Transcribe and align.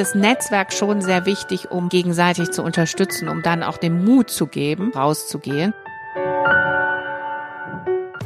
das 0.00 0.14
Netzwerk 0.14 0.72
schon 0.72 1.02
sehr 1.02 1.26
wichtig, 1.26 1.70
um 1.70 1.90
gegenseitig 1.90 2.52
zu 2.52 2.62
unterstützen, 2.62 3.28
um 3.28 3.42
dann 3.42 3.62
auch 3.62 3.76
den 3.76 4.02
Mut 4.02 4.30
zu 4.30 4.46
geben, 4.46 4.92
rauszugehen. 4.94 5.74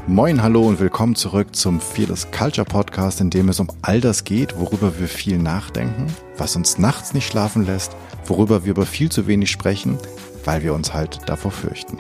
Moin, 0.07 0.41
hallo 0.41 0.69
und 0.69 0.79
willkommen 0.79 1.17
zurück 1.17 1.57
zum 1.57 1.81
Fearless 1.81 2.31
Culture 2.31 2.65
Podcast, 2.65 3.21
in 3.21 3.31
dem 3.31 3.49
es 3.49 3.59
um 3.59 3.67
all 3.83 4.01
das 4.01 4.23
geht, 4.23 4.57
worüber 4.57 5.01
wir 5.01 5.09
viel 5.09 5.37
nachdenken, 5.37 6.07
was 6.39 6.55
uns 6.55 6.79
nachts 6.79 7.13
nicht 7.13 7.27
schlafen 7.27 7.67
lässt, 7.67 7.97
worüber 8.25 8.65
wir 8.65 8.71
aber 8.71 8.87
viel 8.87 9.11
zu 9.11 9.27
wenig 9.27 9.51
sprechen, 9.51 9.99
weil 10.45 10.63
wir 10.63 10.75
uns 10.75 10.95
halt 10.95 11.23
davor 11.27 11.51
fürchten. 11.51 11.99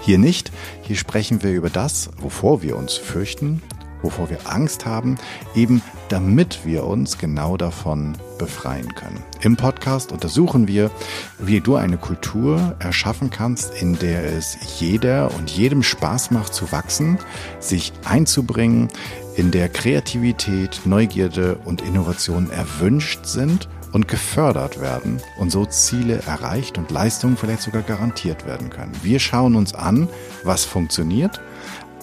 Hier 0.00 0.18
nicht, 0.18 0.50
hier 0.82 0.96
sprechen 0.96 1.44
wir 1.44 1.52
über 1.52 1.70
das, 1.70 2.10
wovor 2.20 2.62
wir 2.62 2.76
uns 2.76 2.94
fürchten 2.94 3.62
wovor 4.04 4.30
wir 4.30 4.38
Angst 4.44 4.86
haben, 4.86 5.18
eben 5.54 5.82
damit 6.08 6.64
wir 6.64 6.84
uns 6.84 7.18
genau 7.18 7.56
davon 7.56 8.16
befreien 8.38 8.94
können. 8.94 9.22
Im 9.42 9.56
Podcast 9.56 10.12
untersuchen 10.12 10.68
wir, 10.68 10.90
wie 11.38 11.60
du 11.60 11.76
eine 11.76 11.96
Kultur 11.96 12.76
erschaffen 12.78 13.30
kannst, 13.30 13.74
in 13.80 13.98
der 13.98 14.24
es 14.24 14.80
jeder 14.80 15.34
und 15.34 15.50
jedem 15.50 15.82
Spaß 15.82 16.30
macht 16.30 16.54
zu 16.54 16.72
wachsen, 16.72 17.18
sich 17.60 17.92
einzubringen, 18.04 18.88
in 19.36 19.50
der 19.50 19.68
Kreativität, 19.68 20.82
Neugierde 20.84 21.56
und 21.64 21.82
Innovation 21.82 22.50
erwünscht 22.50 23.26
sind 23.26 23.68
und 23.92 24.08
gefördert 24.08 24.80
werden 24.80 25.20
und 25.38 25.50
so 25.50 25.66
Ziele 25.66 26.20
erreicht 26.26 26.78
und 26.78 26.90
Leistungen 26.90 27.36
vielleicht 27.36 27.62
sogar 27.62 27.82
garantiert 27.82 28.46
werden 28.46 28.70
können. 28.70 28.92
Wir 29.02 29.20
schauen 29.20 29.54
uns 29.54 29.74
an, 29.74 30.08
was 30.42 30.64
funktioniert 30.64 31.40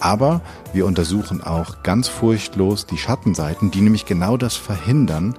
aber 0.02 0.42
wir 0.74 0.86
untersuchen 0.86 1.42
auch 1.42 1.84
ganz 1.84 2.08
furchtlos 2.08 2.86
die 2.86 2.98
Schattenseiten, 2.98 3.72
die 3.72 3.82
nämlich 3.82 4.06
genau 4.06 4.36
das 4.36 4.56
verhindern 4.56 5.36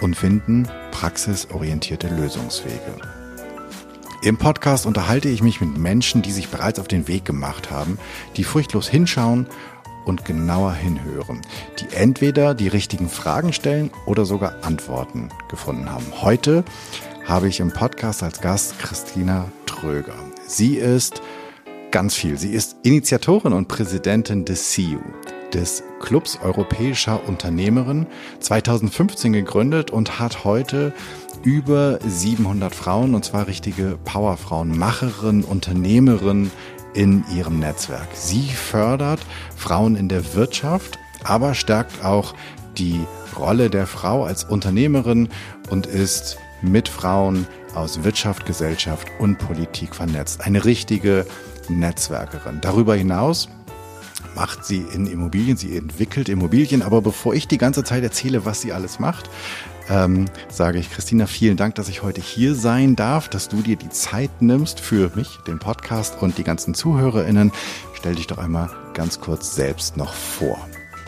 und 0.00 0.16
finden 0.16 0.68
praxisorientierte 0.92 2.08
Lösungswege. 2.08 2.96
Im 4.22 4.36
Podcast 4.36 4.86
unterhalte 4.86 5.28
ich 5.28 5.42
mich 5.42 5.60
mit 5.60 5.78
Menschen, 5.78 6.22
die 6.22 6.32
sich 6.32 6.48
bereits 6.48 6.80
auf 6.80 6.88
den 6.88 7.06
Weg 7.06 7.24
gemacht 7.24 7.70
haben, 7.70 7.98
die 8.36 8.44
furchtlos 8.44 8.88
hinschauen 8.88 9.46
und 10.04 10.24
genauer 10.24 10.72
hinhören, 10.72 11.42
die 11.78 11.94
entweder 11.94 12.54
die 12.54 12.68
richtigen 12.68 13.08
Fragen 13.08 13.52
stellen 13.52 13.90
oder 14.06 14.24
sogar 14.24 14.54
Antworten 14.62 15.28
gefunden 15.50 15.90
haben. 15.90 16.06
Heute 16.20 16.64
habe 17.26 17.48
ich 17.48 17.60
im 17.60 17.70
Podcast 17.72 18.22
als 18.22 18.40
Gast 18.40 18.78
Christina 18.78 19.52
Tröger. 19.66 20.14
Sie 20.46 20.76
ist 20.76 21.20
ganz 21.98 22.14
viel. 22.14 22.38
Sie 22.38 22.52
ist 22.52 22.76
Initiatorin 22.84 23.52
und 23.52 23.66
Präsidentin 23.66 24.44
des 24.44 24.72
CU, 24.72 25.00
des 25.52 25.82
Clubs 25.98 26.38
Europäischer 26.40 27.26
Unternehmerin, 27.26 28.06
2015 28.38 29.32
gegründet 29.32 29.90
und 29.90 30.20
hat 30.20 30.44
heute 30.44 30.94
über 31.42 31.98
700 32.06 32.72
Frauen, 32.72 33.16
und 33.16 33.24
zwar 33.24 33.48
richtige 33.48 33.98
Powerfrauen, 34.04 34.78
Macherinnen, 34.78 35.42
Unternehmerinnen 35.42 36.52
in 36.94 37.24
ihrem 37.36 37.58
Netzwerk. 37.58 38.06
Sie 38.12 38.48
fördert 38.48 39.18
Frauen 39.56 39.96
in 39.96 40.08
der 40.08 40.34
Wirtschaft, 40.34 41.00
aber 41.24 41.56
stärkt 41.56 42.04
auch 42.04 42.34
die 42.76 43.00
Rolle 43.36 43.70
der 43.70 43.88
Frau 43.88 44.22
als 44.22 44.44
Unternehmerin 44.44 45.30
und 45.68 45.86
ist 45.86 46.38
mit 46.62 46.88
Frauen 46.88 47.48
aus 47.74 48.02
Wirtschaft, 48.02 48.46
Gesellschaft 48.46 49.08
und 49.18 49.38
Politik 49.38 49.94
vernetzt. 49.94 50.40
Eine 50.40 50.64
richtige 50.64 51.26
Netzwerkerin. 51.68 52.60
Darüber 52.60 52.94
hinaus 52.94 53.48
macht 54.34 54.64
sie 54.64 54.84
in 54.92 55.06
Immobilien, 55.06 55.56
sie 55.56 55.76
entwickelt 55.76 56.28
Immobilien. 56.28 56.82
Aber 56.82 57.02
bevor 57.02 57.34
ich 57.34 57.48
die 57.48 57.58
ganze 57.58 57.84
Zeit 57.84 58.02
erzähle, 58.02 58.44
was 58.44 58.60
sie 58.60 58.72
alles 58.72 58.98
macht, 58.98 59.28
ähm, 59.90 60.26
sage 60.48 60.78
ich, 60.78 60.90
Christina, 60.90 61.26
vielen 61.26 61.56
Dank, 61.56 61.74
dass 61.76 61.88
ich 61.88 62.02
heute 62.02 62.20
hier 62.20 62.54
sein 62.54 62.94
darf, 62.94 63.28
dass 63.28 63.48
du 63.48 63.62
dir 63.62 63.76
die 63.76 63.88
Zeit 63.88 64.42
nimmst 64.42 64.80
für 64.80 65.10
mich, 65.14 65.38
den 65.46 65.58
Podcast 65.58 66.20
und 66.20 66.38
die 66.38 66.44
ganzen 66.44 66.74
ZuhörerInnen. 66.74 67.52
Stell 67.94 68.14
dich 68.14 68.26
doch 68.26 68.38
einmal 68.38 68.70
ganz 68.94 69.20
kurz 69.20 69.54
selbst 69.54 69.96
noch 69.96 70.12
vor. 70.12 70.58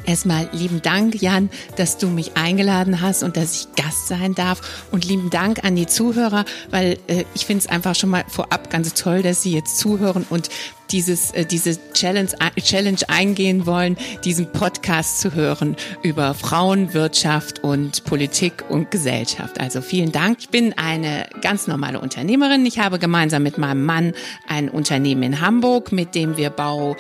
Erstmal 0.05 0.49
lieben 0.53 0.83
Dank, 0.83 1.21
Jan, 1.21 1.51
dass 1.77 1.99
du 1.99 2.09
mich 2.09 2.37
eingeladen 2.37 3.01
hast 3.01 3.23
und 3.23 3.37
dass 3.37 3.55
ich 3.55 3.75
Gast 3.75 4.09
sein 4.09 4.35
darf. 4.35 4.61
Und 4.91 5.05
lieben 5.05 5.31
Dank 5.31 5.65
an 5.65 5.77
die 5.77 5.87
Zuhörer, 5.87 6.45
weil 6.71 6.99
äh, 7.07 7.25
ich 7.35 7.47
finde 7.47 7.65
es 7.65 7.67
einfach 7.67 7.95
schon 7.95 8.11
mal 8.11 8.25
vorab 8.29 8.71
ganz 8.71 8.95
toll, 8.95 9.23
dass 9.23 9.43
sie 9.43 9.53
jetzt 9.53 9.79
zuhören 9.79 10.27
und 10.31 10.49
dieses, 10.91 11.31
äh, 11.33 11.45
diese 11.45 11.79
Challenge, 11.93 12.31
äh, 12.41 12.61
Challenge 12.61 12.99
eingehen 13.09 13.67
wollen, 13.67 13.97
diesen 14.25 14.51
Podcast 14.51 15.21
zu 15.21 15.35
hören 15.35 15.77
über 16.03 16.35
Frauen, 16.35 16.95
Wirtschaft 16.95 17.63
und 17.63 18.05
Politik 18.05 18.65
und 18.69 18.91
Gesellschaft. 18.91 19.61
Also 19.61 19.81
vielen 19.81 20.13
Dank. 20.13 20.39
Ich 20.41 20.49
bin 20.49 20.77
eine 20.77 21.29
ganz 21.43 21.67
normale 21.67 22.01
Unternehmerin. 22.01 22.67
Ich 22.67 22.79
habe 22.79 22.99
gemeinsam 22.99 23.43
mit 23.43 23.59
meinem 23.59 23.85
Mann 23.85 24.13
ein 24.49 24.69
Unternehmen 24.69 25.23
in 25.23 25.41
Hamburg, 25.41 25.93
mit 25.93 26.15
dem 26.15 26.37
wir 26.37 26.51
Bau 26.51 26.97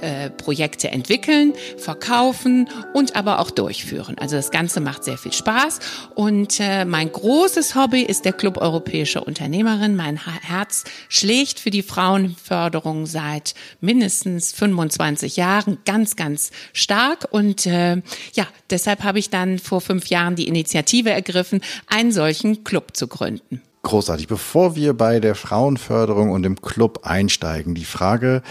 äh, 0.00 0.30
Projekte 0.30 0.90
entwickeln, 0.90 1.54
verkaufen 1.76 2.68
und 2.94 3.16
aber 3.16 3.40
auch 3.40 3.50
durchführen. 3.50 4.16
Also 4.18 4.36
das 4.36 4.50
Ganze 4.50 4.80
macht 4.80 5.04
sehr 5.04 5.18
viel 5.18 5.32
Spaß 5.32 5.80
und 6.14 6.60
äh, 6.60 6.84
mein 6.84 7.10
großes 7.10 7.74
Hobby 7.74 8.02
ist 8.02 8.24
der 8.24 8.32
Club 8.32 8.58
Europäischer 8.58 9.26
Unternehmerin. 9.26 9.96
Mein 9.96 10.16
Herz 10.16 10.84
schlägt 11.08 11.60
für 11.60 11.70
die 11.70 11.82
Frauenförderung 11.82 13.06
seit 13.06 13.54
mindestens 13.80 14.52
25 14.52 15.36
Jahren 15.36 15.78
ganz, 15.84 16.16
ganz 16.16 16.50
stark 16.72 17.28
und 17.30 17.66
äh, 17.66 17.96
ja, 18.32 18.46
deshalb 18.70 19.02
habe 19.02 19.18
ich 19.18 19.30
dann 19.30 19.58
vor 19.58 19.80
fünf 19.80 20.06
Jahren 20.06 20.36
die 20.36 20.48
Initiative 20.48 21.10
ergriffen, 21.10 21.60
einen 21.86 22.12
solchen 22.12 22.64
Club 22.64 22.96
zu 22.96 23.08
gründen. 23.08 23.62
Großartig. 23.82 24.26
Bevor 24.26 24.76
wir 24.76 24.92
bei 24.92 25.20
der 25.20 25.34
Frauenförderung 25.34 26.30
und 26.30 26.42
dem 26.42 26.60
Club 26.60 27.00
einsteigen, 27.04 27.74
die 27.74 27.84
Frage, 27.84 28.42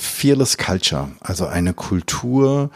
Fearless 0.00 0.56
Culture, 0.56 1.08
also 1.18 1.46
eine 1.46 1.74
Kultur 1.74 2.70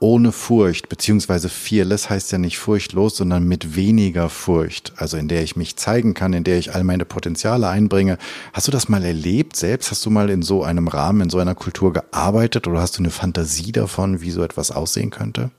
ohne 0.00 0.32
Furcht, 0.32 0.88
beziehungsweise 0.88 1.50
fearless 1.50 2.08
heißt 2.08 2.32
ja 2.32 2.38
nicht 2.38 2.58
furchtlos, 2.58 3.18
sondern 3.18 3.46
mit 3.46 3.76
weniger 3.76 4.30
Furcht, 4.30 4.94
also 4.96 5.18
in 5.18 5.28
der 5.28 5.42
ich 5.42 5.56
mich 5.56 5.76
zeigen 5.76 6.14
kann, 6.14 6.32
in 6.32 6.44
der 6.44 6.58
ich 6.58 6.74
all 6.74 6.82
meine 6.82 7.04
Potenziale 7.04 7.68
einbringe. 7.68 8.16
Hast 8.54 8.68
du 8.68 8.72
das 8.72 8.88
mal 8.88 9.04
erlebt 9.04 9.54
selbst? 9.54 9.90
Hast 9.90 10.04
du 10.06 10.10
mal 10.10 10.30
in 10.30 10.40
so 10.40 10.64
einem 10.64 10.88
Rahmen, 10.88 11.20
in 11.20 11.30
so 11.30 11.38
einer 11.38 11.54
Kultur 11.54 11.92
gearbeitet 11.92 12.66
oder 12.66 12.80
hast 12.80 12.96
du 12.96 13.02
eine 13.02 13.10
Fantasie 13.10 13.72
davon, 13.72 14.22
wie 14.22 14.30
so 14.30 14.42
etwas 14.42 14.70
aussehen 14.70 15.10
könnte? 15.10 15.50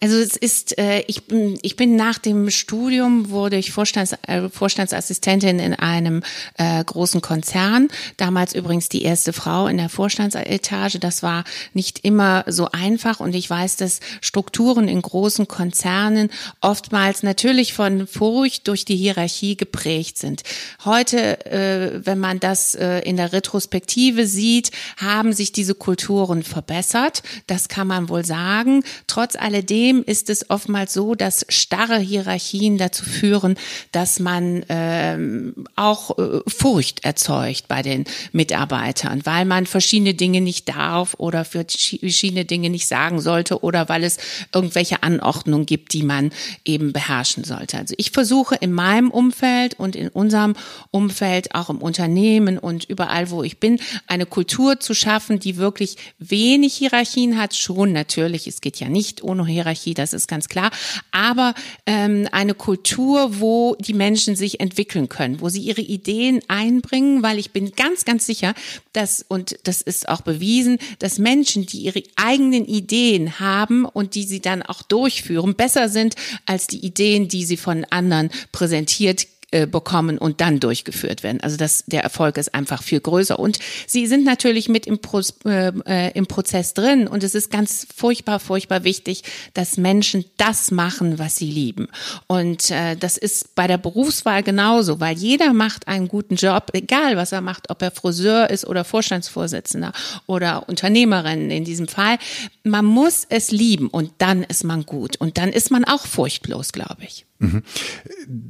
Also 0.00 0.16
es 0.16 0.36
ist, 0.36 0.78
äh, 0.78 1.00
ich, 1.08 1.24
bin, 1.24 1.58
ich 1.62 1.74
bin 1.74 1.96
nach 1.96 2.18
dem 2.18 2.50
Studium, 2.50 3.30
wurde 3.30 3.56
ich 3.56 3.72
Vorstands, 3.72 4.14
äh, 4.28 4.48
Vorstandsassistentin 4.48 5.58
in 5.58 5.74
einem 5.74 6.22
äh, 6.56 6.84
großen 6.84 7.20
Konzern. 7.20 7.88
Damals 8.16 8.54
übrigens 8.54 8.88
die 8.88 9.02
erste 9.02 9.32
Frau 9.32 9.66
in 9.66 9.76
der 9.76 9.88
Vorstandsetage. 9.88 11.00
Das 11.00 11.24
war 11.24 11.42
nicht 11.74 12.04
immer 12.04 12.44
so 12.46 12.68
einfach 12.70 13.18
und 13.18 13.34
ich 13.34 13.50
weiß, 13.50 13.76
dass 13.76 13.98
Strukturen 14.20 14.86
in 14.86 15.02
großen 15.02 15.48
Konzernen 15.48 16.30
oftmals 16.60 17.24
natürlich 17.24 17.72
von 17.72 18.06
Furcht 18.06 18.68
durch 18.68 18.84
die 18.84 18.96
Hierarchie 18.96 19.56
geprägt 19.56 20.18
sind. 20.18 20.42
Heute, 20.84 21.44
äh, 21.46 22.06
wenn 22.06 22.18
man 22.18 22.38
das 22.38 22.76
äh, 22.76 23.00
in 23.00 23.16
der 23.16 23.32
Retrospektive 23.32 24.28
sieht, 24.28 24.70
haben 24.96 25.32
sich 25.32 25.50
diese 25.50 25.74
Kulturen 25.74 26.44
verbessert. 26.44 27.24
Das 27.48 27.68
kann 27.68 27.88
man 27.88 28.08
wohl 28.08 28.24
sagen. 28.24 28.84
Trotz 29.08 29.34
alledem 29.34 29.87
Problem 29.88 30.04
ist 30.04 30.28
es 30.28 30.50
oftmals 30.50 30.92
so, 30.92 31.14
dass 31.14 31.46
starre 31.48 31.98
Hierarchien 31.98 32.76
dazu 32.76 33.04
führen, 33.04 33.56
dass 33.90 34.20
man 34.20 34.62
ähm, 34.68 35.64
auch 35.76 36.18
äh, 36.18 36.40
Furcht 36.46 37.04
erzeugt 37.04 37.68
bei 37.68 37.80
den 37.80 38.04
Mitarbeitern, 38.32 39.22
weil 39.24 39.46
man 39.46 39.64
verschiedene 39.64 40.12
Dinge 40.12 40.42
nicht 40.42 40.68
darf 40.68 41.14
oder 41.16 41.46
für 41.46 41.64
verschiedene 41.64 42.44
Dinge 42.44 42.68
nicht 42.68 42.86
sagen 42.86 43.18
sollte 43.22 43.62
oder 43.62 43.88
weil 43.88 44.04
es 44.04 44.18
irgendwelche 44.52 45.02
Anordnungen 45.02 45.64
gibt, 45.64 45.94
die 45.94 46.02
man 46.02 46.32
eben 46.66 46.92
beherrschen 46.92 47.44
sollte. 47.44 47.78
Also 47.78 47.94
ich 47.96 48.10
versuche 48.10 48.56
in 48.56 48.72
meinem 48.72 49.10
Umfeld 49.10 49.78
und 49.78 49.96
in 49.96 50.08
unserem 50.08 50.54
Umfeld, 50.90 51.54
auch 51.54 51.70
im 51.70 51.78
Unternehmen 51.78 52.58
und 52.58 52.84
überall, 52.84 53.30
wo 53.30 53.42
ich 53.42 53.58
bin, 53.58 53.80
eine 54.06 54.26
Kultur 54.26 54.80
zu 54.80 54.92
schaffen, 54.92 55.38
die 55.38 55.56
wirklich 55.56 55.96
wenig 56.18 56.74
Hierarchien 56.74 57.38
hat. 57.38 57.54
Schon 57.54 57.92
natürlich, 57.92 58.46
es 58.46 58.60
geht 58.60 58.80
ja 58.80 58.90
nicht 58.90 59.22
ohne 59.22 59.46
Hierarchie 59.46 59.77
Hierarchie, 59.78 59.94
das 59.94 60.12
ist 60.12 60.28
ganz 60.28 60.48
klar, 60.48 60.70
aber 61.10 61.54
ähm, 61.86 62.28
eine 62.32 62.54
Kultur, 62.54 63.40
wo 63.40 63.76
die 63.78 63.94
Menschen 63.94 64.36
sich 64.36 64.60
entwickeln 64.60 65.08
können, 65.08 65.40
wo 65.40 65.48
sie 65.48 65.60
ihre 65.60 65.80
Ideen 65.80 66.40
einbringen, 66.48 67.22
weil 67.22 67.38
ich 67.38 67.52
bin 67.52 67.72
ganz, 67.72 68.04
ganz 68.04 68.26
sicher, 68.26 68.54
dass, 68.92 69.24
und 69.26 69.56
das 69.64 69.80
ist 69.82 70.08
auch 70.08 70.22
bewiesen, 70.22 70.78
dass 70.98 71.18
Menschen, 71.18 71.66
die 71.66 71.78
ihre 71.78 72.02
eigenen 72.16 72.66
Ideen 72.66 73.40
haben 73.40 73.84
und 73.84 74.14
die 74.14 74.24
sie 74.24 74.40
dann 74.40 74.62
auch 74.62 74.82
durchführen, 74.82 75.54
besser 75.54 75.88
sind 75.88 76.14
als 76.46 76.66
die 76.66 76.84
Ideen, 76.84 77.28
die 77.28 77.44
sie 77.44 77.56
von 77.56 77.84
anderen 77.90 78.30
präsentiert 78.52 79.26
bekommen 79.50 80.18
und 80.18 80.40
dann 80.42 80.60
durchgeführt 80.60 81.22
werden. 81.22 81.40
Also 81.40 81.56
das, 81.56 81.84
der 81.86 82.02
Erfolg 82.02 82.36
ist 82.36 82.54
einfach 82.54 82.82
viel 82.82 83.00
größer. 83.00 83.38
Und 83.38 83.58
sie 83.86 84.06
sind 84.06 84.24
natürlich 84.24 84.68
mit 84.68 84.86
im, 84.86 84.98
Pro, 84.98 85.20
äh, 85.46 85.72
äh, 85.86 86.12
im 86.12 86.26
Prozess 86.26 86.74
drin. 86.74 87.06
Und 87.08 87.24
es 87.24 87.34
ist 87.34 87.50
ganz 87.50 87.86
furchtbar, 87.94 88.40
furchtbar 88.40 88.84
wichtig, 88.84 89.22
dass 89.54 89.78
Menschen 89.78 90.26
das 90.36 90.70
machen, 90.70 91.18
was 91.18 91.36
sie 91.36 91.50
lieben. 91.50 91.88
Und 92.26 92.70
äh, 92.70 92.96
das 92.96 93.16
ist 93.16 93.54
bei 93.54 93.66
der 93.66 93.78
Berufswahl 93.78 94.42
genauso, 94.42 95.00
weil 95.00 95.16
jeder 95.16 95.54
macht 95.54 95.88
einen 95.88 96.08
guten 96.08 96.36
Job, 96.36 96.70
egal 96.74 97.16
was 97.16 97.32
er 97.32 97.40
macht, 97.40 97.70
ob 97.70 97.80
er 97.80 97.90
Friseur 97.90 98.50
ist 98.50 98.66
oder 98.66 98.84
Vorstandsvorsitzender 98.84 99.92
oder 100.26 100.68
Unternehmerin 100.68 101.50
in 101.50 101.64
diesem 101.64 101.88
Fall. 101.88 102.18
Man 102.64 102.84
muss 102.84 103.24
es 103.28 103.50
lieben 103.50 103.88
und 103.88 104.12
dann 104.18 104.42
ist 104.42 104.64
man 104.64 104.84
gut. 104.84 105.16
Und 105.16 105.38
dann 105.38 105.50
ist 105.50 105.70
man 105.70 105.84
auch 105.84 106.06
furchtlos, 106.06 106.72
glaube 106.72 107.04
ich. 107.04 107.27
Mhm. 107.38 107.62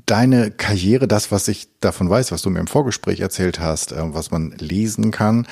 Deine 0.07 0.51
Karriere, 0.51 1.09
das, 1.09 1.31
was 1.31 1.49
ich 1.49 1.69
davon 1.81 2.09
weiß, 2.09 2.33
was 2.33 2.43
du 2.43 2.51
mir 2.51 2.61
im 2.61 2.67
Vorgespräch 2.67 3.21
erzählt 3.21 3.61
hast, 3.61 3.93
äh, 3.93 4.15
was 4.15 4.31
man 4.31 4.53
lesen 4.53 5.11
kann, 5.11 5.47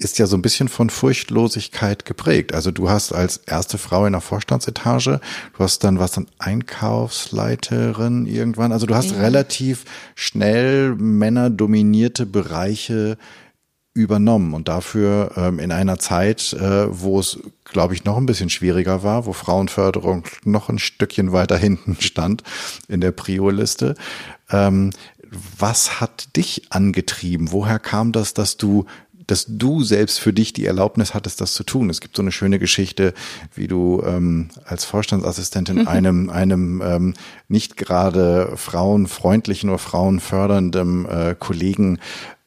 ist 0.00 0.18
ja 0.18 0.26
so 0.26 0.36
ein 0.36 0.42
bisschen 0.42 0.68
von 0.68 0.88
Furchtlosigkeit 0.88 2.04
geprägt. 2.04 2.54
Also 2.54 2.70
du 2.70 2.88
hast 2.88 3.12
als 3.12 3.36
erste 3.36 3.76
Frau 3.76 4.06
in 4.06 4.12
der 4.12 4.22
Vorstandsetage, 4.22 5.20
du 5.56 5.62
hast 5.62 5.84
dann 5.84 5.98
was 5.98 6.12
dann 6.12 6.26
Einkaufsleiterin 6.38 8.26
irgendwann. 8.26 8.72
Also 8.72 8.86
du 8.86 8.94
hast 8.94 9.10
ja. 9.10 9.18
relativ 9.18 9.84
schnell 10.14 10.94
männerdominierte 10.94 12.24
Bereiche 12.24 13.18
übernommen 13.92 14.54
und 14.54 14.68
dafür 14.68 15.32
ähm, 15.36 15.58
in 15.58 15.72
einer 15.72 15.98
Zeit, 15.98 16.52
äh, 16.52 16.86
wo 16.90 17.18
es, 17.18 17.40
glaube 17.64 17.94
ich, 17.94 18.04
noch 18.04 18.16
ein 18.16 18.26
bisschen 18.26 18.50
schwieriger 18.50 19.02
war, 19.02 19.26
wo 19.26 19.32
Frauenförderung 19.32 20.24
noch 20.44 20.68
ein 20.68 20.78
Stückchen 20.78 21.32
weiter 21.32 21.56
hinten 21.56 21.96
stand 22.00 22.42
in 22.88 23.00
der 23.00 23.12
Prio-Liste. 23.12 23.94
Ähm, 24.50 24.90
was 25.58 26.00
hat 26.00 26.36
dich 26.36 26.70
angetrieben? 26.70 27.52
Woher 27.52 27.78
kam 27.78 28.12
das, 28.12 28.34
dass 28.34 28.56
du 28.56 28.86
dass 29.30 29.46
du 29.48 29.82
selbst 29.82 30.18
für 30.18 30.32
dich 30.32 30.52
die 30.52 30.66
Erlaubnis 30.66 31.14
hattest, 31.14 31.40
das 31.40 31.54
zu 31.54 31.64
tun. 31.64 31.90
Es 31.90 32.00
gibt 32.00 32.16
so 32.16 32.22
eine 32.22 32.32
schöne 32.32 32.58
Geschichte, 32.58 33.14
wie 33.54 33.68
du 33.68 34.02
ähm, 34.04 34.48
als 34.64 34.84
Vorstandsassistentin 34.84 35.86
einem, 35.86 36.30
einem 36.30 36.82
ähm, 36.84 37.14
nicht 37.48 37.76
gerade 37.76 38.52
frauenfreundlichen 38.56 39.70
oder 39.70 39.78
frauenfördernden 39.78 41.06
äh, 41.06 41.36
Kollegen 41.38 41.98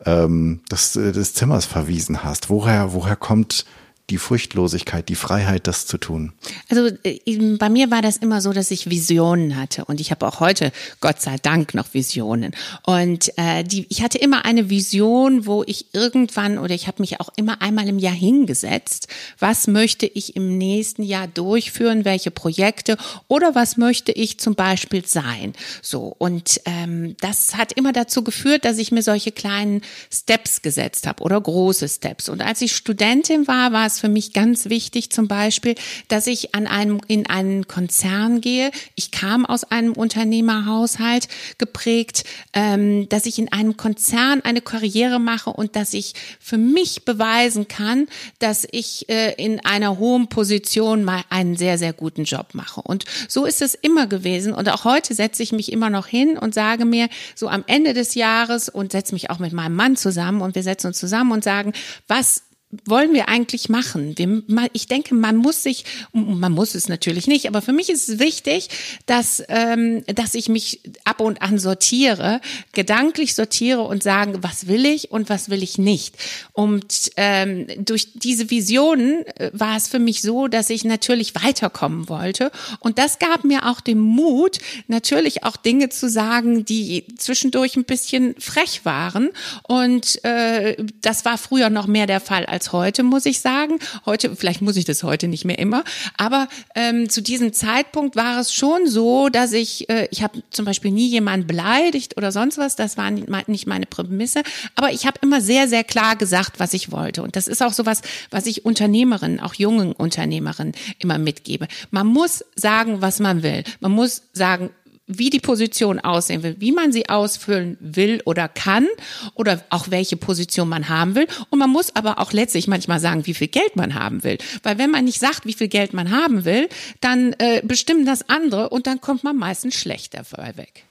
ähm, 0.06 0.62
des, 0.69 0.94
des 0.94 1.33
Zimmers 1.33 1.65
verwiesen 1.65 2.24
hast. 2.24 2.50
Woher, 2.50 2.94
woher 2.94 3.15
kommt 3.15 3.65
die 4.10 4.18
Furchtlosigkeit, 4.18 5.08
die 5.08 5.16
Freiheit, 5.16 5.66
das 5.66 5.88
zu 5.88 5.98
tun? 5.98 6.34
Also 6.70 6.90
äh, 7.04 7.56
bei 7.58 7.70
mir 7.70 7.90
war 7.90 8.02
das 8.02 8.18
immer 8.18 8.42
so, 8.42 8.52
dass 8.52 8.70
ich 8.70 8.90
Visionen 8.90 9.56
hatte 9.56 9.86
und 9.86 10.02
ich 10.02 10.12
habe 10.12 10.28
auch 10.28 10.42
heute, 10.42 10.72
Gott 11.00 11.22
sei 11.22 11.38
Dank, 11.42 11.74
noch 11.74 11.94
Visionen. 11.94 12.54
Und 12.86 13.32
äh, 13.38 13.64
die, 13.64 13.86
ich 13.90 14.04
hatte 14.04 14.18
immer 14.18 14.44
eine 14.44 14.70
Vision, 14.70 15.46
wo 15.46 15.64
ich 15.66 15.94
irgendwann 15.94 16.58
oder 16.58 16.76
ich 16.76 16.88
habe 16.88 17.02
mich 17.02 17.22
auch 17.22 17.30
immer 17.38 17.62
einmal 17.62 17.88
im 17.88 17.98
Jahr 17.98 18.14
hingesetzt, 18.14 19.08
was 19.40 19.68
möchte 19.68 20.06
ich 20.06 20.36
im 20.36 20.58
nächsten 20.58 21.04
Jahr 21.04 21.28
durchführen, 21.28 22.04
welche 22.04 22.30
Projekte 22.32 22.98
oder 23.30 23.56
was 23.56 23.78
möchte 23.78 24.12
ich 24.12 24.38
zum 24.38 24.56
Beispiel 24.56 25.06
sein. 25.06 25.54
So 25.82 26.14
und 26.18 26.60
ähm, 26.66 27.16
das 27.22 27.56
hat 27.56 27.72
immer 27.72 27.94
dazu 27.94 28.24
geführt, 28.24 28.66
dass 28.66 28.78
ich 28.80 28.92
mir 28.92 29.02
solche 29.02 29.32
kleinen 29.32 29.82
Steps 30.12 30.62
gesetzt 30.62 31.08
habe 31.08 31.24
oder 31.24 31.40
große 31.40 31.88
Steps. 31.88 32.28
Und 32.28 32.42
als 32.42 32.62
ich 32.62 32.76
Studentin 32.76 33.48
war, 33.48 33.72
war 33.72 33.88
es 33.88 33.93
für 34.00 34.10
mich 34.10 34.34
ganz 34.34 34.69
wichtig 34.69 35.10
zum 35.10 35.28
Beispiel, 35.28 35.75
dass 36.07 36.28
ich 36.28 36.56
an 36.56 36.68
einem, 36.68 37.00
in 37.07 37.28
einen 37.28 37.68
Konzern 37.68 38.42
gehe. 38.42 38.72
Ich 38.95 39.12
kam 39.12 39.45
aus 39.45 39.63
einem 39.63 39.94
Unternehmerhaushalt 39.94 41.28
geprägt, 41.57 42.24
ähm, 42.54 43.07
dass 43.10 43.25
ich 43.25 43.40
in 43.40 43.51
einem 43.51 43.78
Konzern 43.78 44.42
eine 44.42 44.62
Karriere 44.62 45.19
mache 45.19 45.50
und 45.51 45.75
dass 45.75 45.94
ich 45.94 46.13
für 46.40 46.57
mich 46.57 47.06
beweisen 47.06 47.68
kann, 47.68 48.07
dass 48.40 48.68
ich 48.72 49.10
äh, 49.10 49.34
in 49.34 49.63
einer 49.66 49.98
hohen 49.98 50.28
Position 50.28 51.04
mal 51.04 51.24
einen 51.30 51.56
sehr, 51.56 51.78
sehr 51.78 51.94
guten 51.94 52.24
Job 52.24 52.50
mache. 52.54 52.81
Und 52.81 53.06
so 53.28 53.45
ist 53.45 53.62
es 53.62 53.74
immer 53.75 54.07
gewesen. 54.07 54.54
Und 54.54 54.69
auch 54.69 54.84
heute 54.84 55.13
setze 55.13 55.44
ich 55.44 55.51
mich 55.51 55.72
immer 55.72 55.90
noch 55.90 56.07
hin 56.07 56.38
und 56.38 56.54
sage 56.54 56.86
mir 56.86 57.10
so 57.36 57.48
am 57.48 57.63
Ende 57.68 57.94
des 57.94 58.16
Jahres 58.16 58.69
und 58.69 58.92
setze 58.92 59.13
mich 59.13 59.30
auch 59.30 59.40
mit 59.40 59.54
meinem 59.54 59.75
Mann 59.75 59.95
zusammen 59.95 60.42
und 60.42 60.56
wir 60.56 60.63
setzen 60.63 60.88
uns 60.88 61.00
zusammen 61.00 61.31
und 61.31 61.44
sagen, 61.44 61.74
was 62.07 62.44
wollen 62.86 63.14
wir 63.14 63.30
eigentlich 63.30 63.70
machen? 63.70 64.18
Wir, 64.18 64.44
ich 64.74 64.88
denke, 64.88 65.16
man 65.16 65.38
muss 65.38 65.64
sich, 65.64 65.86
man 66.12 66.52
muss 66.52 66.75
es 66.75 66.90
natürlich 66.90 67.28
nicht, 67.28 67.48
aber 67.48 67.62
für 67.62 67.74
mich 67.74 67.90
ist 67.90 68.10
es 68.10 68.20
wichtig, 68.20 68.70
dass, 69.06 69.44
ähm, 69.50 70.04
dass 70.08 70.34
ich 70.34 70.50
mich 70.50 70.81
ab 71.04 71.22
und 71.22 71.42
an 71.42 71.60
sortiere, 71.60 72.42
gedanklich 72.74 73.36
sortiere 73.36 73.81
und 73.81 74.04
sage, 74.04 74.44
was 74.44 74.68
will 74.68 74.86
ich 74.86 75.12
und 75.12 75.30
was 75.30 75.50
will 75.50 75.64
ich 75.64 75.78
nicht. 75.78 76.16
Und 76.54 77.12
ähm, 77.18 77.68
durch 77.78 78.14
diese 78.14 78.50
Visionen 78.50 79.26
äh, 79.38 79.52
war 79.54 79.78
es 79.78 79.88
für 79.88 80.00
mich 80.00 80.22
so, 80.22 80.48
dass 80.48 80.69
ich 80.69 80.84
natürlich 80.84 81.36
weiterkommen 81.36 82.10
wollte. 82.10 82.52
Und 82.80 82.98
das 82.98 83.19
gab 83.19 83.44
mir 83.44 83.68
auch 83.69 83.81
den 83.81 84.00
Mut, 84.00 84.60
natürlich 84.88 85.44
auch 85.44 85.58
Dinge 85.58 85.90
zu 85.90 86.10
sagen, 86.10 86.66
die 86.66 87.06
zwischendurch 87.18 87.76
ein 87.76 87.86
bisschen 87.86 88.36
frech 88.40 88.86
waren. 88.86 89.30
Und 89.64 90.24
äh, 90.24 90.76
das 91.02 91.26
war 91.26 91.38
früher 91.38 91.69
noch 91.69 91.88
mehr 91.88 92.08
der 92.08 92.19
Fall 92.19 92.46
als 92.46 92.62
als 92.63 92.71
heute, 92.71 93.04
muss 93.04 93.25
ich 93.25 93.42
sagen. 93.42 93.80
Heute, 94.06 94.36
vielleicht 94.36 94.62
muss 94.62 94.77
ich 94.77 94.86
das 94.86 95.04
heute 95.04 95.27
nicht 95.27 95.44
mehr 95.44 95.60
immer, 95.60 95.83
aber 96.18 96.48
ähm, 96.75 97.10
zu 97.10 97.21
diesem 97.21 97.51
Zeitpunkt 97.51 98.15
war 98.15 98.39
es 98.39 98.54
schon 98.54 98.88
so, 98.88 99.27
dass 99.27 99.51
ich, 99.51 99.89
äh, 99.89 100.07
ich 100.12 100.24
habe 100.24 100.42
zum 100.50 100.63
Beispiel 100.63 100.92
nie 100.92 101.07
jemanden 101.07 101.45
beleidigt 101.45 102.15
oder 102.15 102.31
sonst 102.31 102.57
was, 102.57 102.77
das 102.77 102.95
war 102.95 103.12
nicht 103.12 103.68
meine 103.68 103.86
Prämisse, 103.86 104.44
aber 104.75 104.92
ich 104.92 105.06
habe 105.06 105.19
immer 105.21 105.42
sehr, 105.42 105.68
sehr 105.68 105.83
klar 105.83 106.15
gesagt, 106.15 106.60
was 106.60 106.74
ich 106.74 106.92
wollte. 106.92 107.21
Und 107.21 107.36
das 107.36 107.48
ist 107.48 107.62
auch 107.62 107.74
sowas, 107.74 108.01
was 108.30 108.45
ich 108.45 108.63
Unternehmerinnen, 108.63 109.42
auch 109.42 109.56
jungen 109.56 109.92
Unternehmerinnen 109.92 110.74
immer 111.00 111.18
mitgebe. 111.18 111.68
Man 111.92 112.07
muss 112.07 112.45
sagen, 112.56 113.01
was 113.01 113.19
man 113.19 113.44
will. 113.44 113.63
Man 113.81 113.92
muss 113.92 114.21
sagen, 114.31 114.69
wie 115.18 115.30
die 115.30 115.39
Position 115.39 116.00
aussehen 116.00 116.44
will, 116.44 116.56
wie 116.60 116.71
man 116.71 116.92
sie 116.92 117.10
ausfüllen 117.10 117.77
will 117.80 118.21
oder 118.25 118.48
kann 118.48 118.88
oder 119.36 119.63
auch 119.69 119.89
welche 119.89 120.18
Position 120.18 120.69
man 120.69 120.89
haben 120.89 121.15
will. 121.15 121.27
Und 121.50 121.60
man 121.60 121.69
muss 121.69 121.95
aber 121.95 122.19
auch 122.19 122.31
letztlich 122.31 122.68
manchmal 122.68 123.00
sagen, 123.00 123.25
wie 123.25 123.33
viel 123.33 123.48
Geld 123.48 123.75
man 123.75 123.95
haben 123.95 124.24
will. 124.24 124.38
Weil 124.63 124.77
wenn 124.77 124.92
man 124.92 125.06
nicht 125.06 125.19
sagt, 125.19 125.45
wie 125.45 125.54
viel 125.54 125.68
Geld 125.68 125.94
man 125.94 126.12
haben 126.12 126.45
will, 126.45 126.69
dann 127.01 127.33
äh, 127.39 127.62
bestimmen 127.63 128.06
das 128.06 128.30
andere 128.30 128.69
und 128.69 128.88
dann 128.88 129.01
kommt 129.01 129.24
man 129.24 129.38
meistens 129.38 129.75
schlecht 129.75 130.13
dabei 130.13 130.56
weg. 130.57 130.86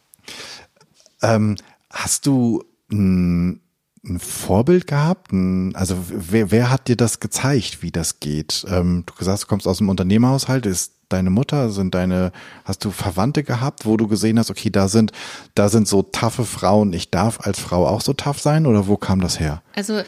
Ähm, 1.22 1.56
hast 1.90 2.26
du 2.26 2.64
ein, 2.90 3.60
ein 4.04 4.18
Vorbild 4.18 4.86
gehabt? 4.86 5.32
Also 5.74 5.96
wer, 6.08 6.50
wer 6.50 6.70
hat 6.70 6.88
dir 6.88 6.96
das 6.96 7.20
gezeigt, 7.20 7.82
wie 7.82 7.90
das 7.90 8.20
geht? 8.20 8.64
Ähm, 8.68 9.04
du 9.06 9.14
gesagt, 9.14 9.44
du 9.44 9.46
kommst 9.46 9.66
aus 9.66 9.80
einem 9.80 9.88
Unternehmerhaushalt, 9.88 10.66
ist 10.66 10.94
deine 11.12 11.30
Mutter, 11.30 11.70
sind 11.70 11.94
deine, 11.94 12.32
hast 12.64 12.84
du 12.84 12.90
Verwandte 12.90 13.42
gehabt, 13.42 13.84
wo 13.84 13.96
du 13.96 14.08
gesehen 14.08 14.38
hast, 14.38 14.50
okay, 14.50 14.70
da 14.70 14.88
sind, 14.88 15.12
da 15.54 15.68
sind 15.68 15.88
so 15.88 16.02
taffe 16.02 16.44
Frauen, 16.44 16.92
ich 16.92 17.10
darf 17.10 17.40
als 17.40 17.60
Frau 17.60 17.86
auch 17.86 18.00
so 18.00 18.12
tough 18.12 18.40
sein 18.40 18.66
oder 18.66 18.86
wo 18.86 18.96
kam 18.96 19.20
das 19.20 19.38
her? 19.40 19.62
Also 19.74 20.02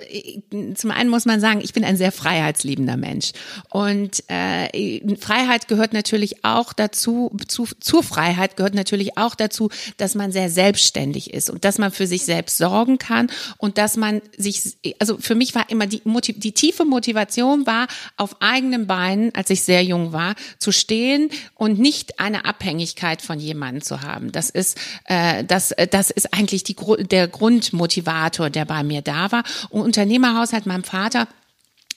zum 0.75 0.91
einen 0.91 1.09
muss 1.09 1.25
man 1.25 1.41
sagen, 1.41 1.61
ich 1.63 1.73
bin 1.73 1.85
ein 1.85 1.97
sehr 1.97 2.13
freiheitsliebender 2.13 2.97
Mensch 2.97 3.33
und 3.71 4.23
äh, 4.29 5.01
Freiheit 5.17 5.69
gehört 5.69 5.93
natürlich 5.93 6.45
auch 6.45 6.73
dazu, 6.73 7.35
zu, 7.49 7.67
zur 7.81 8.03
Freiheit 8.03 8.57
gehört 8.57 8.75
natürlich 8.75 9.17
auch 9.17 9.35
dazu, 9.35 9.71
dass 9.97 10.15
man 10.15 10.33
sehr 10.33 10.51
selbstständig 10.51 11.33
ist 11.33 11.51
und 11.51 11.65
dass 11.65 11.79
man 11.79 11.93
für 11.93 12.07
sich 12.07 12.25
selbst 12.25 12.59
sorgen 12.59 12.99
kann 12.99 13.31
und 13.57 13.79
dass 13.79 13.97
man 13.97 14.21
sich, 14.37 14.77
also 14.99 15.17
für 15.19 15.35
mich 15.35 15.55
war 15.55 15.71
immer 15.71 15.87
die, 15.87 16.03
die 16.37 16.53
tiefe 16.53 16.85
Motivation 16.85 17.67
war, 17.67 17.87
auf 18.17 18.37
eigenen 18.41 18.87
Beinen, 18.87 19.35
als 19.35 19.51
ich 19.51 19.63
sehr 19.63 19.83
jung 19.83 20.13
war, 20.13 20.35
zu 20.59 20.73
stehen 20.73 20.94
stehen 20.95 21.31
und 21.55 21.79
nicht 21.79 22.21
eine 22.21 22.45
Abhängigkeit 22.45 23.21
von 23.21 23.41
jemandem 23.41 23.83
zu 23.83 24.03
haben. 24.03 24.31
Das 24.31 24.49
ist, 24.49 24.79
äh, 25.07 25.43
das, 25.45 25.73
äh, 25.73 25.89
das 25.89 26.11
ist 26.11 26.33
eigentlich 26.33 26.63
die, 26.63 26.77
der 27.11 27.27
Grundmotivator, 27.27 28.49
der 28.49 28.65
bei 28.65 28.85
mir 28.85 29.03
da 29.03 29.33
war. 29.33 29.43
Und 29.71 29.83
Unternehmerhaushalt, 29.83 30.67
meinem 30.67 30.85
Vater, 30.85 31.27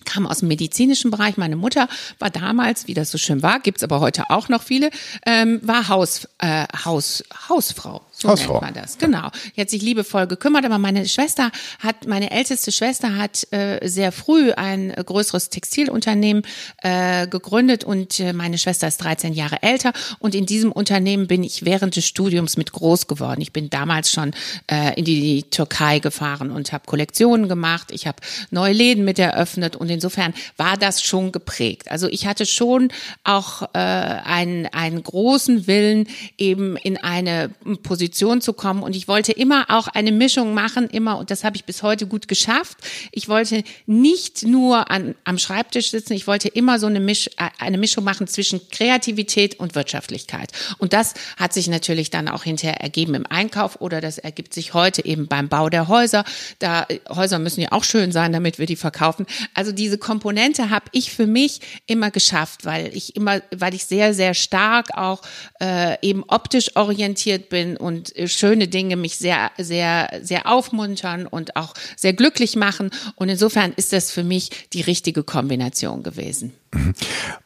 kam 0.05 0.25
aus 0.25 0.39
dem 0.39 0.47
medizinischen 0.47 1.11
Bereich. 1.11 1.37
Meine 1.37 1.57
Mutter 1.57 1.87
war 2.17 2.29
damals, 2.29 2.87
wie 2.87 2.93
das 2.93 3.11
so 3.11 3.17
schön 3.17 3.43
war, 3.43 3.59
gibt's 3.59 3.83
aber 3.83 3.99
heute 3.99 4.29
auch 4.29 4.49
noch 4.49 4.63
viele, 4.63 4.89
ähm, 5.25 5.59
war 5.63 5.89
Haus, 5.89 6.27
äh, 6.39 6.65
Haus, 6.85 7.23
Hausfrau. 7.49 8.06
So 8.19 8.29
Hausfrau. 8.29 8.53
nennt 8.53 8.63
man 8.63 8.73
das, 8.73 8.97
genau. 8.97 9.29
Die 9.55 9.61
hat 9.61 9.69
sich 9.69 9.83
liebevoll 9.83 10.25
gekümmert, 10.25 10.65
aber 10.65 10.79
meine 10.79 11.07
Schwester 11.07 11.51
hat, 11.77 12.07
meine 12.07 12.31
älteste 12.31 12.71
Schwester 12.71 13.15
hat 13.15 13.45
äh, 13.53 13.87
sehr 13.87 14.11
früh 14.11 14.53
ein 14.53 14.91
größeres 14.91 15.49
Textilunternehmen 15.49 16.41
äh, 16.81 17.27
gegründet 17.27 17.83
und 17.83 18.19
äh, 18.19 18.33
meine 18.33 18.57
Schwester 18.57 18.87
ist 18.87 18.97
13 19.03 19.33
Jahre 19.33 19.61
älter 19.61 19.93
und 20.17 20.33
in 20.33 20.47
diesem 20.47 20.71
Unternehmen 20.71 21.27
bin 21.27 21.43
ich 21.43 21.63
während 21.63 21.95
des 21.95 22.07
Studiums 22.07 22.57
mit 22.57 22.71
groß 22.71 23.05
geworden. 23.05 23.39
Ich 23.41 23.53
bin 23.53 23.69
damals 23.69 24.11
schon 24.11 24.31
äh, 24.65 24.97
in 24.97 25.05
die, 25.05 25.21
die 25.21 25.43
Türkei 25.51 25.99
gefahren 25.99 26.49
und 26.49 26.73
habe 26.73 26.85
Kollektionen 26.87 27.47
gemacht, 27.47 27.91
ich 27.91 28.07
habe 28.07 28.17
neue 28.49 28.73
Läden 28.73 29.05
mit 29.05 29.19
eröffnet 29.19 29.75
und 29.75 29.91
insofern 29.91 30.33
war 30.57 30.75
das 30.75 31.03
schon 31.03 31.31
geprägt. 31.31 31.91
Also 31.91 32.07
ich 32.07 32.25
hatte 32.25 32.47
schon 32.47 32.89
auch 33.23 33.61
äh, 33.73 33.77
einen, 33.77 34.65
einen 34.65 35.03
großen 35.03 35.67
Willen, 35.67 36.07
eben 36.39 36.77
in 36.77 36.97
eine 36.97 37.51
Position 37.83 38.06
Position 38.07 38.39
zu 38.39 38.53
kommen. 38.53 38.83
Und 38.83 38.95
ich 38.95 39.09
wollte 39.09 39.33
immer 39.33 39.65
auch 39.69 39.89
eine 39.89 40.13
Mischung 40.13 40.53
machen, 40.53 40.87
immer, 40.89 41.17
und 41.17 41.29
das 41.29 41.43
habe 41.43 41.57
ich 41.57 41.65
bis 41.65 41.83
heute 41.83 42.07
gut 42.07 42.29
geschafft. 42.29 42.77
Ich 43.11 43.27
wollte 43.27 43.63
nicht 43.85 44.43
nur 44.43 44.89
an, 44.89 45.15
am 45.25 45.37
Schreibtisch 45.37 45.91
sitzen, 45.91 46.13
ich 46.13 46.25
wollte 46.25 46.47
immer 46.47 46.79
so 46.79 46.87
eine, 46.87 47.01
Misch, 47.01 47.27
äh, 47.37 47.49
eine 47.59 47.77
Mischung 47.77 48.05
machen 48.05 48.27
zwischen 48.27 48.61
Kreativität 48.69 49.59
und 49.59 49.75
Wirtschaftlichkeit. 49.75 50.51
Und 50.77 50.93
das 50.93 51.15
hat 51.35 51.51
sich 51.51 51.67
natürlich 51.67 52.09
dann 52.09 52.29
auch 52.29 52.43
hinterher 52.43 52.79
ergeben 52.79 53.13
im 53.13 53.25
Einkauf 53.25 53.81
oder 53.81 53.99
das 53.99 54.19
ergibt 54.19 54.53
sich 54.53 54.73
heute 54.73 55.03
eben 55.03 55.27
beim 55.27 55.49
Bau 55.49 55.69
der 55.69 55.89
Häuser. 55.89 56.23
Da 56.59 56.87
Häuser 57.09 57.39
müssen 57.39 57.61
ja 57.61 57.71
auch 57.73 57.83
schön 57.83 58.13
sein, 58.13 58.31
damit 58.31 58.57
wir 58.57 58.67
die 58.67 58.77
verkaufen. 58.77 59.25
Also 59.53 59.73
diese 59.73 59.97
Komponente 59.97 60.69
habe 60.69 60.85
ich 60.93 61.11
für 61.11 61.27
mich 61.27 61.59
immer 61.87 62.09
geschafft, 62.11 62.63
weil 62.63 62.95
ich 62.95 63.17
immer, 63.17 63.41
weil 63.51 63.73
ich 63.73 63.85
sehr, 63.85 64.13
sehr 64.13 64.33
stark 64.33 64.97
auch 64.97 65.21
äh, 65.59 65.97
eben 66.01 66.23
optisch 66.27 66.75
orientiert 66.75 67.49
bin 67.49 67.75
und 67.75 67.96
äh, 68.15 68.27
schöne 68.27 68.67
Dinge 68.67 68.95
mich 68.95 69.17
sehr, 69.17 69.51
sehr, 69.57 70.09
sehr 70.21 70.47
aufmuntern 70.47 71.27
und 71.27 71.55
auch 71.55 71.73
sehr 71.95 72.13
glücklich 72.13 72.55
machen. 72.55 72.91
Und 73.15 73.29
insofern 73.29 73.73
ist 73.75 73.93
das 73.93 74.11
für 74.11 74.23
mich 74.23 74.69
die 74.73 74.81
richtige 74.81 75.23
Kombination 75.23 76.03
gewesen. 76.03 76.53
Mhm. 76.73 76.93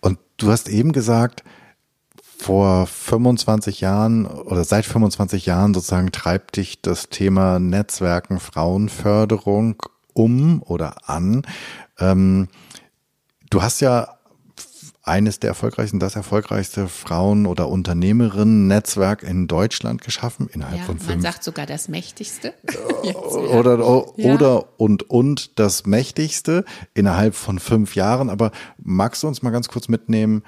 Und 0.02 0.20
du 0.38 0.52
hast 0.52 0.70
eben 0.70 0.92
gesagt, 0.92 1.44
vor 2.42 2.88
25 2.88 3.82
Jahren 3.82 4.26
oder 4.26 4.64
seit 4.64 4.86
25 4.86 5.46
Jahren 5.46 5.74
sozusagen 5.74 6.12
treibt 6.12 6.58
dich 6.58 6.82
das 6.82 7.10
Thema 7.10 7.60
Netzwerken, 7.60 8.40
Frauenförderung 8.40 9.84
um 10.14 10.64
oder 10.64 11.08
an. 11.08 11.44
Ähm, 12.00 12.48
du 13.52 13.62
hast 13.62 13.80
ja 13.82 14.18
eines 15.04 15.40
der 15.40 15.50
erfolgreichsten, 15.50 16.00
das 16.00 16.16
erfolgreichste 16.16 16.88
Frauen- 16.88 17.48
oder 17.48 17.70
Unternehmerinnen-Netzwerk 17.70 19.24
in 19.24 19.48
Deutschland 19.48 20.02
geschaffen, 20.02 20.48
innerhalb 20.54 20.78
ja, 20.78 20.84
von 20.84 21.00
fünf. 21.00 21.10
Man 21.10 21.22
sagt 21.22 21.44
sogar 21.44 21.66
das 21.66 21.88
mächtigste. 21.88 22.54
oder, 23.52 23.80
ja. 24.18 24.34
oder 24.34 24.80
und, 24.80 25.10
und 25.10 25.60
das 25.60 25.86
mächtigste 25.86 26.66
innerhalb 26.94 27.36
von 27.36 27.58
fünf 27.58 27.96
Jahren. 27.96 28.30
Aber 28.30 28.52
magst 28.78 29.24
du 29.24 29.28
uns 29.28 29.42
mal 29.42 29.50
ganz 29.50 29.70
kurz 29.70 29.88
mitnehmen, 29.88 30.44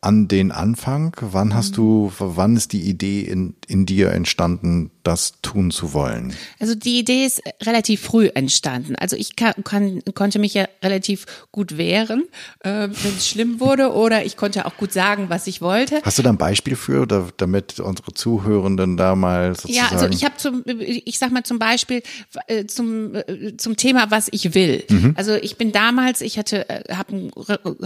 an 0.00 0.28
den 0.28 0.52
Anfang? 0.52 1.16
Wann 1.20 1.54
hast 1.54 1.76
du, 1.76 2.12
wann 2.18 2.56
ist 2.56 2.72
die 2.72 2.82
Idee 2.82 3.22
in, 3.22 3.56
in 3.66 3.86
dir 3.86 4.12
entstanden, 4.12 4.90
das 5.08 5.34
tun 5.42 5.70
zu 5.70 5.92
wollen? 5.92 6.34
Also 6.60 6.74
die 6.74 6.98
Idee 6.98 7.24
ist 7.24 7.42
relativ 7.62 8.02
früh 8.02 8.28
entstanden. 8.34 8.94
Also 8.96 9.16
ich 9.16 9.36
kann, 9.36 9.54
kann, 9.64 10.02
konnte 10.14 10.38
mich 10.38 10.54
ja 10.54 10.66
relativ 10.82 11.26
gut 11.50 11.76
wehren, 11.76 12.24
äh, 12.60 12.88
wenn 12.88 13.16
es 13.16 13.28
schlimm 13.28 13.60
wurde, 13.60 13.92
oder 13.92 14.24
ich 14.24 14.36
konnte 14.36 14.66
auch 14.66 14.76
gut 14.76 14.92
sagen, 14.92 15.26
was 15.28 15.46
ich 15.46 15.60
wollte. 15.60 16.00
Hast 16.04 16.18
du 16.18 16.22
da 16.22 16.30
ein 16.30 16.38
Beispiel 16.38 16.76
für, 16.76 17.02
oder, 17.02 17.28
damit 17.36 17.80
unsere 17.80 18.12
Zuhörenden 18.14 18.96
da 18.96 19.16
mal 19.16 19.54
sozusagen? 19.54 19.74
Ja, 19.74 19.88
also 19.90 20.06
ich 20.06 20.24
habe 20.24 20.36
zum, 20.36 20.62
ich 20.66 21.18
sag 21.18 21.32
mal 21.32 21.42
zum 21.42 21.58
Beispiel 21.58 22.02
äh, 22.46 22.66
zum 22.66 23.14
äh, 23.14 23.56
zum 23.56 23.76
Thema, 23.76 24.10
was 24.10 24.28
ich 24.30 24.54
will. 24.54 24.84
Mhm. 24.88 25.14
Also 25.16 25.34
ich 25.34 25.56
bin 25.56 25.72
damals, 25.72 26.20
ich 26.20 26.38
hatte, 26.38 26.68
äh, 26.68 26.94
habe 26.94 27.16
ein, 27.16 27.32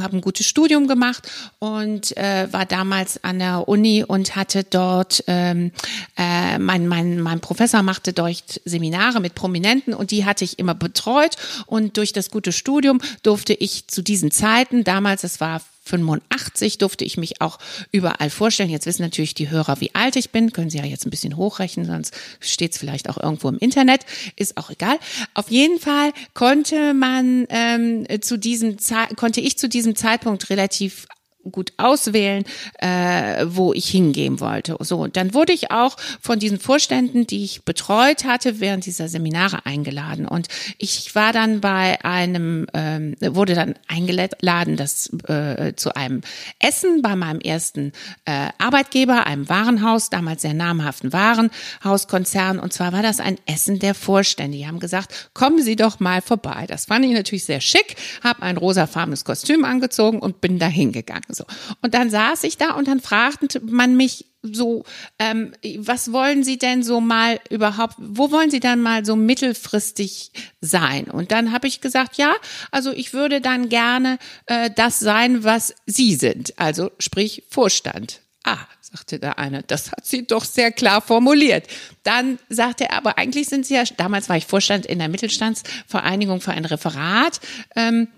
hab 0.00 0.12
ein 0.12 0.20
gutes 0.20 0.46
Studium 0.46 0.88
gemacht 0.88 1.30
und 1.58 2.16
äh, 2.16 2.52
war 2.52 2.66
damals 2.66 3.22
an 3.24 3.38
der 3.38 3.68
Uni 3.68 4.04
und 4.06 4.36
hatte 4.36 4.64
dort 4.64 5.24
ähm, 5.26 5.72
äh, 6.16 6.58
mein 6.58 6.88
mein 6.88 7.11
mein, 7.20 7.40
Professor 7.40 7.82
machte 7.82 8.12
dort 8.12 8.60
Seminare 8.64 9.20
mit 9.20 9.34
Prominenten 9.34 9.94
und 9.94 10.10
die 10.10 10.24
hatte 10.24 10.44
ich 10.44 10.58
immer 10.58 10.74
betreut. 10.74 11.36
Und 11.66 11.96
durch 11.96 12.12
das 12.12 12.30
gute 12.30 12.52
Studium 12.52 13.00
durfte 13.22 13.54
ich 13.54 13.88
zu 13.88 14.02
diesen 14.02 14.30
Zeiten, 14.30 14.84
damals, 14.84 15.24
es 15.24 15.40
war 15.40 15.60
85 15.84 16.78
durfte 16.78 17.04
ich 17.04 17.16
mich 17.16 17.40
auch 17.40 17.58
überall 17.90 18.30
vorstellen. 18.30 18.70
Jetzt 18.70 18.86
wissen 18.86 19.02
natürlich 19.02 19.34
die 19.34 19.50
Hörer, 19.50 19.80
wie 19.80 19.94
alt 19.94 20.16
ich 20.16 20.30
bin. 20.30 20.52
Können 20.52 20.70
Sie 20.70 20.78
ja 20.78 20.84
jetzt 20.84 21.06
ein 21.06 21.10
bisschen 21.10 21.36
hochrechnen, 21.36 21.86
sonst 21.86 22.14
steht 22.40 22.72
es 22.72 22.78
vielleicht 22.78 23.08
auch 23.08 23.18
irgendwo 23.18 23.48
im 23.48 23.58
Internet. 23.58 24.02
Ist 24.36 24.56
auch 24.56 24.70
egal. 24.70 24.98
Auf 25.34 25.50
jeden 25.50 25.80
Fall 25.80 26.12
konnte 26.34 26.94
man 26.94 27.46
ähm, 27.50 28.06
zu 28.20 28.38
diesem 28.38 28.78
Ze 28.78 28.94
konnte 29.16 29.40
ich 29.40 29.58
zu 29.58 29.68
diesem 29.68 29.96
Zeitpunkt 29.96 30.50
relativ 30.50 31.06
gut 31.50 31.72
auswählen, 31.76 32.44
äh, 32.78 33.44
wo 33.48 33.72
ich 33.72 33.88
hingehen 33.88 34.40
wollte. 34.40 34.76
So, 34.80 34.98
und 34.98 35.16
dann 35.16 35.34
wurde 35.34 35.52
ich 35.52 35.70
auch 35.70 35.96
von 36.20 36.38
diesen 36.38 36.58
Vorständen, 36.58 37.26
die 37.26 37.44
ich 37.44 37.64
betreut 37.64 38.24
hatte, 38.24 38.60
während 38.60 38.86
dieser 38.86 39.08
Seminare 39.08 39.66
eingeladen. 39.66 40.26
Und 40.26 40.48
ich 40.78 41.14
war 41.14 41.32
dann 41.32 41.60
bei 41.60 42.04
einem, 42.04 42.66
ähm, 42.74 43.16
wurde 43.20 43.54
dann 43.54 43.74
eingeladen, 43.88 44.76
das 44.76 45.10
äh, 45.28 45.74
zu 45.74 45.94
einem 45.96 46.20
Essen 46.58 47.02
bei 47.02 47.16
meinem 47.16 47.40
ersten 47.40 47.92
äh, 48.24 48.48
Arbeitgeber, 48.58 49.26
einem 49.26 49.48
Warenhaus, 49.48 50.10
damals 50.10 50.42
sehr 50.42 50.54
namhaften 50.54 51.12
Warenhauskonzern. 51.12 52.58
Und 52.58 52.72
zwar 52.72 52.92
war 52.92 53.02
das 53.02 53.20
ein 53.20 53.38
Essen 53.46 53.78
der 53.78 53.94
Vorstände. 53.94 54.56
Die 54.56 54.66
haben 54.66 54.80
gesagt, 54.80 55.30
kommen 55.34 55.62
Sie 55.62 55.76
doch 55.76 56.00
mal 56.00 56.22
vorbei. 56.22 56.66
Das 56.68 56.86
fand 56.86 57.04
ich 57.04 57.12
natürlich 57.12 57.44
sehr 57.44 57.60
schick, 57.60 57.96
habe 58.22 58.42
ein 58.42 58.56
rosafarbenes 58.56 59.24
Kostüm 59.24 59.64
angezogen 59.64 60.18
und 60.18 60.40
bin 60.40 60.58
da 60.58 60.66
hingegangen. 60.66 61.31
So. 61.34 61.44
Und 61.80 61.94
dann 61.94 62.10
saß 62.10 62.44
ich 62.44 62.58
da 62.58 62.72
und 62.72 62.88
dann 62.88 63.00
fragte 63.00 63.60
man 63.60 63.96
mich 63.96 64.26
so, 64.42 64.84
ähm, 65.18 65.52
was 65.78 66.12
wollen 66.12 66.42
Sie 66.42 66.58
denn 66.58 66.82
so 66.82 67.00
mal 67.00 67.40
überhaupt, 67.48 67.94
wo 67.98 68.30
wollen 68.30 68.50
Sie 68.50 68.60
dann 68.60 68.80
mal 68.80 69.04
so 69.04 69.16
mittelfristig 69.16 70.32
sein? 70.60 71.04
Und 71.04 71.30
dann 71.30 71.52
habe 71.52 71.68
ich 71.68 71.80
gesagt, 71.80 72.16
ja, 72.16 72.34
also 72.70 72.90
ich 72.92 73.12
würde 73.12 73.40
dann 73.40 73.68
gerne 73.68 74.18
äh, 74.46 74.70
das 74.74 74.98
sein, 74.98 75.44
was 75.44 75.74
Sie 75.86 76.16
sind, 76.16 76.58
also 76.58 76.90
sprich 76.98 77.44
Vorstand. 77.48 78.20
Ah, 78.44 78.58
sagte 78.80 79.20
der 79.20 79.38
eine, 79.38 79.62
das 79.62 79.92
hat 79.92 80.04
sie 80.04 80.26
doch 80.26 80.44
sehr 80.44 80.72
klar 80.72 81.00
formuliert. 81.00 81.68
Dann 82.02 82.40
sagte 82.48 82.84
er, 82.84 82.96
aber 82.96 83.16
eigentlich 83.16 83.48
sind 83.48 83.64
Sie 83.64 83.74
ja, 83.74 83.84
damals 83.96 84.28
war 84.28 84.36
ich 84.36 84.46
Vorstand 84.46 84.84
in 84.84 84.98
der 84.98 85.08
Mittelstandsvereinigung 85.08 86.40
für 86.40 86.50
ein 86.50 86.64
Referat. 86.64 87.38
Ähm, 87.76 88.08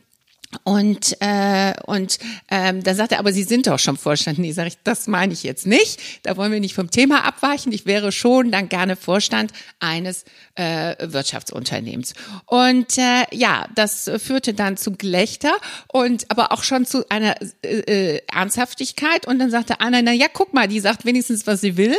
und, 0.63 1.17
äh, 1.21 1.75
und 1.87 2.19
ähm, 2.51 2.83
da 2.83 2.95
sagt 2.95 3.13
er, 3.13 3.19
aber 3.19 3.33
Sie 3.33 3.43
sind 3.43 3.67
doch 3.67 3.79
schon 3.79 3.97
Vorstand. 3.97 4.39
Nee, 4.39 4.53
sage 4.53 4.69
ich, 4.69 4.79
das 4.85 5.07
meine 5.07 5.33
ich 5.33 5.43
jetzt 5.43 5.67
nicht. 5.67 6.01
Da 6.23 6.37
wollen 6.37 6.53
wir 6.53 6.61
nicht 6.61 6.75
vom 6.75 6.91
Thema 6.91 7.25
abweichen. 7.25 7.73
Ich 7.73 7.87
wäre 7.87 8.13
schon 8.13 8.51
dann 8.51 8.69
gerne 8.69 8.97
Vorstand 8.97 9.53
eines 9.81 10.25
äh, 10.55 10.95
Wirtschaftsunternehmens. 11.01 12.15
Und 12.47 12.99
äh, 12.99 13.25
ja, 13.33 13.67
das 13.75 14.11
führte 14.19 14.55
dann 14.55 14.77
zu 14.77 14.93
Gelächter 14.93 15.53
und 15.89 16.31
aber 16.31 16.53
auch 16.53 16.63
schon 16.63 16.87
zu 16.87 17.09
einer 17.11 17.35
äh, 17.63 18.15
äh, 18.15 18.21
Ernsthaftigkeit. 18.33 19.27
Und 19.27 19.39
dann 19.39 19.51
sagte 19.51 19.81
einer, 19.81 20.03
na 20.03 20.13
ja, 20.13 20.27
guck 20.33 20.55
mal, 20.55 20.69
die 20.69 20.81
sagt 20.81 21.05
wenigstens, 21.05 21.47
was 21.47 21.61
sie 21.61 21.77
will. 21.77 21.97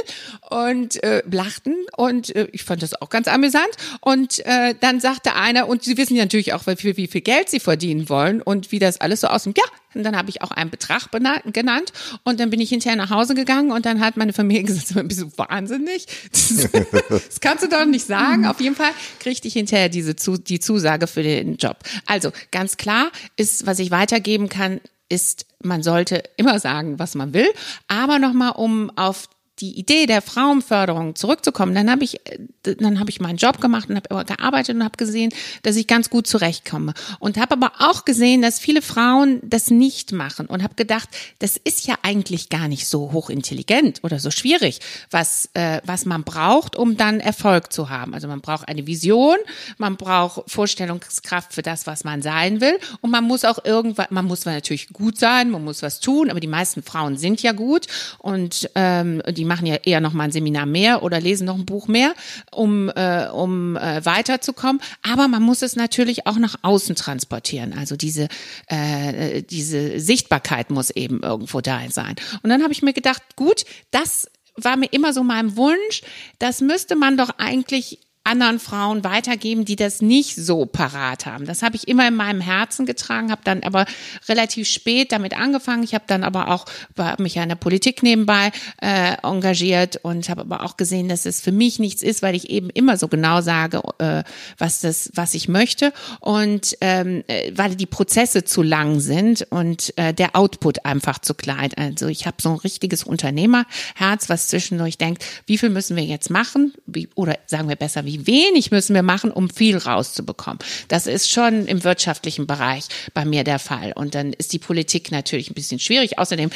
Und 0.49 1.03
äh, 1.03 1.21
lachten. 1.29 1.75
Und 1.97 2.35
äh, 2.35 2.47
ich 2.51 2.63
fand 2.63 2.81
das 2.81 2.99
auch 3.01 3.09
ganz 3.09 3.27
amüsant. 3.27 3.69
Und 4.01 4.45
äh, 4.45 4.75
dann 4.79 4.99
sagte 4.99 5.35
einer, 5.35 5.67
und 5.67 5.83
Sie 5.83 5.97
wissen 5.97 6.15
ja 6.15 6.23
natürlich 6.23 6.53
auch, 6.53 6.65
wie, 6.65 6.97
wie 6.97 7.07
viel 7.07 7.21
Geld 7.21 7.49
Sie 7.49 7.59
verdienen 7.59 8.09
wollen 8.09 8.41
und 8.45 8.71
wie 8.71 8.79
das 8.79 9.01
alles 9.01 9.21
so 9.21 9.27
aussieht. 9.27 9.57
Ja, 9.57 9.63
und 9.93 10.03
dann 10.03 10.15
habe 10.15 10.29
ich 10.29 10.41
auch 10.41 10.51
einen 10.51 10.69
Betrag 10.69 11.09
genannt 11.11 11.91
und 12.23 12.39
dann 12.39 12.49
bin 12.49 12.61
ich 12.61 12.69
hinterher 12.69 12.95
nach 12.95 13.09
Hause 13.09 13.35
gegangen 13.35 13.71
und 13.71 13.85
dann 13.85 13.99
hat 13.99 14.17
meine 14.17 14.33
Familie 14.33 14.63
gesagt, 14.65 15.07
bist 15.07 15.21
du 15.21 15.31
wahnsinnig? 15.37 16.07
Das, 16.31 16.69
das 17.09 17.39
kannst 17.41 17.63
du 17.63 17.69
doch 17.69 17.85
nicht 17.85 18.05
sagen. 18.05 18.45
Auf 18.45 18.61
jeden 18.61 18.75
Fall 18.75 18.91
kriegte 19.19 19.47
ich 19.47 19.53
hinterher 19.53 19.89
diese 19.89 20.15
die 20.15 20.59
Zusage 20.59 21.07
für 21.07 21.23
den 21.23 21.57
Job. 21.57 21.77
Also 22.05 22.31
ganz 22.51 22.77
klar 22.77 23.11
ist, 23.35 23.65
was 23.65 23.79
ich 23.79 23.91
weitergeben 23.91 24.49
kann, 24.49 24.79
ist, 25.09 25.45
man 25.61 25.83
sollte 25.83 26.23
immer 26.37 26.59
sagen, 26.59 26.99
was 26.99 27.15
man 27.15 27.33
will. 27.33 27.47
Aber 27.87 28.19
nochmal, 28.19 28.53
um 28.55 28.89
auf 28.97 29.29
die 29.59 29.79
Idee 29.79 30.05
der 30.05 30.21
Frauenförderung 30.21 31.15
zurückzukommen, 31.15 31.73
dann 31.73 31.89
habe 31.89 32.03
ich, 32.03 32.19
dann 32.63 32.99
habe 32.99 33.09
ich 33.09 33.21
meinen 33.21 33.37
Job 33.37 33.61
gemacht 33.61 33.89
und 33.89 33.95
habe 33.95 34.25
gearbeitet 34.25 34.75
und 34.75 34.83
habe 34.83 34.97
gesehen, 34.97 35.31
dass 35.63 35.77
ich 35.77 35.87
ganz 35.87 36.09
gut 36.09 36.27
zurechtkomme 36.27 36.93
und 37.19 37.37
habe 37.37 37.53
aber 37.53 37.71
auch 37.79 38.03
gesehen, 38.03 38.41
dass 38.41 38.59
viele 38.59 38.81
Frauen 38.81 39.39
das 39.43 39.71
nicht 39.71 40.11
machen 40.11 40.47
und 40.47 40.61
habe 40.61 40.75
gedacht, 40.75 41.09
das 41.39 41.57
ist 41.57 41.87
ja 41.87 41.95
eigentlich 42.01 42.49
gar 42.49 42.67
nicht 42.67 42.87
so 42.87 43.13
hochintelligent 43.13 44.03
oder 44.03 44.19
so 44.19 44.29
schwierig, 44.29 44.79
was 45.09 45.49
äh, 45.53 45.79
was 45.85 46.05
man 46.05 46.23
braucht, 46.23 46.75
um 46.75 46.97
dann 46.97 47.19
Erfolg 47.19 47.71
zu 47.71 47.89
haben. 47.89 48.13
Also 48.13 48.27
man 48.27 48.41
braucht 48.41 48.67
eine 48.67 48.87
Vision, 48.87 49.37
man 49.77 49.95
braucht 49.95 50.49
Vorstellungskraft 50.51 51.53
für 51.53 51.61
das, 51.61 51.87
was 51.87 52.03
man 52.03 52.21
sein 52.21 52.59
will 52.59 52.77
und 53.01 53.11
man 53.11 53.23
muss 53.23 53.45
auch 53.45 53.63
irgendwann, 53.63 54.07
man 54.09 54.25
muss 54.25 54.43
natürlich 54.45 54.89
gut 54.89 55.17
sein, 55.17 55.49
man 55.49 55.63
muss 55.63 55.81
was 55.81 56.01
tun, 56.01 56.29
aber 56.29 56.39
die 56.41 56.47
meisten 56.47 56.83
Frauen 56.83 57.17
sind 57.17 57.41
ja 57.41 57.53
gut 57.53 57.87
und 58.19 58.69
ähm, 58.75 59.21
die 59.29 59.44
die 59.45 59.47
machen 59.47 59.67
ja 59.67 59.75
eher 59.75 60.01
noch 60.01 60.13
mal 60.13 60.23
ein 60.23 60.31
Seminar 60.31 60.65
mehr 60.65 61.03
oder 61.03 61.21
lesen 61.21 61.45
noch 61.45 61.55
ein 61.55 61.65
Buch 61.65 61.87
mehr, 61.87 62.15
um, 62.51 62.89
äh, 62.89 63.27
um 63.27 63.77
äh, 63.77 64.03
weiterzukommen. 64.03 64.81
Aber 65.03 65.27
man 65.27 65.43
muss 65.43 65.61
es 65.61 65.75
natürlich 65.75 66.25
auch 66.25 66.37
nach 66.37 66.55
außen 66.63 66.95
transportieren. 66.95 67.77
Also 67.77 67.95
diese, 67.95 68.27
äh, 68.67 69.43
diese 69.43 69.99
Sichtbarkeit 69.99 70.71
muss 70.71 70.89
eben 70.89 71.21
irgendwo 71.21 71.61
da 71.61 71.75
sein. 71.89 72.15
Und 72.41 72.49
dann 72.49 72.63
habe 72.63 72.73
ich 72.73 72.81
mir 72.81 72.93
gedacht, 72.93 73.21
gut, 73.35 73.65
das 73.91 74.27
war 74.55 74.77
mir 74.77 74.87
immer 74.87 75.13
so 75.13 75.23
mein 75.23 75.55
Wunsch. 75.57 76.01
Das 76.39 76.61
müsste 76.61 76.95
man 76.95 77.17
doch 77.17 77.29
eigentlich 77.37 77.99
anderen 78.25 78.59
Frauen 78.59 79.03
weitergeben, 79.03 79.65
die 79.65 79.75
das 79.75 80.01
nicht 80.01 80.35
so 80.35 80.65
parat 80.65 81.25
haben. 81.25 81.45
Das 81.45 81.61
habe 81.61 81.75
ich 81.75 81.87
immer 81.87 82.07
in 82.07 82.15
meinem 82.15 82.41
Herzen 82.41 82.85
getragen, 82.85 83.31
habe 83.31 83.41
dann 83.43 83.63
aber 83.63 83.85
relativ 84.27 84.67
spät 84.67 85.11
damit 85.11 85.37
angefangen. 85.37 85.83
Ich 85.83 85.93
habe 85.93 86.05
dann 86.07 86.23
aber 86.23 86.49
auch 86.49 86.65
war 86.95 87.19
mich 87.21 87.35
ja 87.35 87.43
in 87.43 87.49
der 87.49 87.55
Politik 87.55 88.03
nebenbei 88.03 88.51
äh, 88.81 89.15
engagiert 89.23 89.97
und 90.03 90.29
habe 90.29 90.41
aber 90.41 90.63
auch 90.63 90.77
gesehen, 90.77 91.07
dass 91.09 91.25
es 91.25 91.41
für 91.41 91.51
mich 91.51 91.79
nichts 91.79 92.01
ist, 92.01 92.21
weil 92.21 92.35
ich 92.35 92.49
eben 92.49 92.69
immer 92.69 92.97
so 92.97 93.07
genau 93.07 93.41
sage, 93.41 93.81
äh, 93.99 94.23
was 94.57 94.81
das, 94.81 95.11
was 95.13 95.33
ich 95.33 95.47
möchte 95.47 95.93
und 96.19 96.75
ähm, 96.81 97.23
äh, 97.27 97.51
weil 97.55 97.75
die 97.75 97.85
Prozesse 97.85 98.43
zu 98.43 98.63
lang 98.63 98.99
sind 98.99 99.45
und 99.49 99.97
äh, 99.97 100.13
der 100.13 100.35
Output 100.35 100.85
einfach 100.85 101.19
zu 101.19 101.33
klein. 101.33 101.71
Also 101.75 102.07
ich 102.07 102.25
habe 102.25 102.37
so 102.41 102.49
ein 102.49 102.57
richtiges 102.57 103.03
Unternehmerherz, 103.03 104.29
was 104.29 104.47
zwischendurch 104.47 104.97
denkt, 104.97 105.23
wie 105.45 105.57
viel 105.57 105.69
müssen 105.69 105.95
wir 105.95 106.03
jetzt 106.03 106.29
machen? 106.29 106.73
Wie, 106.85 107.07
oder 107.15 107.37
sagen 107.45 107.69
wir 107.69 107.75
besser, 107.75 108.05
wie 108.05 108.14
wenig 108.25 108.71
müssen 108.71 108.93
wir 108.93 109.03
machen, 109.03 109.31
um 109.31 109.49
viel 109.49 109.77
rauszubekommen? 109.77 110.59
Das 110.87 111.07
ist 111.07 111.31
schon 111.31 111.65
im 111.65 111.83
wirtschaftlichen 111.83 112.47
Bereich 112.47 112.85
bei 113.13 113.25
mir 113.25 113.43
der 113.43 113.59
Fall. 113.59 113.93
Und 113.93 114.15
dann 114.15 114.33
ist 114.33 114.53
die 114.53 114.59
Politik 114.59 115.11
natürlich 115.11 115.49
ein 115.49 115.55
bisschen 115.55 115.79
schwierig. 115.79 116.19
Außerdem 116.19 116.49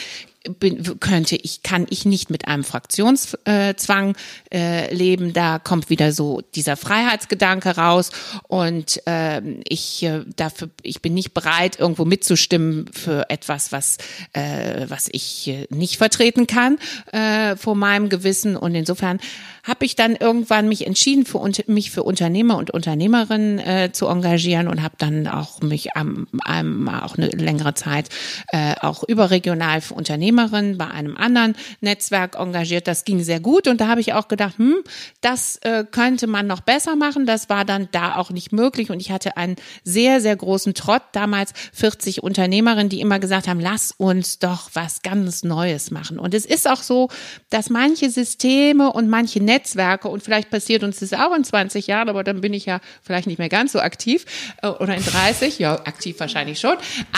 bin, 0.59 0.99
könnte 0.99 1.35
ich, 1.35 1.63
kann 1.63 1.85
ich 1.89 2.05
nicht 2.05 2.29
mit 2.29 2.47
einem 2.47 2.63
Fraktionszwang 2.63 4.15
äh, 4.53 4.93
leben. 4.93 5.33
Da 5.33 5.59
kommt 5.59 5.89
wieder 5.89 6.11
so 6.11 6.41
dieser 6.55 6.77
Freiheitsgedanke 6.77 7.75
raus 7.75 8.11
und 8.47 9.01
äh, 9.05 9.41
ich 9.67 10.03
äh, 10.03 10.23
dafür, 10.35 10.69
ich 10.81 11.01
bin 11.01 11.13
nicht 11.13 11.33
bereit, 11.33 11.79
irgendwo 11.79 12.05
mitzustimmen 12.05 12.89
für 12.93 13.29
etwas, 13.29 13.71
was 13.71 13.97
äh, 14.33 14.85
was 14.87 15.09
ich 15.11 15.47
äh, 15.47 15.67
nicht 15.69 15.97
vertreten 15.97 16.47
kann 16.47 16.77
äh, 17.11 17.55
vor 17.57 17.75
meinem 17.75 18.09
Gewissen. 18.09 18.55
Und 18.55 18.75
insofern 18.75 19.19
habe 19.63 19.85
ich 19.85 19.95
dann 19.95 20.15
irgendwann 20.15 20.67
mich 20.67 20.85
entschieden, 20.85 21.25
für, 21.25 21.39
mich 21.67 21.91
für 21.91 22.03
Unternehmer 22.03 22.57
und 22.57 22.71
Unternehmerinnen 22.71 23.59
äh, 23.59 23.89
zu 23.91 24.07
engagieren 24.07 24.67
und 24.67 24.81
habe 24.81 24.95
dann 24.97 25.27
auch 25.27 25.61
mich 25.61 25.95
am, 25.95 26.27
am 26.43 26.87
auch 26.87 27.17
eine 27.17 27.27
längere 27.29 27.73
Zeit 27.73 28.09
äh, 28.49 28.75
auch 28.81 29.03
überregional 29.03 29.81
für 29.81 29.93
Unternehmerinnen 29.93 30.77
bei 30.77 30.87
einem 30.87 31.17
anderen 31.17 31.55
Netzwerk 31.81 32.35
engagiert. 32.35 32.87
Das 32.87 33.05
ging 33.05 33.23
sehr 33.23 33.39
gut 33.39 33.67
und 33.67 33.81
da 33.81 33.87
habe 33.87 34.01
ich 34.01 34.13
auch 34.13 34.27
gedacht, 34.27 34.57
hm, 34.57 34.75
das 35.21 35.57
äh, 35.57 35.85
könnte 35.89 36.27
man 36.27 36.47
noch 36.47 36.61
besser 36.61 36.95
machen. 36.95 37.25
Das 37.25 37.49
war 37.49 37.65
dann 37.65 37.89
da 37.91 38.15
auch 38.15 38.31
nicht 38.31 38.51
möglich 38.51 38.89
und 38.91 38.99
ich 38.99 39.11
hatte 39.11 39.37
einen 39.37 39.55
sehr, 39.83 40.21
sehr 40.21 40.35
großen 40.35 40.73
Trott, 40.73 41.03
damals 41.11 41.53
40 41.73 42.23
Unternehmerinnen, 42.23 42.89
die 42.89 43.01
immer 43.01 43.19
gesagt 43.19 43.47
haben, 43.47 43.59
lass 43.59 43.91
uns 43.91 44.39
doch 44.39 44.69
was 44.73 45.01
ganz 45.01 45.43
Neues 45.43 45.91
machen. 45.91 46.19
Und 46.19 46.33
es 46.33 46.45
ist 46.45 46.69
auch 46.69 46.81
so, 46.81 47.09
dass 47.49 47.69
manche 47.69 48.09
Systeme 48.09 48.91
und 48.91 49.09
manche 49.09 49.41
Netzwerke 49.50 50.08
und 50.08 50.24
vielleicht 50.24 50.50
passiert 50.50 50.84
uns 50.84 51.00
das 51.00 51.13
auch 51.13 51.36
in 51.36 51.44
20 51.44 51.88
Jahren, 51.88 52.08
aber 52.08 52.24
dann 52.24 52.41
bin 52.41 52.53
ich 52.53 52.65
ja 52.65 52.79
vielleicht 53.01 53.27
nicht 53.27 53.39
mehr 53.39 53.50
ganz 53.50 53.72
so 53.72 53.79
aktiv 53.79 54.25
äh, 54.62 54.68
oder 54.68 54.96
in 54.96 55.03
30, 55.03 55.60
ja, 55.60 55.74
aktiv 55.74 56.20
wahrscheinlich 56.20 56.60
schon, 56.60 56.77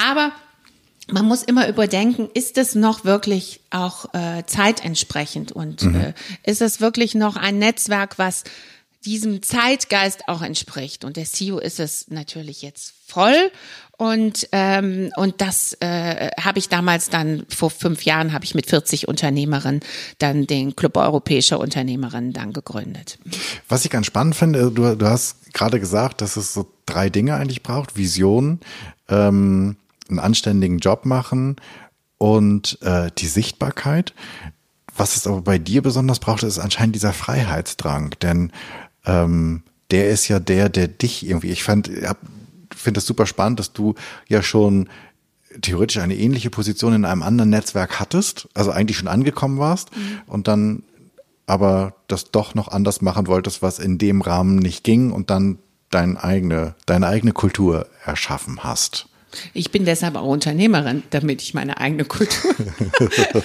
aber 0.10 0.32
man 1.08 1.26
muss 1.26 1.44
immer 1.44 1.68
überdenken, 1.68 2.30
ist 2.34 2.58
es 2.58 2.74
noch 2.74 3.04
wirklich 3.04 3.60
auch 3.70 4.14
äh, 4.14 4.46
zeitentsprechend 4.46 5.52
und 5.52 5.84
mhm. 5.84 5.96
äh, 5.96 6.14
ist 6.44 6.62
es 6.62 6.80
wirklich 6.80 7.16
noch 7.16 7.36
ein 7.36 7.58
Netzwerk, 7.58 8.18
was 8.18 8.44
diesem 9.06 9.42
Zeitgeist 9.42 10.28
auch 10.28 10.42
entspricht. 10.42 11.04
Und 11.04 11.18
der 11.18 11.26
CEO 11.26 11.58
ist 11.58 11.80
es 11.80 12.10
natürlich 12.10 12.62
jetzt 12.62 12.94
voll. 13.08 13.52
Und, 14.01 14.50
ähm, 14.51 15.12
und 15.15 15.41
das 15.41 15.77
äh, 15.79 16.31
habe 16.41 16.58
ich 16.58 16.70
damals 16.70 17.12
dann, 17.12 17.46
vor 17.50 17.70
fünf 17.70 18.01
Jahren, 18.01 18.34
habe 18.34 18.43
ich 18.43 18.55
mit 18.55 18.65
40 18.65 19.08
Unternehmerinnen 19.08 19.81
dann 20.17 20.48
den 20.48 20.75
Club 20.75 20.98
Europäischer 20.98 21.60
Unternehmerinnen 21.60 22.34
dann 22.34 22.51
gegründet. 22.51 23.20
Was 23.70 23.86
ich 23.86 23.91
ganz 23.91 24.08
spannend 24.08 24.36
finde, 24.36 24.72
du, 24.72 24.96
du 24.96 25.05
hast 25.05 25.53
gerade 25.53 25.79
gesagt, 25.79 26.22
dass 26.22 26.36
es 26.36 26.51
so 26.51 26.65
drei 26.88 27.12
Dinge 27.12 27.36
eigentlich 27.36 27.62
braucht. 27.62 27.96
Vision, 27.96 28.62
ähm, 29.08 29.75
einen 30.10 30.17
anständigen 30.17 30.79
Job 30.79 31.05
machen 31.05 31.58
und 32.17 32.81
äh, 32.81 33.12
die 33.15 33.27
Sichtbarkeit. 33.27 34.15
Was 34.98 35.15
es 35.15 35.27
aber 35.27 35.43
bei 35.43 35.60
dir 35.60 35.84
besonders 35.84 36.17
braucht, 36.17 36.41
ist 36.41 36.58
anscheinend 36.58 36.96
dieser 36.96 37.13
Freiheitsdrang. 37.13 38.15
Denn 38.24 38.51
ähm, 39.05 39.62
der 39.91 40.10
ist 40.10 40.27
ja 40.27 40.39
der, 40.39 40.70
der 40.70 40.88
dich 40.88 41.24
irgendwie, 41.24 41.51
ich 41.51 41.62
fand, 41.62 41.88
finde 42.82 42.98
das 43.00 43.06
super 43.06 43.26
spannend, 43.26 43.60
dass 43.60 43.74
du 43.74 43.96
ja 44.28 44.42
schon 44.42 44.90
theoretisch 45.62 45.98
eine 45.98 46.16
ähnliche 46.16 46.50
Position 46.50 46.94
in 46.94 47.06
einem 47.06 47.24
anderen 47.24 47.50
Netzwerk 47.50 48.00
hattest, 48.00 48.48
also 48.54 48.72
eigentlich 48.72 48.98
schon 48.98 49.08
angekommen 49.08 49.60
warst 49.60 49.96
mhm. 49.96 50.22
und 50.28 50.48
dann 50.48 50.84
aber 51.46 51.96
das 52.08 52.32
doch 52.32 52.56
noch 52.56 52.70
anders 52.70 53.02
machen 53.02 53.28
wolltest, 53.28 53.62
was 53.62 53.80
in 53.80 53.98
dem 53.98 54.22
Rahmen 54.22 54.56
nicht 54.56 54.84
ging 54.84 55.12
und 55.12 55.30
dann 55.30 55.60
deine 55.89 56.24
eigene, 56.24 56.76
deine 56.86 57.08
eigene 57.08 57.34
Kultur 57.34 57.88
erschaffen 58.06 58.63
hast. 58.63 59.10
Ich 59.54 59.72
bin 59.72 59.86
deshalb 59.86 60.15
auch 60.15 60.26
Unternehmerin, 60.26 61.04
damit 61.10 61.41
ich 61.41 61.54
meine 61.54 61.78
eigene 61.78 62.06
Kultur 62.06 62.54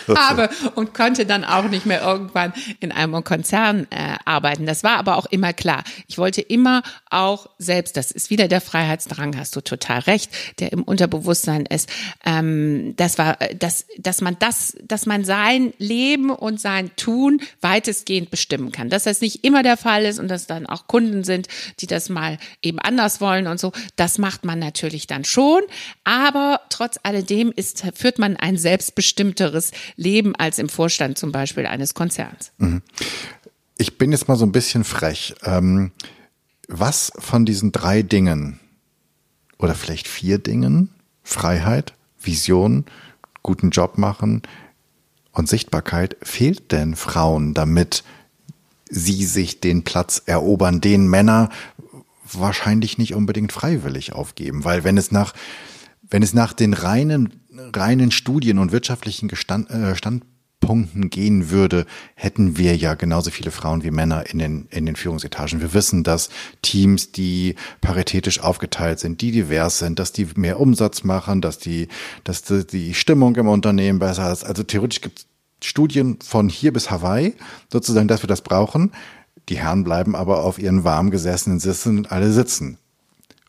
habe 0.17 0.51
und 0.75 0.95
konnte 0.95 1.27
dann 1.27 1.45
auch 1.45 1.69
nicht 1.69 1.87
mehr 1.87 2.03
irgendwann 2.03 2.53
in 2.81 2.93
einem 2.93 3.25
Konzern 3.25 3.87
äh, 3.91 4.17
arbeiten. 4.25 4.67
Das 4.67 4.85
war 4.85 4.99
aber 4.99 5.17
auch 5.17 5.27
immer 5.27 5.53
klar. 5.53 5.85
Ich 6.09 6.19
wollte 6.19 6.41
immer 6.41 6.83
auch 7.11 7.49
selbst, 7.59 7.97
das 7.97 8.11
ist 8.11 8.31
wieder 8.31 8.49
der 8.49 8.61
Freiheitsdrang, 8.61 9.37
hast 9.37 9.55
du 9.57 9.61
total 9.61 10.01
recht, 10.01 10.31
der 10.59 10.73
im 10.73 10.83
Unterbewusstsein 10.83 11.67
ist. 11.67 11.89
Ähm, 12.25 12.95
das 12.97 13.19
war, 13.19 13.39
dass, 13.59 13.87
dass 13.99 14.21
man 14.21 14.37
das, 14.39 14.77
dass 14.83 15.07
man 15.07 15.25
sein 15.25 15.73
Leben 15.79 16.31
und 16.31 16.61
sein 16.61 16.91
Tun 16.97 17.41
weitestgehend 17.61 18.31
bestimmen 18.31 18.73
kann. 18.73 18.91
Dass 18.91 19.05
das 19.05 19.21
nicht 19.21 19.45
immer 19.45 19.63
der 19.63 19.77
Fall 19.77 20.05
ist 20.05 20.19
und 20.19 20.29
dass 20.29 20.47
dann 20.47 20.67
auch 20.67 20.87
Kunden 20.87 21.25
sind, 21.25 21.49
die 21.81 21.87
das 21.87 22.09
mal 22.09 22.39
eben 22.63 22.79
anders 22.79 23.21
wollen 23.21 23.47
und 23.47 23.61
so. 23.61 23.73
Das 23.97 24.19
macht 24.19 24.45
man 24.45 24.59
natürlich 24.59 25.07
dann 25.07 25.25
schon. 25.25 25.63
Aber 26.05 26.61
trotz 26.71 26.99
alledem 27.03 27.53
ist, 27.55 27.85
führt 27.95 28.19
man 28.19 28.37
ein 28.37 28.57
selbstbestimmteres 28.57 29.73
Leben 29.97 30.35
als 30.37 30.59
im 30.59 30.69
Vorstand 30.69 31.19
zum 31.19 31.33
Beispiel 31.33 31.67
eines 31.67 31.95
Konzerns. 31.95 32.53
Mhm. 32.59 32.83
Ich 33.79 33.99
bin 33.99 34.13
jetzt 34.13 34.29
mal 34.29 34.37
so 34.37 34.47
ein 34.47 34.53
bisschen 34.53 34.85
frech. 34.85 35.35
Ähm, 35.43 35.93
was 36.69 37.13
von 37.19 37.45
diesen 37.45 37.73
drei 37.73 38.03
Dingen 38.03 38.61
oder 39.59 39.75
vielleicht 39.75 40.09
vier 40.09 40.39
Dingen, 40.39 40.91
Freiheit, 41.23 41.95
Vision, 42.21 42.85
guten 43.43 43.71
Job 43.71 43.99
machen 43.99 44.43
und 45.33 45.49
Sichtbarkeit, 45.49 46.17
fehlt 46.23 46.73
denn 46.73 46.97
Frauen, 46.97 47.55
damit 47.55 48.03
sie 48.89 49.25
sich 49.25 49.61
den 49.61 49.85
Platz 49.85 50.23
erobern, 50.27 50.81
den 50.81 51.09
Männer 51.09 51.51
wahrscheinlich 52.33 52.99
nicht 52.99 53.15
unbedingt 53.15 53.53
freiwillig 53.53 54.13
aufgeben, 54.13 54.65
weil 54.65 54.85
wenn 54.85 54.97
es 54.97 55.11
nach 55.13 55.35
wenn 56.09 56.23
es 56.23 56.35
nach 56.35 56.53
den 56.53 56.73
reinen 56.73 57.41
reinen 57.75 58.11
Studien 58.11 58.59
und 58.59 58.73
wirtschaftlichen 58.73 59.29
Gestand, 59.29 59.71
äh, 59.71 59.97
Standpunkten 59.97 61.11
gehen 61.11 61.51
würde, 61.51 61.87
hätten 62.15 62.59
wir 62.59 62.77
ja 62.77 62.95
genauso 62.95 63.31
viele 63.31 63.51
Frauen 63.51 63.83
wie 63.83 63.91
Männer 63.91 64.31
in 64.31 64.39
den 64.39 64.67
in 64.71 64.87
den 64.87 64.97
Führungsetagen. 64.97 65.61
Wir 65.61 65.75
wissen, 65.75 66.05
dass 66.05 66.29
Teams, 66.63 67.13
die 67.13 67.57
paritätisch 67.81 68.41
aufgeteilt 68.41 69.01
sind, 69.01 69.21
die 69.21 69.33
divers 69.33 69.79
sind, 69.79 69.99
dass 69.99 70.13
die 70.13 70.29
mehr 70.37 70.61
Umsatz 70.61 71.03
machen, 71.03 71.41
dass 71.41 71.59
die 71.59 71.89
dass 72.25 72.43
die 72.43 72.95
Stimmung 72.95 73.37
im 73.37 73.49
Unternehmen 73.49 73.99
besser 73.99 74.33
ist. 74.33 74.45
Also 74.45 74.63
theoretisch 74.63 75.01
gibt 75.01 75.21
es 75.21 75.27
Studien 75.63 76.19
von 76.23 76.49
hier 76.49 76.73
bis 76.73 76.91
Hawaii, 76.91 77.35
sozusagen, 77.73 78.09
dass 78.09 78.23
wir 78.23 78.29
das 78.29 78.43
brauchen. 78.43 78.93
Die 79.49 79.59
Herren 79.59 79.85
bleiben 79.85 80.17
aber 80.17 80.45
auf 80.45 80.59
ihren 80.59 80.85
warm 80.85 81.11
gesessenen 81.11 81.61
Sitzen 81.61 82.07
alle 82.07 82.33
sitzen. 82.33 82.79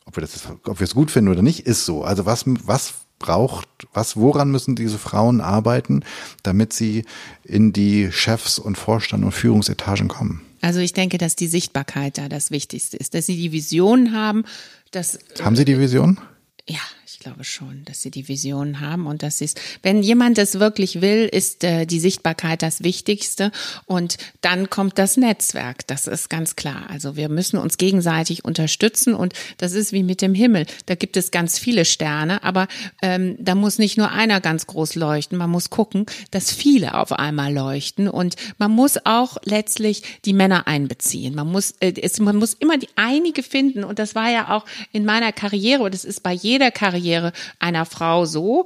Ob 0.06 0.16
wir 0.16 0.22
das, 0.22 0.40
ob 0.64 0.80
wir 0.80 0.86
es 0.86 0.96
gut 0.96 1.12
finden 1.12 1.32
oder 1.32 1.42
nicht, 1.42 1.66
ist 1.66 1.86
so. 1.86 2.04
Also 2.04 2.26
was, 2.26 2.44
was 2.46 2.94
braucht, 3.20 3.68
was, 3.94 4.16
woran 4.16 4.52
müssen 4.52 4.76
diese 4.76 4.98
Frauen 4.98 5.42
arbeiten, 5.42 6.04
damit 6.44 6.74
sie 6.74 7.04
in 7.44 7.74
die 7.74 8.12
Chefs 8.12 8.60
und 8.60 8.78
Vorstand 8.78 9.24
und 9.24 9.32
Führungsetagen 9.32 10.08
kommen? 10.08 10.42
Also 10.62 10.80
ich 10.80 10.94
denke, 10.94 11.18
dass 11.18 11.36
die 11.36 11.48
Sichtbarkeit 11.48 12.18
da 12.18 12.30
das 12.30 12.52
Wichtigste 12.52 12.98
ist, 12.98 13.14
dass 13.14 13.26
sie 13.26 13.36
die 13.36 13.52
Vision 13.52 14.14
haben, 14.14 14.44
dass. 14.92 15.20
Haben 15.42 15.56
Sie 15.56 15.66
die 15.66 15.80
Vision? 15.80 16.20
Ja, 16.68 16.80
glaube 17.28 17.44
schon, 17.44 17.84
dass 17.84 18.02
sie 18.02 18.10
die 18.10 18.30
Vision 18.30 18.80
haben 18.80 19.06
und 19.06 19.22
dass 19.22 19.40
sie 19.40 19.46
es, 19.46 19.56
wenn 19.84 20.02
jemand 20.02 20.38
es 20.38 20.60
wirklich 20.60 21.02
will, 21.02 21.28
ist 21.30 21.66
äh, 21.66 21.86
die 21.86 22.00
Sichtbarkeit 22.00 22.62
das 22.62 22.84
Wichtigste 22.84 23.52
und 23.86 24.18
dann 24.40 24.70
kommt 24.70 24.98
das 24.98 25.18
Netzwerk. 25.18 25.86
Das 25.88 26.08
ist 26.08 26.30
ganz 26.30 26.56
klar. 26.56 26.86
Also 26.90 27.18
wir 27.18 27.28
müssen 27.28 27.58
uns 27.58 27.76
gegenseitig 27.76 28.46
unterstützen 28.46 29.14
und 29.14 29.34
das 29.58 29.74
ist 29.74 29.92
wie 29.92 30.04
mit 30.04 30.22
dem 30.22 30.34
Himmel. 30.34 30.68
Da 30.86 30.96
gibt 30.96 31.18
es 31.18 31.30
ganz 31.30 31.60
viele 31.60 31.84
Sterne, 31.84 32.44
aber 32.44 32.70
ähm, 33.02 33.36
da 33.40 33.56
muss 33.56 33.78
nicht 33.78 33.98
nur 33.98 34.12
einer 34.12 34.40
ganz 34.40 34.66
groß 34.66 34.96
leuchten. 34.96 35.38
Man 35.38 35.50
muss 35.50 35.70
gucken, 35.70 36.06
dass 36.32 36.50
viele 36.50 36.94
auf 36.94 37.12
einmal 37.12 37.54
leuchten 37.54 38.08
und 38.08 38.38
man 38.58 38.72
muss 38.72 38.98
auch 39.04 39.36
letztlich 39.44 40.04
die 40.24 40.34
Männer 40.34 40.66
einbeziehen. 40.66 41.36
Man 41.36 41.52
muss, 41.52 41.72
äh, 41.82 41.94
es, 42.02 42.22
man 42.22 42.38
muss 42.38 42.54
immer 42.54 42.78
die 42.78 42.90
einige 42.96 43.44
finden 43.44 43.84
und 43.84 44.00
das 44.00 44.16
war 44.16 44.32
ja 44.32 44.56
auch 44.56 44.64
in 44.94 45.04
meiner 45.04 45.34
Karriere 45.34 45.84
und 45.84 45.94
das 45.94 46.06
ist 46.06 46.24
bei 46.24 46.32
jeder 46.32 46.72
Karriere 46.72 47.17
Karriere 47.18 47.32
einer 47.60 47.86
Frau 47.86 48.26
so. 48.26 48.66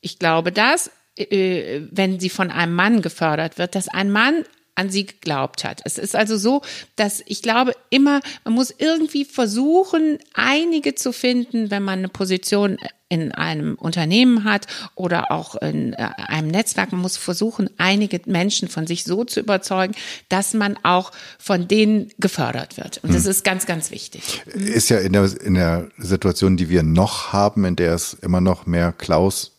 Ich 0.00 0.18
glaube, 0.18 0.52
dass, 0.52 0.90
äh, 1.16 1.82
wenn 1.90 2.20
sie 2.20 2.30
von 2.30 2.50
einem 2.50 2.74
Mann 2.74 3.02
gefördert 3.02 3.58
wird, 3.58 3.74
dass 3.74 3.88
ein 3.88 4.10
Mann 4.10 4.44
an 4.74 4.90
sie 4.90 5.06
geglaubt 5.06 5.64
hat. 5.64 5.82
Es 5.84 5.98
ist 5.98 6.16
also 6.16 6.36
so, 6.36 6.62
dass 6.96 7.22
ich 7.26 7.42
glaube 7.42 7.74
immer, 7.90 8.20
man 8.44 8.54
muss 8.54 8.72
irgendwie 8.76 9.24
versuchen, 9.24 10.18
einige 10.34 10.94
zu 10.94 11.12
finden, 11.12 11.70
wenn 11.70 11.82
man 11.82 12.00
eine 12.00 12.08
Position 12.08 12.78
in 13.12 13.30
einem 13.30 13.74
Unternehmen 13.74 14.44
hat 14.44 14.66
oder 14.94 15.30
auch 15.30 15.54
in 15.56 15.92
äh, 15.92 16.08
einem 16.16 16.48
Netzwerk. 16.48 16.92
Man 16.92 17.02
muss 17.02 17.18
versuchen, 17.18 17.68
einige 17.76 18.22
Menschen 18.24 18.68
von 18.68 18.86
sich 18.86 19.04
so 19.04 19.24
zu 19.24 19.40
überzeugen, 19.40 19.94
dass 20.30 20.54
man 20.54 20.78
auch 20.82 21.12
von 21.38 21.68
denen 21.68 22.10
gefördert 22.18 22.78
wird. 22.78 23.04
Und 23.04 23.12
das 23.14 23.24
hm. 23.24 23.32
ist 23.32 23.44
ganz, 23.44 23.66
ganz 23.66 23.90
wichtig. 23.90 24.42
Ist 24.46 24.88
ja 24.88 24.98
in 24.98 25.12
der, 25.12 25.30
in 25.42 25.54
der 25.54 25.90
Situation, 25.98 26.56
die 26.56 26.70
wir 26.70 26.82
noch 26.82 27.34
haben, 27.34 27.66
in 27.66 27.76
der 27.76 27.92
es 27.92 28.14
immer 28.14 28.40
noch 28.40 28.64
mehr 28.64 28.92
Klaus 28.92 29.51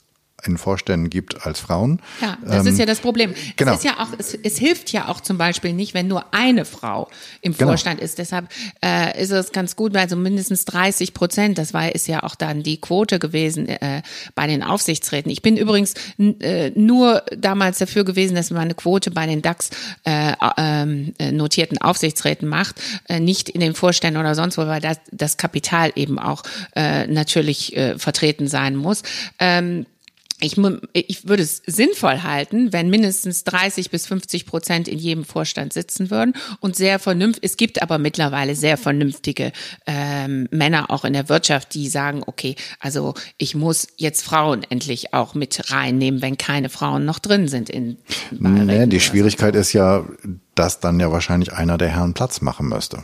in 0.45 0.57
Vorständen 0.57 1.09
gibt 1.09 1.45
als 1.45 1.59
Frauen. 1.59 2.01
Ja, 2.21 2.37
das 2.45 2.65
ähm, 2.65 2.73
ist 2.73 2.79
ja 2.79 2.85
das 2.85 2.99
Problem. 2.99 3.33
Genau. 3.55 3.71
Es, 3.71 3.77
ist 3.79 3.83
ja 3.83 3.99
auch, 3.99 4.09
es, 4.17 4.33
es, 4.33 4.57
hilft 4.57 4.91
ja 4.91 5.07
auch 5.07 5.21
zum 5.21 5.37
Beispiel 5.37 5.73
nicht, 5.73 5.93
wenn 5.93 6.07
nur 6.07 6.33
eine 6.33 6.65
Frau 6.65 7.09
im 7.41 7.53
genau. 7.53 7.71
Vorstand 7.71 7.99
ist. 7.99 8.17
Deshalb 8.17 8.49
äh, 8.83 9.21
ist 9.21 9.31
es 9.31 9.51
ganz 9.51 9.75
gut, 9.75 9.93
weil 9.93 10.09
so 10.09 10.15
mindestens 10.15 10.65
30 10.65 11.13
Prozent, 11.13 11.57
das 11.57 11.73
war 11.73 11.93
ist 11.93 12.07
ja 12.07 12.23
auch 12.23 12.35
dann 12.35 12.63
die 12.63 12.79
Quote 12.79 13.19
gewesen 13.19 13.67
äh, 13.67 14.01
bei 14.35 14.47
den 14.47 14.63
Aufsichtsräten. 14.63 15.31
Ich 15.31 15.41
bin 15.41 15.57
übrigens 15.57 15.93
äh, 16.17 16.71
nur 16.75 17.23
damals 17.35 17.79
dafür 17.79 18.03
gewesen, 18.03 18.35
dass 18.35 18.51
man 18.51 18.61
eine 18.61 18.73
Quote 18.73 19.11
bei 19.11 19.25
den 19.25 19.41
DAX 19.41 19.69
äh, 20.03 20.33
ähm, 20.57 21.13
äh, 21.19 21.31
notierten 21.31 21.79
Aufsichtsräten 21.79 22.47
macht, 22.47 22.81
äh, 23.07 23.19
nicht 23.19 23.49
in 23.49 23.61
den 23.61 23.75
Vorständen 23.75 24.19
oder 24.19 24.35
sonst 24.35 24.57
wo, 24.57 24.67
weil 24.67 24.81
das, 24.81 24.97
das 25.11 25.37
Kapital 25.37 25.91
eben 25.95 26.19
auch 26.19 26.43
äh, 26.75 27.07
natürlich 27.07 27.75
äh, 27.75 27.97
vertreten 27.97 28.47
sein 28.47 28.75
muss. 28.75 29.03
Ähm, 29.39 29.85
ich, 30.43 30.57
ich 30.93 31.27
würde 31.27 31.43
es 31.43 31.61
sinnvoll 31.65 32.23
halten, 32.23 32.73
wenn 32.73 32.89
mindestens 32.89 33.43
30 33.45 33.89
bis 33.89 34.07
50 34.07 34.45
Prozent 34.45 34.87
in 34.87 34.99
jedem 34.99 35.23
Vorstand 35.23 35.73
sitzen 35.73 36.11
würden 36.11 36.33
und 36.59 36.75
sehr 36.75 36.99
vernünftig. 36.99 37.43
Es 37.43 37.57
gibt 37.57 37.81
aber 37.81 37.97
mittlerweile 37.97 38.55
sehr 38.55 38.77
vernünftige 38.77 39.51
ähm, 39.87 40.47
Männer 40.51 40.91
auch 40.91 41.05
in 41.05 41.13
der 41.13 41.29
Wirtschaft, 41.29 41.73
die 41.73 41.87
sagen, 41.87 42.23
okay, 42.25 42.55
also 42.79 43.13
ich 43.37 43.55
muss 43.55 43.87
jetzt 43.97 44.23
Frauen 44.23 44.65
endlich 44.69 45.13
auch 45.13 45.33
mit 45.33 45.71
reinnehmen, 45.71 46.21
wenn 46.21 46.37
keine 46.37 46.69
Frauen 46.69 47.05
noch 47.05 47.19
drin 47.19 47.47
sind 47.47 47.69
in. 47.69 47.97
Nee, 48.31 48.87
die 48.87 48.99
Schwierigkeit 48.99 49.55
ist 49.55 49.73
ja, 49.73 50.05
dass 50.55 50.79
dann 50.79 50.99
ja 50.99 51.11
wahrscheinlich 51.11 51.53
einer 51.53 51.77
der 51.77 51.89
Herren 51.89 52.13
Platz 52.13 52.41
machen 52.41 52.67
müsste 52.67 53.03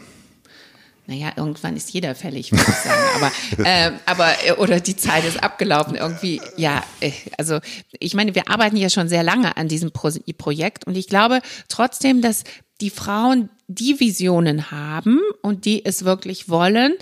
naja, 1.10 1.32
irgendwann 1.36 1.76
ist 1.76 1.92
jeder 1.92 2.14
fällig, 2.14 2.52
würde 2.52 2.66
ich 2.68 2.76
sagen. 2.76 3.02
Aber, 3.16 3.68
äh, 3.68 3.92
aber, 4.06 4.46
äh, 4.46 4.52
oder 4.54 4.80
die 4.80 4.96
Zeit 4.96 5.26
ist 5.26 5.42
abgelaufen 5.42 5.96
irgendwie. 5.96 6.40
Ja, 6.56 6.84
äh, 7.00 7.12
also 7.38 7.60
ich 7.92 8.14
meine, 8.14 8.36
wir 8.36 8.48
arbeiten 8.50 8.78
ja 8.78 8.90
schon 8.90 9.10
sehr 9.10 9.24
lange 9.24 9.58
an 9.58 9.68
diesem 9.68 9.92
Pro 9.92 10.10
Projekt 10.38 10.86
und 10.86 10.96
ich 10.96 11.08
glaube 11.08 11.42
trotzdem, 11.68 12.22
dass 12.22 12.44
die 12.80 12.92
Frauen 12.92 13.50
die 13.68 14.00
Visionen 14.00 14.70
haben 14.72 15.20
und 15.42 15.66
die 15.66 15.84
es 15.84 16.06
wirklich 16.06 16.48
wollen, 16.48 16.94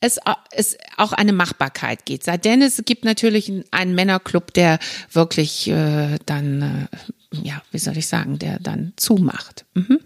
es, 0.00 0.18
es 0.52 0.78
auch 0.96 1.12
eine 1.12 1.34
Machbarkeit 1.34 2.06
geht. 2.06 2.24
Seitdem 2.24 2.62
es 2.62 2.82
gibt 2.86 3.04
natürlich 3.04 3.52
einen 3.70 3.94
Männerclub, 3.94 4.54
der 4.54 4.78
wirklich 5.12 5.68
äh, 5.68 6.18
dann, 6.24 6.88
äh, 7.32 7.36
ja, 7.46 7.62
wie 7.70 7.78
soll 7.78 7.98
ich 7.98 8.08
sagen, 8.08 8.38
der 8.38 8.58
dann 8.58 8.94
zumacht. 8.96 9.66
Mhm. 9.74 10.00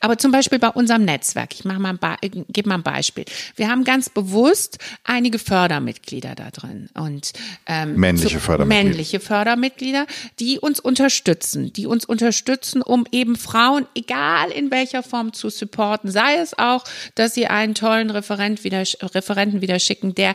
Aber 0.00 0.18
zum 0.18 0.32
Beispiel 0.32 0.58
bei 0.58 0.68
unserem 0.68 1.04
Netzwerk, 1.04 1.54
ich 1.54 1.64
mache 1.64 1.78
mal 1.78 1.98
ein 2.00 2.18
äh, 2.22 2.28
gebe 2.48 2.68
mal 2.68 2.76
ein 2.76 2.82
Beispiel. 2.82 3.24
Wir 3.56 3.68
haben 3.68 3.84
ganz 3.84 4.08
bewusst 4.08 4.78
einige 5.04 5.38
Fördermitglieder 5.38 6.34
da 6.34 6.50
drin 6.50 6.88
und 6.94 7.32
ähm, 7.66 7.96
männliche 7.96 8.40
Fördermitglieder. 8.40 8.84
männliche 8.84 9.20
Fördermitglieder, 9.20 10.06
die 10.40 10.58
uns 10.58 10.80
unterstützen, 10.80 11.72
die 11.72 11.86
uns 11.86 12.04
unterstützen, 12.04 12.82
um 12.82 13.04
eben 13.12 13.36
Frauen, 13.36 13.86
egal 13.94 14.50
in 14.50 14.70
welcher 14.70 15.02
Form, 15.02 15.32
zu 15.32 15.50
supporten. 15.50 16.10
Sei 16.10 16.36
es 16.36 16.58
auch, 16.58 16.84
dass 17.14 17.34
sie 17.34 17.46
einen 17.46 17.74
tollen 17.74 18.10
Referent 18.10 18.64
wieder, 18.64 18.82
Referenten 19.02 19.60
wieder 19.60 19.78
schicken, 19.78 20.14
der 20.14 20.34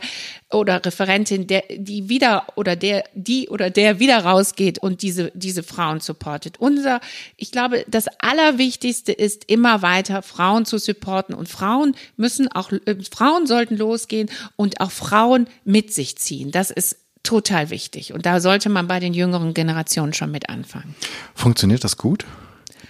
oder 0.54 0.84
Referentin, 0.84 1.46
der 1.46 1.64
die 1.70 2.08
wieder 2.08 2.44
oder 2.54 2.76
der 2.76 3.04
die 3.14 3.48
oder 3.48 3.70
der 3.70 3.98
wieder 3.98 4.24
rausgeht 4.24 4.78
und 4.78 5.02
diese 5.02 5.30
diese 5.34 5.62
Frauen 5.62 6.00
supportet. 6.00 6.58
Unser, 6.58 7.00
ich 7.36 7.50
glaube, 7.50 7.84
das 7.88 8.06
Allerwichtigste 8.18 9.12
ist 9.12 9.44
immer 9.46 9.82
weiter 9.82 10.22
Frauen 10.22 10.64
zu 10.64 10.78
supporten 10.78 11.34
und 11.34 11.48
Frauen 11.48 11.94
müssen 12.16 12.48
auch, 12.48 12.72
äh, 12.72 12.96
Frauen 13.10 13.46
sollten 13.46 13.76
losgehen 13.76 14.30
und 14.56 14.80
auch 14.80 14.90
Frauen 14.90 15.46
mit 15.64 15.92
sich 15.92 16.16
ziehen. 16.16 16.50
Das 16.50 16.70
ist 16.70 16.96
total 17.22 17.70
wichtig 17.70 18.12
und 18.12 18.26
da 18.26 18.40
sollte 18.40 18.68
man 18.68 18.86
bei 18.86 19.00
den 19.00 19.14
jüngeren 19.14 19.54
Generationen 19.54 20.12
schon 20.12 20.30
mit 20.30 20.48
anfangen. 20.48 20.94
Funktioniert 21.34 21.84
das 21.84 21.96
gut? 21.96 22.26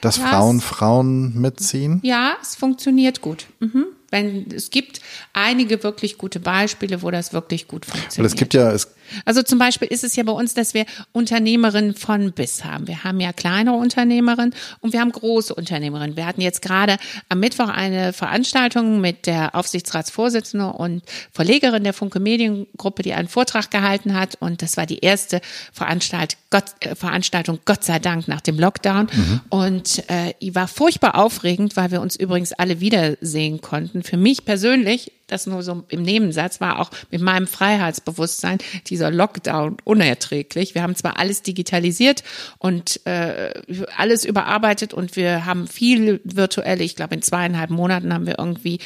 Dass 0.01 0.19
ja, 0.19 0.27
Frauen 0.27 0.61
Frauen 0.61 1.41
mitziehen? 1.41 2.01
Ja, 2.03 2.35
es 2.43 2.57
funktioniert 2.57 3.23
gut. 3.23 3.47
Mhm. 3.61 3.87
Wenn, 4.15 4.47
es 4.55 4.71
gibt 4.71 5.01
einige 5.33 5.83
wirklich 5.83 6.19
gute 6.19 6.39
Beispiele, 6.39 7.03
wo 7.03 7.11
das 7.11 7.33
wirklich 7.33 7.67
gut 7.67 7.85
funktioniert. 7.85 8.19
Weil 8.19 8.27
es 8.27 8.37
gibt 8.37 8.55
ja, 8.55 8.71
es 8.71 8.95
also 9.25 9.43
zum 9.43 9.59
Beispiel 9.59 9.89
ist 9.89 10.05
es 10.05 10.17
ja 10.17 10.23
bei 10.25 10.33
uns, 10.33 10.55
dass 10.55 10.75
wir 10.75 10.87
Unternehmerinnen 11.13 11.95
von 11.95 12.33
bis 12.33 12.65
haben. 12.65 12.87
Wir 12.87 13.05
haben 13.05 13.21
ja 13.21 13.33
kleinere 13.33 13.77
Unternehmerinnen 13.77 14.55
und 14.81 14.93
wir 14.93 15.01
haben 15.01 15.13
große 15.13 15.55
Unternehmerinnen. 15.55 16.17
Wir 16.17 16.27
hatten 16.27 16.41
jetzt 16.41 16.63
gerade 16.63 16.97
am 17.29 17.41
Mittwoch 17.41 17.69
eine 17.69 18.13
Veranstaltung 18.13 19.01
mit 19.01 19.27
der 19.27 19.55
Aufsichtsratsvorsitzende 19.55 20.73
und 20.73 21.03
Verlegerin 21.33 21.85
der 21.85 21.93
Funke 21.93 22.21
Mediengruppe, 22.21 23.03
die 23.03 23.15
einen 23.15 23.29
Vortrag 23.29 23.71
gehalten 23.71 24.15
hat. 24.15 24.37
Und 24.41 24.63
das 24.63 24.77
war 24.77 24.87
die 24.87 24.99
erste 24.99 25.41
Veranstalt 25.73 26.37
Gott, 26.51 26.65
äh, 26.81 26.95
Veranstaltung, 26.95 27.59
Gott 27.65 27.85
sei 27.85 27.99
Dank, 27.99 28.29
nach 28.29 28.41
dem 28.41 28.59
Lockdown. 28.59 29.09
Mhm. 29.13 29.41
Und 29.51 30.09
äh, 30.09 30.35
die 30.41 30.55
war 30.55 30.69
furchtbar 30.69 31.17
aufregend, 31.17 31.77
weil 31.77 31.91
wir 31.91 32.01
uns 32.01 32.17
übrigens 32.17 32.53
alle 32.53 32.81
wiedersehen 32.81 33.61
konnten. 33.61 34.03
Für 34.03 34.17
mich 34.17 34.45
persönlich 34.45 35.13
das 35.27 35.47
nur 35.47 35.63
so 35.63 35.85
im 35.89 36.03
Nebensatz, 36.03 36.61
war 36.61 36.81
auch 36.81 36.91
mit 37.11 37.21
meinem 37.21 37.47
Freiheitsbewusstsein 37.47 38.59
dieser 38.87 39.11
Lockdown 39.11 39.77
unerträglich. 39.85 40.75
Wir 40.75 40.83
haben 40.83 40.95
zwar 40.95 41.19
alles 41.19 41.43
digitalisiert 41.43 42.23
und 42.59 43.05
äh, 43.07 43.55
alles 43.97 44.25
überarbeitet 44.25 44.95
und 44.95 45.17
wir 45.17 45.47
haben 45.47 45.67
viel 45.67 46.21
virtuelle, 46.25 46.85
ich 46.85 46.97
glaube 46.97 47.15
in 47.15 47.23
zweieinhalb 47.23 47.71
Monaten 47.71 48.13
haben 48.13 48.27
wir 48.27 48.39
irgendwie 48.39 48.79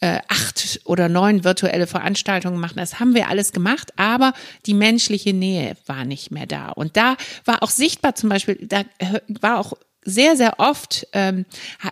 äh, 0.00 0.18
acht 0.28 0.80
oder 0.84 1.08
neun 1.08 1.44
virtuelle 1.44 1.86
Veranstaltungen 1.86 2.56
gemacht. 2.56 2.74
Das 2.76 3.00
haben 3.00 3.14
wir 3.14 3.28
alles 3.28 3.52
gemacht, 3.52 3.92
aber 3.96 4.32
die 4.66 4.74
menschliche 4.74 5.32
Nähe 5.32 5.76
war 5.86 6.04
nicht 6.04 6.30
mehr 6.30 6.46
da. 6.46 6.70
Und 6.70 6.96
da 6.96 7.16
war 7.44 7.62
auch 7.62 7.70
sichtbar 7.70 8.14
zum 8.14 8.28
Beispiel, 8.28 8.58
da 8.66 8.84
war 9.40 9.58
auch 9.58 9.74
sehr, 10.04 10.36
sehr 10.36 10.58
oft 10.58 11.06
ähm, 11.12 11.46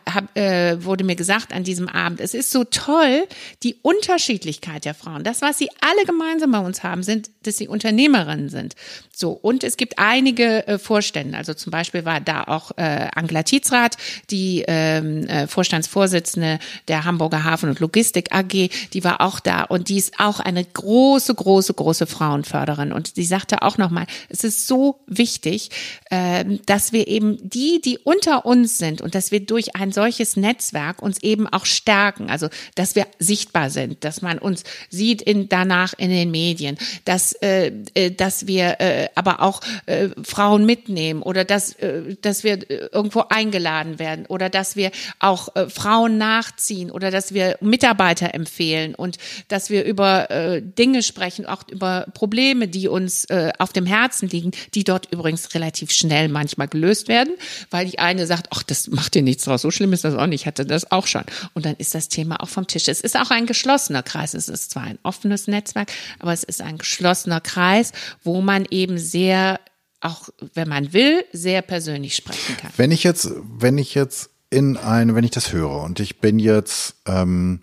hab, 0.06 0.36
äh, 0.36 0.84
wurde 0.84 1.04
mir 1.04 1.16
gesagt 1.16 1.52
an 1.52 1.64
diesem 1.64 1.88
Abend, 1.88 2.20
es 2.20 2.34
ist 2.34 2.50
so 2.50 2.64
toll, 2.64 3.24
die 3.62 3.76
Unterschiedlichkeit 3.82 4.84
der 4.84 4.94
Frauen. 4.94 5.24
Das, 5.24 5.42
was 5.42 5.58
sie 5.58 5.70
alle 5.80 6.04
gemeinsam 6.06 6.52
bei 6.52 6.60
uns 6.60 6.82
haben, 6.82 7.02
sind, 7.02 7.30
dass 7.42 7.56
sie 7.56 7.68
Unternehmerinnen 7.68 8.48
sind. 8.48 8.74
So, 9.22 9.38
und 9.40 9.62
es 9.62 9.76
gibt 9.76 10.00
einige 10.00 10.66
äh, 10.66 10.78
Vorstände. 10.80 11.38
Also 11.38 11.54
zum 11.54 11.70
Beispiel 11.70 12.04
war 12.04 12.20
da 12.20 12.42
auch 12.42 12.72
äh, 12.76 13.06
Angela 13.14 13.44
Tietzrath, 13.44 13.96
die 14.30 14.64
ähm, 14.66 15.28
äh, 15.28 15.46
Vorstandsvorsitzende 15.46 16.58
der 16.88 17.04
Hamburger 17.04 17.44
Hafen- 17.44 17.68
und 17.68 17.78
Logistik 17.78 18.34
AG, 18.34 18.68
die 18.92 19.04
war 19.04 19.20
auch 19.20 19.38
da 19.38 19.62
und 19.62 19.90
die 19.90 19.98
ist 19.98 20.18
auch 20.18 20.40
eine 20.40 20.64
große, 20.64 21.36
große, 21.36 21.72
große 21.72 22.08
Frauenförderin. 22.08 22.90
Und 22.90 23.14
sie 23.14 23.22
sagte 23.22 23.62
auch 23.62 23.78
nochmal, 23.78 24.06
es 24.28 24.42
ist 24.42 24.66
so 24.66 24.98
wichtig, 25.06 25.70
äh, 26.10 26.44
dass 26.66 26.92
wir 26.92 27.06
eben 27.06 27.38
die, 27.48 27.80
die 27.80 27.98
unter 27.98 28.44
uns 28.44 28.78
sind 28.78 29.02
und 29.02 29.14
dass 29.14 29.30
wir 29.30 29.38
durch 29.38 29.76
ein 29.76 29.92
solches 29.92 30.36
Netzwerk 30.36 31.00
uns 31.00 31.22
eben 31.22 31.46
auch 31.46 31.64
stärken, 31.64 32.28
also 32.28 32.48
dass 32.74 32.96
wir 32.96 33.06
sichtbar 33.20 33.70
sind, 33.70 34.02
dass 34.02 34.20
man 34.20 34.40
uns 34.40 34.64
sieht 34.90 35.22
in, 35.22 35.48
danach 35.48 35.94
in 35.96 36.10
den 36.10 36.32
Medien, 36.32 36.76
dass, 37.04 37.34
äh, 37.34 37.70
äh 37.94 38.10
dass 38.10 38.48
wir 38.48 38.80
äh, 38.80 39.11
aber 39.16 39.42
auch 39.42 39.60
äh, 39.86 40.08
Frauen 40.22 40.66
mitnehmen 40.66 41.22
oder 41.22 41.44
dass, 41.44 41.72
äh, 41.74 42.16
dass 42.20 42.44
wir 42.44 42.70
äh, 42.70 42.88
irgendwo 42.92 43.24
eingeladen 43.28 43.98
werden 43.98 44.26
oder 44.26 44.50
dass 44.50 44.76
wir 44.76 44.90
auch 45.18 45.54
äh, 45.56 45.68
Frauen 45.68 46.18
nachziehen 46.18 46.90
oder 46.90 47.10
dass 47.10 47.32
wir 47.32 47.56
Mitarbeiter 47.60 48.34
empfehlen 48.34 48.94
und 48.94 49.16
dass 49.48 49.70
wir 49.70 49.84
über 49.84 50.30
äh, 50.30 50.62
Dinge 50.62 51.02
sprechen, 51.02 51.46
auch 51.46 51.62
über 51.70 52.06
Probleme, 52.14 52.68
die 52.68 52.88
uns 52.88 53.24
äh, 53.26 53.52
auf 53.58 53.72
dem 53.72 53.86
Herzen 53.86 54.28
liegen, 54.28 54.52
die 54.74 54.84
dort 54.84 55.10
übrigens 55.12 55.54
relativ 55.54 55.92
schnell 55.92 56.28
manchmal 56.28 56.68
gelöst 56.68 57.08
werden, 57.08 57.34
weil 57.70 57.86
die 57.86 57.98
eine 57.98 58.26
sagt, 58.26 58.48
ach, 58.50 58.62
das 58.62 58.88
macht 58.88 59.14
dir 59.14 59.22
nichts 59.22 59.44
draus, 59.44 59.62
so 59.62 59.70
schlimm 59.70 59.92
ist 59.92 60.04
das 60.04 60.14
auch 60.14 60.26
nicht, 60.26 60.42
ich 60.42 60.46
hatte 60.46 60.66
das 60.66 60.90
auch 60.90 61.06
schon. 61.06 61.22
Und 61.54 61.64
dann 61.64 61.76
ist 61.76 61.94
das 61.94 62.08
Thema 62.08 62.42
auch 62.42 62.48
vom 62.48 62.66
Tisch. 62.66 62.88
Es 62.88 63.00
ist 63.00 63.16
auch 63.16 63.30
ein 63.30 63.46
geschlossener 63.46 64.02
Kreis. 64.02 64.34
Es 64.34 64.48
ist 64.48 64.72
zwar 64.72 64.82
ein 64.84 64.98
offenes 65.02 65.46
Netzwerk, 65.46 65.92
aber 66.18 66.32
es 66.32 66.42
ist 66.42 66.60
ein 66.60 66.78
geschlossener 66.78 67.40
Kreis, 67.40 67.92
wo 68.24 68.40
man 68.40 68.66
eben 68.70 68.91
sehr, 68.98 69.60
auch 70.00 70.28
wenn 70.54 70.68
man 70.68 70.92
will, 70.92 71.24
sehr 71.32 71.62
persönlich 71.62 72.16
sprechen 72.16 72.56
kann. 72.56 72.70
Wenn 72.76 72.90
ich 72.90 73.04
jetzt, 73.04 73.30
wenn 73.58 73.78
ich 73.78 73.94
jetzt 73.94 74.30
in 74.50 74.76
eine, 74.76 75.14
wenn 75.14 75.24
ich 75.24 75.30
das 75.30 75.52
höre 75.52 75.82
und 75.82 76.00
ich 76.00 76.20
bin 76.20 76.38
jetzt 76.38 76.96
ähm, 77.06 77.60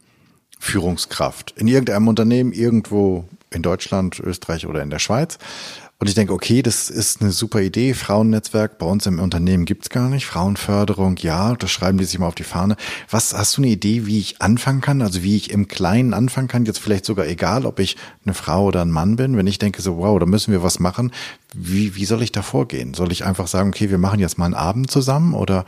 Führungskraft 0.59 1.53
in 1.57 1.67
irgendeinem 1.67 2.07
Unternehmen 2.07 2.51
irgendwo 2.51 3.25
in 3.51 3.61
Deutschland, 3.61 4.19
Österreich 4.19 4.67
oder 4.67 4.81
in 4.81 4.89
der 4.89 4.99
Schweiz 4.99 5.37
Und 6.01 6.07
ich 6.07 6.15
denke, 6.15 6.31
okay, 6.31 6.61
das 6.61 6.89
ist 6.89 7.21
eine 7.21 7.31
super 7.31 7.59
Idee. 7.61 7.93
Frauennetzwerk 7.93 8.77
bei 8.77 8.85
uns 8.85 9.05
im 9.05 9.19
Unternehmen 9.19 9.65
gibt's 9.65 9.89
gar 9.89 10.07
nicht. 10.07 10.25
Frauenförderung, 10.25 11.17
ja, 11.17 11.55
das 11.55 11.71
schreiben 11.71 11.97
die 11.97 12.05
sich 12.05 12.17
mal 12.17 12.27
auf 12.27 12.35
die 12.35 12.43
Fahne. 12.43 12.77
Was 13.09 13.33
hast 13.33 13.57
du 13.57 13.61
eine 13.61 13.71
Idee, 13.71 14.05
wie 14.05 14.17
ich 14.17 14.41
anfangen 14.41 14.79
kann? 14.79 15.01
Also 15.01 15.23
wie 15.23 15.35
ich 15.35 15.51
im 15.51 15.67
Kleinen 15.67 16.13
anfangen 16.13 16.47
kann? 16.47 16.63
Jetzt 16.63 16.79
vielleicht 16.79 17.03
sogar 17.03 17.27
egal, 17.27 17.65
ob 17.65 17.79
ich 17.79 17.97
eine 18.23 18.33
Frau 18.33 18.63
oder 18.63 18.81
ein 18.81 18.91
Mann 18.91 19.17
bin. 19.17 19.35
Wenn 19.35 19.45
ich 19.45 19.59
denke 19.59 19.81
so, 19.81 19.97
wow, 19.97 20.17
da 20.17 20.25
müssen 20.25 20.53
wir 20.53 20.63
was 20.63 20.79
machen. 20.79 21.11
Wie, 21.53 21.95
wie 21.95 22.05
soll 22.05 22.21
ich 22.21 22.31
da 22.31 22.43
vorgehen? 22.43 22.93
Soll 22.93 23.11
ich 23.11 23.25
einfach 23.25 23.47
sagen, 23.47 23.67
okay, 23.67 23.89
wir 23.89 23.97
machen 23.97 24.21
jetzt 24.21 24.37
mal 24.37 24.45
einen 24.45 24.53
Abend 24.53 24.89
zusammen 24.89 25.33
oder 25.33 25.65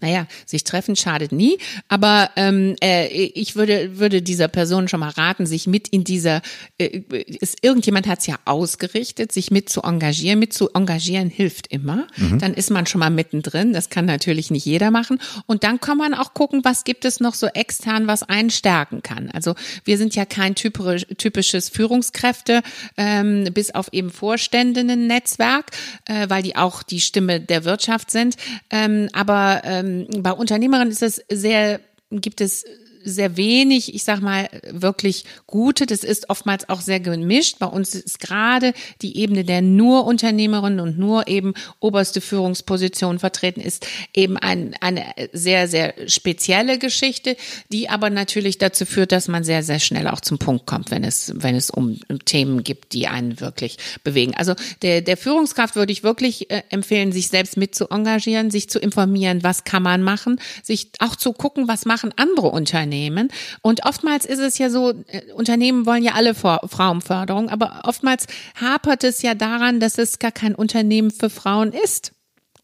naja, 0.00 0.26
sich 0.46 0.64
treffen 0.64 0.96
schadet 0.96 1.32
nie, 1.32 1.58
aber 1.88 2.30
ähm, 2.36 2.76
äh, 2.82 3.08
ich 3.08 3.56
würde 3.56 3.98
würde 3.98 4.22
dieser 4.22 4.48
Person 4.48 4.88
schon 4.88 5.00
mal 5.00 5.10
raten, 5.10 5.46
sich 5.46 5.66
mit 5.66 5.88
in 5.88 6.04
dieser, 6.04 6.42
äh, 6.78 7.00
ist, 7.26 7.58
irgendjemand 7.62 8.06
hat 8.06 8.20
es 8.20 8.26
ja 8.26 8.36
ausgerichtet, 8.44 9.32
sich 9.32 9.50
mit 9.50 9.68
zu 9.68 9.82
engagieren. 9.82 10.38
Mit 10.38 10.52
zu 10.52 10.70
engagieren 10.72 11.30
hilft 11.30 11.66
immer. 11.68 12.06
Mhm. 12.16 12.38
Dann 12.38 12.54
ist 12.54 12.70
man 12.70 12.86
schon 12.86 13.00
mal 13.00 13.10
mittendrin. 13.10 13.72
Das 13.72 13.90
kann 13.90 14.04
natürlich 14.04 14.50
nicht 14.50 14.64
jeder 14.64 14.90
machen. 14.90 15.18
Und 15.46 15.64
dann 15.64 15.80
kann 15.80 15.98
man 15.98 16.14
auch 16.14 16.34
gucken, 16.34 16.64
was 16.64 16.84
gibt 16.84 17.04
es 17.04 17.20
noch 17.20 17.34
so 17.34 17.46
extern, 17.46 18.06
was 18.06 18.22
einen 18.22 18.50
stärken 18.50 19.02
kann. 19.02 19.30
Also 19.32 19.54
wir 19.84 19.98
sind 19.98 20.14
ja 20.14 20.24
kein 20.24 20.54
typisches 20.54 21.68
Führungskräfte, 21.68 22.62
ähm, 22.96 23.48
bis 23.52 23.74
auf 23.74 23.88
eben 23.92 24.10
Vorständinnen-Netzwerk, 24.10 25.66
äh, 26.06 26.28
weil 26.28 26.42
die 26.42 26.56
auch 26.56 26.82
die 26.82 27.00
Stimme 27.00 27.40
der 27.40 27.64
Wirtschaft 27.64 28.10
sind. 28.10 28.36
Ähm, 28.70 29.08
aber 29.12 29.62
ähm, 29.64 29.87
ähm, 29.88 30.22
bei 30.22 30.32
Unternehmerinnen 30.32 30.90
ist 30.90 31.02
es 31.02 31.22
sehr, 31.30 31.80
gibt 32.10 32.40
es 32.40 32.64
sehr 33.04 33.36
wenig, 33.36 33.94
ich 33.94 34.04
sag 34.04 34.20
mal, 34.20 34.48
wirklich 34.70 35.24
gute. 35.46 35.86
Das 35.86 36.04
ist 36.04 36.30
oftmals 36.30 36.68
auch 36.68 36.80
sehr 36.80 37.00
gemischt. 37.00 37.58
Bei 37.58 37.66
uns 37.66 37.94
ist 37.94 38.20
gerade 38.20 38.72
die 39.02 39.18
Ebene 39.18 39.44
der 39.44 39.62
nur 39.62 40.04
Unternehmerinnen 40.04 40.80
und 40.80 40.98
nur 40.98 41.28
eben 41.28 41.54
oberste 41.80 42.20
Führungsposition 42.20 43.18
vertreten 43.18 43.60
ist, 43.60 43.86
eben 44.14 44.36
ein, 44.36 44.74
eine 44.80 45.04
sehr, 45.32 45.68
sehr 45.68 45.94
spezielle 46.06 46.78
Geschichte, 46.78 47.36
die 47.70 47.88
aber 47.88 48.10
natürlich 48.10 48.58
dazu 48.58 48.84
führt, 48.84 49.12
dass 49.12 49.28
man 49.28 49.44
sehr, 49.44 49.62
sehr 49.62 49.78
schnell 49.78 50.08
auch 50.08 50.20
zum 50.20 50.38
Punkt 50.38 50.66
kommt, 50.66 50.90
wenn 50.90 51.04
es, 51.04 51.32
wenn 51.36 51.54
es 51.54 51.70
um 51.70 52.00
Themen 52.24 52.64
gibt, 52.64 52.92
die 52.92 53.06
einen 53.06 53.40
wirklich 53.40 53.78
bewegen. 54.04 54.34
Also 54.34 54.54
der, 54.82 55.02
der 55.02 55.16
Führungskraft 55.16 55.76
würde 55.76 55.92
ich 55.92 56.02
wirklich 56.02 56.50
äh, 56.50 56.62
empfehlen, 56.70 57.12
sich 57.12 57.28
selbst 57.28 57.56
mit 57.56 57.74
zu 57.74 57.88
engagieren, 57.88 58.50
sich 58.50 58.68
zu 58.68 58.78
informieren, 58.78 59.42
was 59.42 59.64
kann 59.64 59.82
man 59.82 60.02
machen, 60.02 60.40
sich 60.62 60.90
auch 60.98 61.16
zu 61.16 61.32
gucken, 61.32 61.68
was 61.68 61.84
machen 61.84 62.12
andere 62.16 62.48
Unternehmen 62.48 62.87
Unternehmen. 62.88 63.28
Und 63.62 63.84
oftmals 63.84 64.24
ist 64.24 64.38
es 64.38 64.58
ja 64.58 64.70
so, 64.70 64.90
äh, 65.08 65.32
Unternehmen 65.34 65.86
wollen 65.86 66.02
ja 66.02 66.12
alle 66.12 66.34
Frauenförderung, 66.34 67.50
aber 67.50 67.82
oftmals 67.84 68.26
hapert 68.60 69.04
es 69.04 69.22
ja 69.22 69.34
daran, 69.34 69.78
dass 69.80 69.98
es 69.98 70.18
gar 70.18 70.32
kein 70.32 70.54
Unternehmen 70.54 71.10
für 71.10 71.30
Frauen 71.30 71.72
ist. 71.72 72.12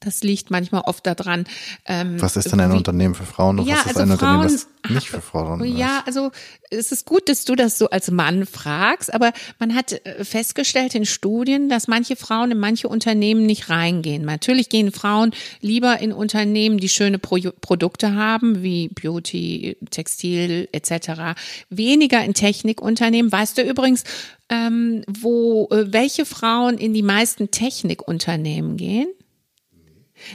Das 0.04 0.22
liegt 0.22 0.50
manchmal 0.50 0.82
oft 0.82 1.06
daran. 1.06 1.44
Ähm, 1.86 2.20
Was 2.20 2.36
ist 2.36 2.52
denn 2.52 2.60
ein 2.60 2.72
wie, 2.72 2.76
Unternehmen 2.76 3.14
für 3.14 3.24
Frauen 3.24 3.58
und 3.58 3.66
ja, 3.66 3.76
was 3.76 3.86
ist 3.86 3.96
also 3.96 4.12
ein 4.12 4.18
Frauen, 4.18 4.40
Unternehmen, 4.40 4.62
das 4.82 4.90
nicht 4.90 5.08
für 5.08 5.20
Frauen 5.20 5.60
ist? 5.64 5.78
Ja, 5.78 6.02
also 6.06 6.30
es 6.70 6.92
ist 6.92 7.06
gut, 7.06 7.28
dass 7.28 7.44
du 7.44 7.54
das 7.54 7.78
so 7.78 7.88
als 7.90 8.10
Mann 8.10 8.46
fragst, 8.46 9.12
aber 9.12 9.32
man 9.58 9.74
hat 9.74 9.92
äh, 9.92 10.24
festgestellt 10.24 10.94
in 10.94 11.06
Studien, 11.06 11.68
dass 11.68 11.88
manche 11.88 12.16
Frauen 12.16 12.50
in 12.50 12.58
manche 12.58 12.88
Unternehmen 12.88 13.46
nicht 13.46 13.70
reingehen. 13.70 14.24
Natürlich 14.24 14.68
gehen 14.68 14.92
Frauen 14.92 15.32
lieber 15.60 15.98
in 16.00 16.12
Unternehmen, 16.12 16.78
die 16.78 16.88
schöne 16.88 17.18
Pro 17.18 17.38
Produkte 17.60 18.14
haben, 18.14 18.62
wie 18.62 18.88
Beauty, 18.88 19.76
Textil 19.90 20.68
etc. 20.72 21.36
Weniger 21.68 22.24
in 22.24 22.34
Technikunternehmen. 22.34 23.32
Weißt 23.32 23.58
du 23.58 23.62
übrigens, 23.62 24.04
ähm, 24.48 25.02
wo 25.08 25.68
äh, 25.70 25.92
welche 25.92 26.24
Frauen 26.24 26.78
in 26.78 26.94
die 26.94 27.02
meisten 27.02 27.50
Technikunternehmen 27.50 28.76
gehen? 28.76 29.08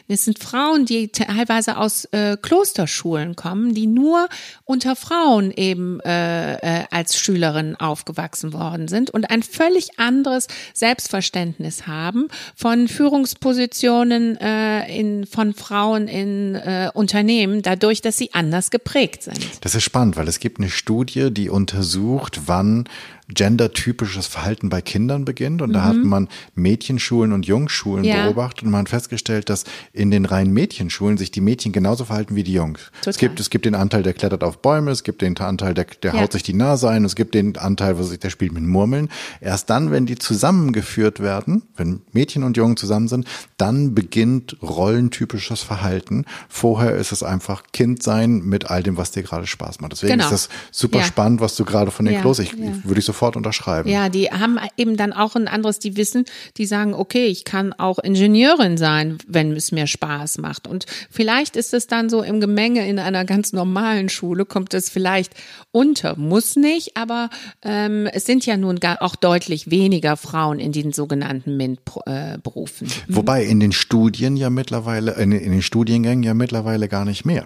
Es 0.07 0.25
sind 0.25 0.39
Frauen, 0.39 0.85
die 0.85 1.09
teilweise 1.09 1.77
aus 1.77 2.05
äh, 2.05 2.37
Klosterschulen 2.41 3.35
kommen, 3.35 3.73
die 3.73 3.87
nur 3.87 4.27
unter 4.65 4.95
Frauen 4.95 5.51
eben 5.51 5.99
äh, 6.01 6.55
äh, 6.55 6.85
als 6.91 7.17
Schülerinnen 7.17 7.75
aufgewachsen 7.75 8.53
worden 8.53 8.87
sind 8.87 9.09
und 9.09 9.29
ein 9.29 9.43
völlig 9.43 9.99
anderes 9.99 10.47
Selbstverständnis 10.73 11.87
haben 11.87 12.27
von 12.55 12.87
Führungspositionen 12.87 14.37
äh, 14.37 14.99
in, 14.99 15.25
von 15.25 15.53
Frauen 15.53 16.07
in 16.07 16.55
äh, 16.55 16.89
Unternehmen, 16.93 17.61
dadurch, 17.61 18.01
dass 18.01 18.17
sie 18.17 18.33
anders 18.33 18.71
geprägt 18.71 19.23
sind. 19.23 19.39
Das 19.61 19.75
ist 19.75 19.83
spannend, 19.83 20.17
weil 20.17 20.27
es 20.27 20.39
gibt 20.39 20.59
eine 20.59 20.69
Studie, 20.69 21.31
die 21.31 21.49
untersucht, 21.49 22.41
wann 22.45 22.85
gendertypisches 23.33 24.27
Verhalten 24.27 24.69
bei 24.69 24.81
Kindern 24.81 25.25
beginnt. 25.25 25.61
Und 25.61 25.69
mhm. 25.69 25.73
da 25.73 25.83
hat 25.83 25.97
man 25.97 26.27
Mädchenschulen 26.55 27.31
und 27.31 27.45
Jungschulen 27.45 28.03
ja. 28.03 28.25
beobachtet 28.25 28.63
und 28.63 28.71
man 28.71 28.81
hat 28.81 28.89
festgestellt, 28.89 29.49
dass 29.49 29.63
in 29.93 30.11
den 30.11 30.25
reinen 30.25 30.53
Mädchenschulen 30.53 31.17
sich 31.17 31.31
die 31.31 31.41
Mädchen 31.41 31.71
genauso 31.71 32.05
verhalten 32.05 32.35
wie 32.35 32.43
die 32.43 32.53
Jungs. 32.53 32.91
Total. 33.01 33.11
Es 33.11 33.17
gibt, 33.17 33.39
es 33.39 33.49
gibt 33.49 33.65
den 33.65 33.75
Anteil, 33.75 34.03
der 34.03 34.13
klettert 34.13 34.43
auf 34.43 34.61
Bäume, 34.61 34.91
es 34.91 35.03
gibt 35.03 35.21
den 35.21 35.37
Anteil, 35.37 35.73
der, 35.73 35.85
der 36.01 36.15
ja. 36.15 36.21
haut 36.21 36.31
sich 36.31 36.43
die 36.43 36.53
Nase 36.53 36.89
ein, 36.89 37.05
es 37.05 37.15
gibt 37.15 37.35
den 37.35 37.57
Anteil, 37.57 37.97
wo 37.97 38.03
sich, 38.03 38.19
der 38.19 38.29
spielt 38.29 38.51
mit 38.51 38.63
Murmeln. 38.63 39.09
Erst 39.41 39.69
dann, 39.69 39.91
wenn 39.91 40.05
die 40.05 40.17
zusammengeführt 40.17 41.19
werden, 41.19 41.63
wenn 41.77 42.01
Mädchen 42.11 42.43
und 42.43 42.57
Jungen 42.57 42.77
zusammen 42.77 43.07
sind, 43.07 43.27
dann 43.57 43.93
beginnt 43.93 44.57
rollentypisches 44.61 45.61
Verhalten. 45.61 46.25
Vorher 46.47 46.95
ist 46.95 47.11
es 47.11 47.23
einfach 47.23 47.63
Kind 47.73 48.01
sein 48.01 48.39
mit 48.39 48.69
all 48.69 48.83
dem, 48.83 48.97
was 48.97 49.11
dir 49.11 49.23
gerade 49.23 49.45
Spaß 49.45 49.81
macht. 49.81 49.91
Deswegen 49.93 50.13
genau. 50.13 50.25
ist 50.25 50.31
das 50.31 50.49
super 50.71 50.99
ja. 50.99 51.05
spannend, 51.05 51.41
was 51.41 51.55
du 51.55 51.65
gerade 51.65 51.91
von 51.91 52.05
den 52.05 52.15
ja. 52.15 52.21
Klos, 52.21 52.39
ich, 52.39 52.57
würde 52.57 52.99
ich 52.99 53.05
so 53.05 53.13
sofort 53.19 53.35
unterschreiben. 53.35 53.89
Ja, 53.89 54.07
die 54.07 54.27
haben 54.31 54.57
eben 54.77 54.95
dann 54.95 55.11
auch 55.11 55.35
ein 55.35 55.47
anderes, 55.47 55.79
die 55.79 55.97
wissen, 55.97 56.23
die 56.57 56.65
sagen, 56.65 56.93
okay, 56.93 57.25
ich 57.25 57.43
kann 57.43 57.73
auch 57.73 57.99
Ingenieurin 57.99 58.77
sein, 58.77 59.17
wenn 59.27 59.51
es 59.51 59.73
mir 59.73 59.87
Spaß 59.87 60.37
macht. 60.37 60.67
Und 60.67 60.85
vielleicht 61.11 61.57
ist 61.57 61.73
es 61.73 61.87
dann 61.87 62.09
so 62.09 62.21
im 62.21 62.39
Gemenge 62.39 62.87
in 62.87 62.97
einer 62.97 63.25
ganz 63.25 63.51
normalen 63.51 64.07
Schule, 64.07 64.45
kommt 64.45 64.73
es 64.73 64.89
vielleicht 64.89 65.33
unter, 65.71 66.15
muss 66.15 66.55
nicht, 66.55 66.95
aber 66.95 67.29
ähm, 67.61 68.07
es 68.07 68.25
sind 68.25 68.45
ja 68.45 68.55
nun 68.55 68.79
gar 68.79 69.01
auch 69.01 69.15
deutlich 69.15 69.69
weniger 69.69 70.15
Frauen 70.15 70.59
in 70.59 70.71
den 70.71 70.93
sogenannten 70.93 71.57
MINT-Berufen. 71.57 72.87
Äh, 72.87 72.91
Wobei 73.09 73.43
in 73.43 73.59
den 73.59 73.73
Studien 73.73 74.37
ja 74.37 74.49
mittlerweile, 74.49 75.11
in, 75.15 75.33
in 75.33 75.51
den 75.51 75.61
Studiengängen 75.61 76.23
ja 76.23 76.33
mittlerweile 76.33 76.87
gar 76.87 77.03
nicht 77.03 77.25
mehr. 77.25 77.45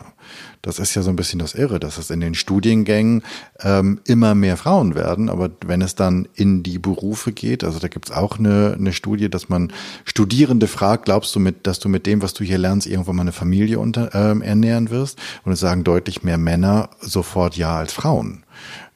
Das 0.61 0.79
ist 0.79 0.95
ja 0.95 1.01
so 1.01 1.09
ein 1.09 1.17
bisschen 1.17 1.39
das 1.39 1.55
Irre, 1.55 1.79
dass 1.79 1.97
es 1.97 2.09
in 2.09 2.21
den 2.21 2.35
Studiengängen 2.35 3.23
ähm, 3.59 3.99
immer 4.05 4.35
mehr 4.35 4.55
Frauen 4.55 4.95
werden, 4.95 5.29
aber 5.29 5.49
wenn 5.67 5.81
es 5.81 5.95
dann 5.95 6.27
in 6.35 6.63
die 6.63 6.79
Berufe 6.79 7.31
geht, 7.31 7.63
also 7.63 7.79
da 7.79 7.87
gibt's 7.87 8.11
auch 8.11 8.39
eine, 8.39 8.75
eine 8.77 8.93
Studie, 8.93 9.29
dass 9.29 9.49
man 9.49 9.71
Studierende 10.05 10.67
fragt, 10.67 11.05
glaubst 11.05 11.35
du 11.35 11.39
mit, 11.39 11.67
dass 11.67 11.79
du 11.79 11.89
mit 11.89 12.05
dem, 12.05 12.21
was 12.21 12.33
du 12.33 12.43
hier 12.43 12.57
lernst, 12.57 12.87
irgendwann 12.87 13.15
mal 13.15 13.21
eine 13.21 13.31
Familie 13.31 13.79
unter, 13.79 14.13
ähm, 14.13 14.41
ernähren 14.41 14.89
wirst? 14.89 15.19
Und 15.43 15.51
es 15.51 15.59
sagen 15.59 15.83
deutlich 15.83 16.23
mehr 16.23 16.37
Männer 16.37 16.89
sofort 16.99 17.55
ja 17.55 17.77
als 17.77 17.93
Frauen. 17.93 18.43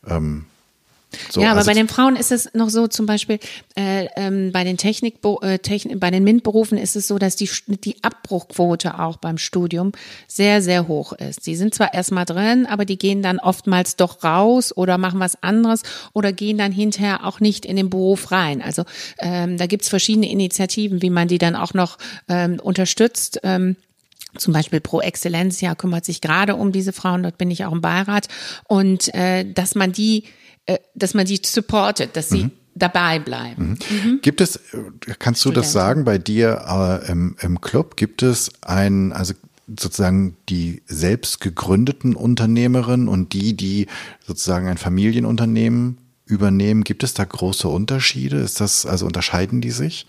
Ähm, 0.08 0.46
so, 1.30 1.42
ja, 1.42 1.52
aber 1.52 1.60
also 1.60 1.70
bei 1.70 1.74
den 1.74 1.88
Frauen 1.88 2.16
ist 2.16 2.32
es 2.32 2.54
noch 2.54 2.70
so, 2.70 2.88
zum 2.88 3.06
Beispiel 3.06 3.40
äh, 3.76 4.08
ähm, 4.18 4.52
bei 4.52 4.64
den 4.64 4.78
Technik, 4.78 5.20
äh, 5.42 5.58
Technik 5.60 6.00
bei 6.00 6.12
den 6.12 6.24
MINT-Berufen 6.24 6.78
ist 6.78 6.96
es 6.96 7.08
so, 7.08 7.18
dass 7.18 7.38
die, 7.38 7.50
die 7.68 8.04
Abbruchquote 8.04 9.00
auch 9.00 9.18
beim 9.18 9.38
Studium 9.38 9.94
sehr, 10.28 10.62
sehr 10.62 10.88
hoch 10.88 11.14
ist. 11.14 11.44
Sie 11.44 11.56
sind 11.56 11.74
zwar 11.74 11.94
erstmal 11.94 12.26
drin, 12.26 12.66
aber 12.66 12.84
die 12.84 12.98
gehen 12.98 13.22
dann 13.22 13.40
oftmals 13.40 13.96
doch 13.96 14.24
raus 14.24 14.76
oder 14.76 14.98
machen 14.98 15.20
was 15.20 15.42
anderes 15.42 15.84
oder 16.14 16.34
gehen 16.34 16.58
dann 16.58 16.74
hinterher 16.74 17.26
auch 17.26 17.40
nicht 17.40 17.66
in 17.66 17.78
den 17.78 17.90
Beruf 17.90 18.32
rein. 18.32 18.62
Also 18.62 18.84
ähm, 19.20 19.58
da 19.58 19.66
gibt's 19.66 19.88
verschiedene 19.88 20.30
Initiativen, 20.30 21.02
wie 21.02 21.10
man 21.10 21.30
die 21.30 21.38
dann 21.38 21.56
auch 21.56 21.74
noch 21.74 21.98
ähm, 22.28 22.60
unterstützt. 22.62 23.40
Ähm, 23.44 23.78
zum 24.36 24.54
Beispiel 24.54 24.82
Pro 24.82 25.02
Excellencia 25.02 25.74
kümmert 25.74 26.06
sich 26.06 26.22
gerade 26.22 26.56
um 26.56 26.72
diese 26.72 26.94
Frauen, 26.94 27.24
dort 27.24 27.38
bin 27.38 27.50
ich 27.50 27.66
auch 27.66 27.72
im 27.72 27.82
Beirat. 27.82 28.28
Und 28.68 29.14
äh, 29.16 29.46
dass 29.52 29.74
man 29.74 29.94
die 29.94 30.26
dass 30.96 31.14
man 31.14 31.26
die 31.26 31.40
supportet, 31.44 32.16
dass 32.16 32.30
sie 32.30 32.46
mhm. 32.46 32.52
dabei 32.76 33.20
bleiben. 33.20 33.78
Mhm. 33.90 34.12
Mhm. 34.12 34.20
Gibt 34.22 34.42
es, 34.42 34.60
kannst 35.20 35.46
du 35.46 35.52
das 35.52 35.72
sagen, 35.72 36.06
bei 36.06 36.18
dir 36.18 36.66
äh, 37.06 37.12
im, 37.12 37.36
im 37.40 37.62
Club, 37.62 37.98
gibt 37.98 38.24
es 38.24 38.52
ein, 38.62 39.14
also 39.14 39.34
sozusagen 39.68 40.38
die 40.50 40.82
selbst 40.86 41.42
gegründeten 41.42 42.16
Unternehmerinnen 42.16 43.08
und 43.08 43.34
die, 43.34 43.56
die 43.56 43.88
sozusagen 44.26 44.68
ein 44.68 44.78
Familienunternehmen 44.78 45.98
übernehmen, 46.26 46.84
gibt 46.84 47.04
es 47.04 47.14
da 47.14 47.24
große 47.24 47.68
Unterschiede? 47.68 48.38
Ist 48.38 48.62
das, 48.62 48.86
also 48.86 49.06
unterscheiden 49.06 49.62
die 49.62 49.72
sich? 49.72 50.08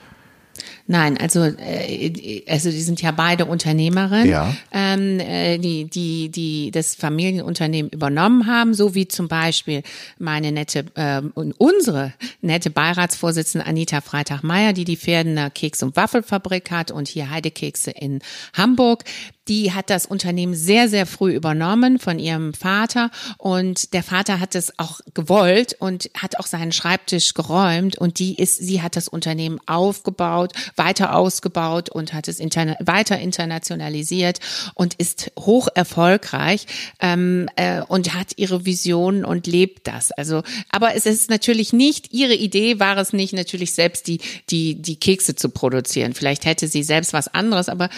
Nein, 0.91 1.19
also 1.19 1.45
äh, 1.45 2.45
also 2.49 2.71
die 2.71 2.81
sind 2.81 3.03
ja 3.03 3.11
beide 3.11 3.45
Unternehmerinnen, 3.45 4.27
ja. 4.27 4.55
ähm, 4.73 5.21
äh, 5.21 5.59
die 5.59 5.85
die 5.85 6.31
die 6.31 6.71
das 6.71 6.95
Familienunternehmen 6.95 7.91
übernommen 7.91 8.47
haben, 8.47 8.73
so 8.73 8.95
wie 8.95 9.07
zum 9.07 9.29
Beispiel 9.29 9.83
meine 10.19 10.51
nette 10.51 10.87
äh, 10.95 11.21
unsere 11.35 12.15
nette 12.41 12.71
Beiratsvorsitzende 12.71 13.67
Anita 13.67 14.01
Freitag-Meyer, 14.01 14.73
die 14.73 14.85
die 14.85 14.97
Pferdener 14.97 15.51
Keks- 15.51 15.83
und 15.83 15.95
Waffelfabrik 15.95 16.71
hat 16.71 16.91
und 16.91 17.07
hier 17.07 17.29
Heidekekse 17.29 17.91
in 17.91 18.21
Hamburg 18.55 19.05
die 19.49 19.73
hat 19.73 19.91
das 19.91 20.07
Unternehmen 20.07 20.55
sehr, 20.55 20.89
sehr 20.89 21.07
früh 21.07 21.33
übernommen 21.33 21.99
von 21.99 22.19
ihrem 22.19 22.53
Vater 22.55 23.11
und 23.39 23.93
der 23.95 24.03
Vater 24.03 24.41
hat 24.41 24.55
es 24.55 24.79
auch 24.79 25.01
gewollt 25.15 25.77
und 25.79 26.11
hat 26.15 26.39
auch 26.39 26.47
seinen 26.47 26.73
Schreibtisch 26.73 27.35
geräumt 27.35 27.97
und 27.97 28.19
die 28.19 28.35
ist, 28.37 28.59
sie 28.59 28.83
hat 28.83 28.97
das 28.97 29.09
Unternehmen 29.09 29.59
aufgebaut, 29.67 30.53
weiter 30.77 31.15
ausgebaut 31.15 31.89
und 31.89 32.13
hat 32.13 32.29
es 32.29 32.41
interna 32.41 32.77
weiter 32.81 33.19
internationalisiert 33.19 34.39
und 34.75 34.95
ist 34.95 35.33
hoch 35.39 35.69
erfolgreich 35.75 36.67
ähm, 37.01 37.49
äh, 37.57 37.81
und 37.83 38.15
hat 38.15 38.33
ihre 38.37 38.65
Vision 38.67 39.25
und 39.25 39.47
lebt 39.47 39.87
das. 39.87 40.13
Also, 40.13 40.43
aber 40.71 40.95
es 40.95 41.07
ist 41.07 41.31
natürlich 41.31 41.73
nicht 41.73 42.13
ihre 42.13 42.35
Idee, 42.35 42.79
war 42.81 42.99
es 42.99 43.13
nicht 43.13 43.33
natürlich 43.33 43.73
selbst 43.73 44.07
die 44.07 44.21
die 44.51 44.75
die 44.75 44.97
Kekse 44.97 45.35
zu 45.35 45.49
produzieren. 45.49 46.13
Vielleicht 46.13 46.45
hätte 46.45 46.69
sie 46.69 46.83
selbst 46.83 47.13
was 47.13 47.29
anderes, 47.29 47.69
aber 47.69 47.89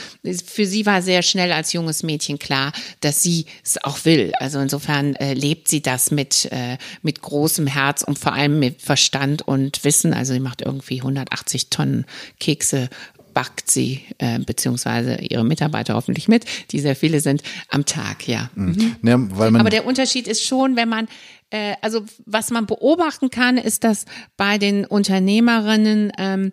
für 0.44 0.66
sie 0.66 0.86
war 0.86 1.02
sehr 1.02 1.22
schnell 1.22 1.39
als 1.52 1.72
junges 1.72 2.02
Mädchen 2.02 2.38
klar, 2.38 2.72
dass 3.00 3.22
sie 3.22 3.46
es 3.64 3.82
auch 3.82 4.04
will. 4.04 4.32
Also 4.38 4.58
insofern 4.60 5.14
äh, 5.16 5.34
lebt 5.34 5.68
sie 5.68 5.82
das 5.82 6.10
mit 6.10 6.48
äh, 6.52 6.76
mit 7.02 7.22
großem 7.22 7.66
Herz 7.66 8.02
und 8.02 8.18
vor 8.18 8.32
allem 8.32 8.58
mit 8.58 8.82
Verstand 8.82 9.42
und 9.42 9.84
Wissen. 9.84 10.12
Also 10.12 10.32
sie 10.32 10.40
macht 10.40 10.62
irgendwie 10.62 10.98
180 10.98 11.70
Tonnen 11.70 12.04
Kekse 12.38 12.90
backt 13.32 13.70
sie, 13.70 14.02
äh, 14.18 14.38
beziehungsweise 14.40 15.16
ihre 15.16 15.44
Mitarbeiter 15.44 15.94
hoffentlich 15.94 16.28
mit, 16.28 16.44
die 16.72 16.80
sehr 16.80 16.96
viele 16.96 17.20
sind, 17.20 17.42
am 17.68 17.84
Tag, 17.84 18.28
ja. 18.28 18.50
Mhm. 18.54 18.96
Ja, 19.02 19.16
weil 19.18 19.50
man 19.50 19.60
Aber 19.60 19.70
der 19.70 19.86
Unterschied 19.86 20.28
ist 20.28 20.44
schon, 20.44 20.76
wenn 20.76 20.88
man, 20.88 21.08
äh, 21.50 21.74
also 21.80 22.04
was 22.26 22.50
man 22.50 22.66
beobachten 22.66 23.30
kann, 23.30 23.56
ist, 23.56 23.84
dass 23.84 24.04
bei 24.36 24.58
den 24.58 24.84
Unternehmerinnen 24.84 26.12
ähm, 26.18 26.52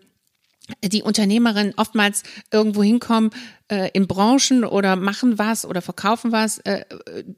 die 0.84 1.02
Unternehmerinnen 1.02 1.74
oftmals 1.78 2.24
irgendwo 2.52 2.84
hinkommen, 2.84 3.30
äh, 3.70 3.90
in 3.94 4.08
Branchen 4.08 4.64
oder 4.64 4.96
machen 4.96 5.38
was 5.38 5.66
oder 5.66 5.82
verkaufen 5.82 6.32
was. 6.32 6.60
Äh, 6.60 6.86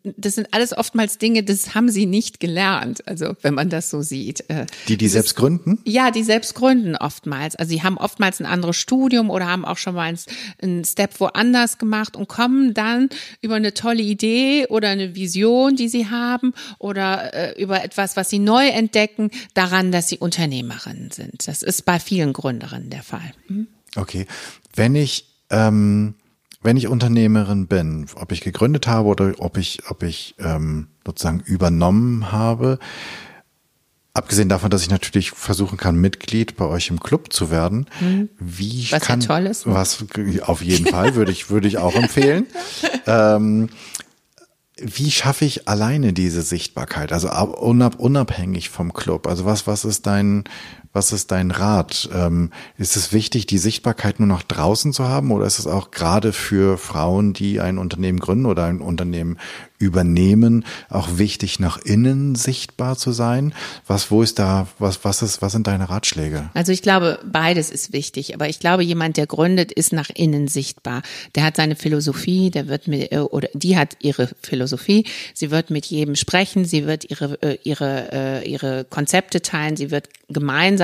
das 0.03 0.35
sind 0.35 0.53
alles 0.53 0.77
oftmals 0.77 1.17
Dinge, 1.17 1.43
das 1.43 1.73
haben 1.75 1.89
sie 1.89 2.05
nicht 2.05 2.39
gelernt. 2.39 3.07
Also 3.07 3.35
wenn 3.41 3.53
man 3.53 3.69
das 3.69 3.89
so 3.89 4.01
sieht. 4.01 4.49
Äh, 4.49 4.65
die, 4.87 4.97
die 4.97 5.07
selbst 5.07 5.35
gründen? 5.35 5.79
Ja, 5.85 6.11
die 6.11 6.23
selbst 6.23 6.55
gründen 6.55 6.95
oftmals. 6.95 7.55
Also 7.55 7.69
sie 7.69 7.83
haben 7.83 7.97
oftmals 7.97 8.39
ein 8.39 8.45
anderes 8.45 8.77
Studium 8.77 9.29
oder 9.29 9.47
haben 9.47 9.65
auch 9.65 9.77
schon 9.77 9.95
mal 9.95 10.13
einen 10.61 10.85
Step 10.85 11.19
woanders 11.19 11.77
gemacht 11.77 12.15
und 12.15 12.27
kommen 12.27 12.73
dann 12.73 13.09
über 13.41 13.55
eine 13.55 13.73
tolle 13.73 14.03
Idee 14.03 14.67
oder 14.67 14.89
eine 14.89 15.15
Vision, 15.15 15.75
die 15.75 15.89
sie 15.89 16.09
haben 16.09 16.53
oder 16.77 17.33
äh, 17.33 17.61
über 17.61 17.83
etwas, 17.83 18.15
was 18.15 18.29
sie 18.29 18.39
neu 18.39 18.67
entdecken, 18.67 19.31
daran, 19.53 19.91
dass 19.91 20.09
sie 20.09 20.17
Unternehmerinnen 20.17 21.11
sind. 21.11 21.47
Das 21.47 21.63
ist 21.63 21.85
bei 21.85 21.99
vielen 21.99 22.33
Gründerinnen 22.33 22.89
der 22.89 23.03
Fall. 23.03 23.31
Mhm. 23.47 23.67
Okay. 23.95 24.27
Wenn 24.75 24.95
ich 24.95 25.25
ähm, 25.49 26.15
wenn 26.61 26.77
ich 26.77 26.87
Unternehmerin 26.87 27.67
bin, 27.67 28.05
ob 28.15 28.31
ich 28.31 28.41
gegründet 28.41 28.87
habe 28.87 29.07
oder 29.07 29.33
ob 29.37 29.57
ich, 29.57 29.83
ob 29.89 30.03
ich 30.03 30.35
ähm, 30.39 30.87
sozusagen 31.05 31.39
übernommen 31.39 32.31
habe, 32.31 32.79
abgesehen 34.13 34.49
davon, 34.49 34.69
dass 34.69 34.81
ich 34.81 34.89
natürlich 34.89 35.31
versuchen 35.31 35.77
kann, 35.77 35.95
Mitglied 35.95 36.57
bei 36.57 36.65
euch 36.65 36.89
im 36.89 36.99
Club 36.99 37.31
zu 37.31 37.49
werden, 37.51 37.87
mhm. 38.01 38.29
wie 38.37 38.87
was 38.91 39.03
kann, 39.03 39.21
ja 39.21 39.27
toll 39.27 39.45
ist. 39.45 39.65
Was 39.65 40.03
auf 40.41 40.61
jeden 40.61 40.85
Fall 40.87 41.15
würde 41.15 41.31
ich 41.31 41.49
würde 41.49 41.67
ich 41.67 41.77
auch 41.77 41.95
empfehlen. 41.95 42.47
ähm, 43.05 43.69
wie 44.81 45.11
schaffe 45.11 45.45
ich 45.45 45.67
alleine 45.67 46.13
diese 46.13 46.41
Sichtbarkeit? 46.41 47.11
Also 47.11 47.29
unabhängig 47.29 48.69
vom 48.69 48.93
Club. 48.93 49.27
Also 49.27 49.45
was 49.45 49.67
was 49.67 49.85
ist 49.85 50.05
dein 50.07 50.43
was 50.91 51.11
ist 51.11 51.31
dein 51.31 51.51
Rat? 51.51 52.09
Ähm, 52.13 52.51
ist 52.77 52.95
es 52.95 53.13
wichtig, 53.13 53.45
die 53.45 53.59
Sichtbarkeit 53.59 54.19
nur 54.19 54.27
noch 54.27 54.41
draußen 54.41 54.91
zu 54.91 55.07
haben 55.07 55.31
oder 55.31 55.45
ist 55.45 55.59
es 55.59 55.67
auch 55.67 55.91
gerade 55.91 56.33
für 56.33 56.77
Frauen, 56.77 57.33
die 57.33 57.59
ein 57.59 57.77
Unternehmen 57.77 58.19
gründen 58.19 58.47
oder 58.47 58.65
ein 58.65 58.81
Unternehmen 58.81 59.37
übernehmen, 59.77 60.65
auch 60.89 61.17
wichtig, 61.17 61.59
nach 61.59 61.77
innen 61.77 62.35
sichtbar 62.35 62.97
zu 62.97 63.11
sein? 63.11 63.53
Was, 63.87 64.11
wo 64.11 64.23
ist 64.23 64.39
da, 64.39 64.67
was, 64.79 65.05
was 65.05 65.21
ist, 65.21 65.41
was 65.41 65.53
sind 65.53 65.67
deine 65.67 65.89
Ratschläge? 65.89 66.49
Also 66.53 66.71
ich 66.71 66.81
glaube, 66.81 67.19
beides 67.23 67.69
ist 67.69 67.93
wichtig, 67.93 68.33
aber 68.33 68.49
ich 68.49 68.59
glaube, 68.59 68.83
jemand, 68.83 69.15
der 69.17 69.27
gründet, 69.27 69.71
ist 69.71 69.93
nach 69.93 70.09
innen 70.09 70.47
sichtbar. 70.47 71.03
Der 71.35 71.43
hat 71.43 71.55
seine 71.55 71.75
Philosophie, 71.75 72.49
der 72.49 72.67
wird 72.67 72.87
mit, 72.87 73.11
äh, 73.11 73.19
oder 73.19 73.47
die 73.53 73.77
hat 73.77 73.95
ihre 73.99 74.29
Philosophie, 74.41 75.05
sie 75.33 75.51
wird 75.51 75.69
mit 75.69 75.85
jedem 75.85 76.15
sprechen, 76.15 76.65
sie 76.65 76.87
wird 76.87 77.09
ihre, 77.09 77.41
äh, 77.41 77.57
ihre, 77.63 78.11
äh, 78.11 78.49
ihre 78.49 78.85
Konzepte 78.85 79.41
teilen, 79.41 79.77
sie 79.77 79.91
wird 79.91 80.09
gemeinsam 80.27 80.78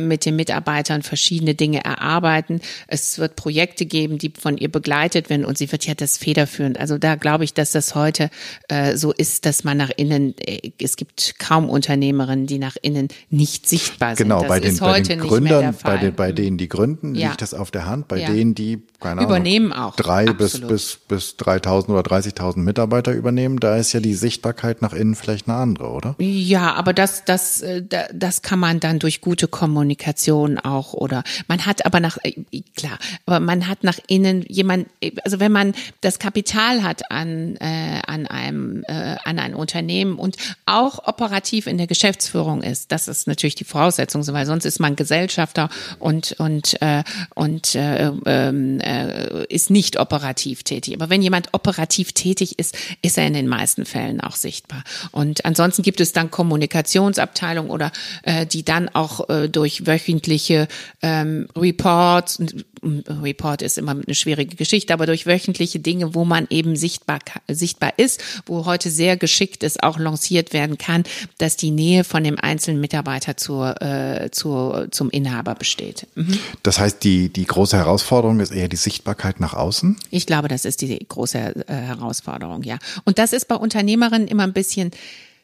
mit 0.00 0.24
den 0.24 0.36
Mitarbeitern 0.36 1.02
verschiedene 1.02 1.54
Dinge 1.54 1.84
erarbeiten. 1.84 2.60
Es 2.86 3.18
wird 3.18 3.36
Projekte 3.36 3.86
geben, 3.86 4.18
die 4.18 4.32
von 4.38 4.56
ihr 4.58 4.70
begleitet 4.70 5.30
werden 5.30 5.44
und 5.44 5.58
sie 5.58 5.70
wird 5.72 5.86
ja 5.86 5.94
das 5.94 6.16
federführend. 6.16 6.78
Also 6.78 6.98
da 6.98 7.14
glaube 7.16 7.44
ich, 7.44 7.54
dass 7.54 7.72
das 7.72 7.94
heute 7.94 8.30
äh, 8.68 8.96
so 8.96 9.12
ist, 9.12 9.46
dass 9.46 9.64
man 9.64 9.76
nach 9.76 9.90
innen, 9.96 10.34
äh, 10.38 10.72
es 10.80 10.96
gibt 10.96 11.34
kaum 11.38 11.68
Unternehmerinnen, 11.68 12.46
die 12.46 12.58
nach 12.58 12.76
innen 12.80 13.08
nicht 13.30 13.68
sichtbar 13.68 14.16
sind. 14.16 14.26
Genau, 14.26 14.40
das 14.40 14.48
bei 14.48 14.60
den, 14.60 14.78
bei 14.78 15.00
den 15.00 15.20
Gründern, 15.20 15.76
bei, 15.82 15.96
den, 15.96 16.14
bei 16.14 16.32
denen, 16.32 16.58
die 16.58 16.68
gründen, 16.68 17.14
ja. 17.14 17.28
liegt 17.28 17.42
das 17.42 17.54
auf 17.54 17.70
der 17.70 17.86
Hand. 17.86 18.08
Bei 18.08 18.18
ja. 18.18 18.30
denen, 18.30 18.54
die 18.54 18.82
keine 19.00 19.22
übernehmen 19.22 19.72
Ahnung, 19.72 19.90
auch 19.90 19.96
drei 19.96 20.26
bis 20.26 20.60
bis 20.60 20.96
bis 20.96 21.36
3.000 21.38 21.88
oder 21.88 22.00
30.000 22.00 22.58
Mitarbeiter 22.58 23.12
übernehmen, 23.12 23.60
da 23.60 23.76
ist 23.76 23.92
ja 23.92 24.00
die 24.00 24.14
Sichtbarkeit 24.14 24.82
nach 24.82 24.92
innen 24.92 25.14
vielleicht 25.14 25.48
eine 25.48 25.56
andere, 25.56 25.90
oder? 25.90 26.16
Ja, 26.18 26.74
aber 26.74 26.92
das 26.92 27.24
das 27.24 27.62
äh, 27.62 27.82
das 28.12 28.42
kann 28.42 28.58
man 28.58 28.80
dann 28.80 28.97
durch 28.98 29.20
gute 29.20 29.48
Kommunikation 29.48 30.58
auch 30.58 30.94
oder 30.94 31.22
man 31.46 31.66
hat 31.66 31.86
aber 31.86 32.00
nach 32.00 32.18
äh, 32.22 32.32
klar, 32.76 32.98
aber 33.26 33.40
man 33.40 33.68
hat 33.68 33.84
nach 33.84 33.98
innen 34.06 34.44
jemand, 34.48 34.88
also 35.24 35.40
wenn 35.40 35.52
man 35.52 35.74
das 36.00 36.18
Kapital 36.18 36.82
hat 36.82 37.10
an 37.10 37.56
äh, 37.56 38.00
an 38.06 38.26
einem 38.26 38.84
äh, 38.86 39.16
an 39.24 39.38
ein 39.38 39.54
Unternehmen 39.54 40.18
und 40.18 40.36
auch 40.66 41.06
operativ 41.06 41.66
in 41.66 41.78
der 41.78 41.86
Geschäftsführung 41.86 42.62
ist, 42.62 42.92
das 42.92 43.08
ist 43.08 43.26
natürlich 43.26 43.54
die 43.54 43.64
Voraussetzung, 43.64 44.26
weil 44.28 44.46
sonst 44.46 44.64
ist 44.64 44.80
man 44.80 44.96
Gesellschafter 44.96 45.68
und 45.98 46.32
und 46.38 46.80
äh, 46.82 47.02
und 47.34 47.74
äh, 47.74 48.08
äh, 48.08 48.48
äh, 48.78 49.46
ist 49.48 49.70
nicht 49.70 49.98
operativ 49.98 50.62
tätig. 50.62 50.94
Aber 50.94 51.10
wenn 51.10 51.22
jemand 51.22 51.54
operativ 51.54 52.12
tätig 52.12 52.58
ist, 52.58 52.76
ist 53.02 53.18
er 53.18 53.26
in 53.26 53.34
den 53.34 53.48
meisten 53.48 53.84
Fällen 53.84 54.20
auch 54.20 54.36
sichtbar. 54.36 54.84
Und 55.12 55.44
ansonsten 55.44 55.82
gibt 55.82 56.00
es 56.00 56.12
dann 56.12 56.30
Kommunikationsabteilungen 56.30 57.70
oder 57.70 57.92
äh, 58.22 58.46
die 58.46 58.64
dann 58.64 58.87
auch 58.94 59.28
äh, 59.28 59.48
durch 59.48 59.86
wöchentliche 59.86 60.68
ähm, 61.02 61.48
Reports, 61.56 62.38
Report 62.82 63.62
ist 63.62 63.78
immer 63.78 63.92
eine 63.92 64.14
schwierige 64.14 64.56
Geschichte, 64.56 64.92
aber 64.92 65.06
durch 65.06 65.26
wöchentliche 65.26 65.80
Dinge, 65.80 66.14
wo 66.14 66.24
man 66.24 66.46
eben 66.50 66.76
sichtbar, 66.76 67.18
sichtbar 67.48 67.94
ist, 67.96 68.22
wo 68.46 68.66
heute 68.66 68.90
sehr 68.90 69.16
geschickt 69.16 69.62
ist, 69.62 69.82
auch 69.82 69.98
lanciert 69.98 70.52
werden 70.52 70.78
kann, 70.78 71.04
dass 71.38 71.56
die 71.56 71.70
Nähe 71.70 72.04
von 72.04 72.24
dem 72.24 72.38
einzelnen 72.38 72.80
Mitarbeiter 72.80 73.36
zur, 73.36 73.80
äh, 73.82 74.30
zur, 74.30 74.88
zum 74.90 75.10
Inhaber 75.10 75.54
besteht. 75.54 76.06
Mhm. 76.14 76.38
Das 76.62 76.78
heißt, 76.78 77.02
die, 77.04 77.28
die 77.32 77.46
große 77.46 77.76
Herausforderung 77.76 78.40
ist 78.40 78.52
eher 78.52 78.68
die 78.68 78.76
Sichtbarkeit 78.76 79.40
nach 79.40 79.54
außen? 79.54 79.96
Ich 80.10 80.26
glaube, 80.26 80.48
das 80.48 80.64
ist 80.64 80.80
die 80.80 80.98
große 80.98 81.38
äh, 81.38 81.72
Herausforderung, 81.72 82.62
ja. 82.62 82.78
Und 83.04 83.18
das 83.18 83.32
ist 83.32 83.48
bei 83.48 83.56
Unternehmerinnen 83.56 84.28
immer 84.28 84.44
ein 84.44 84.52
bisschen 84.52 84.90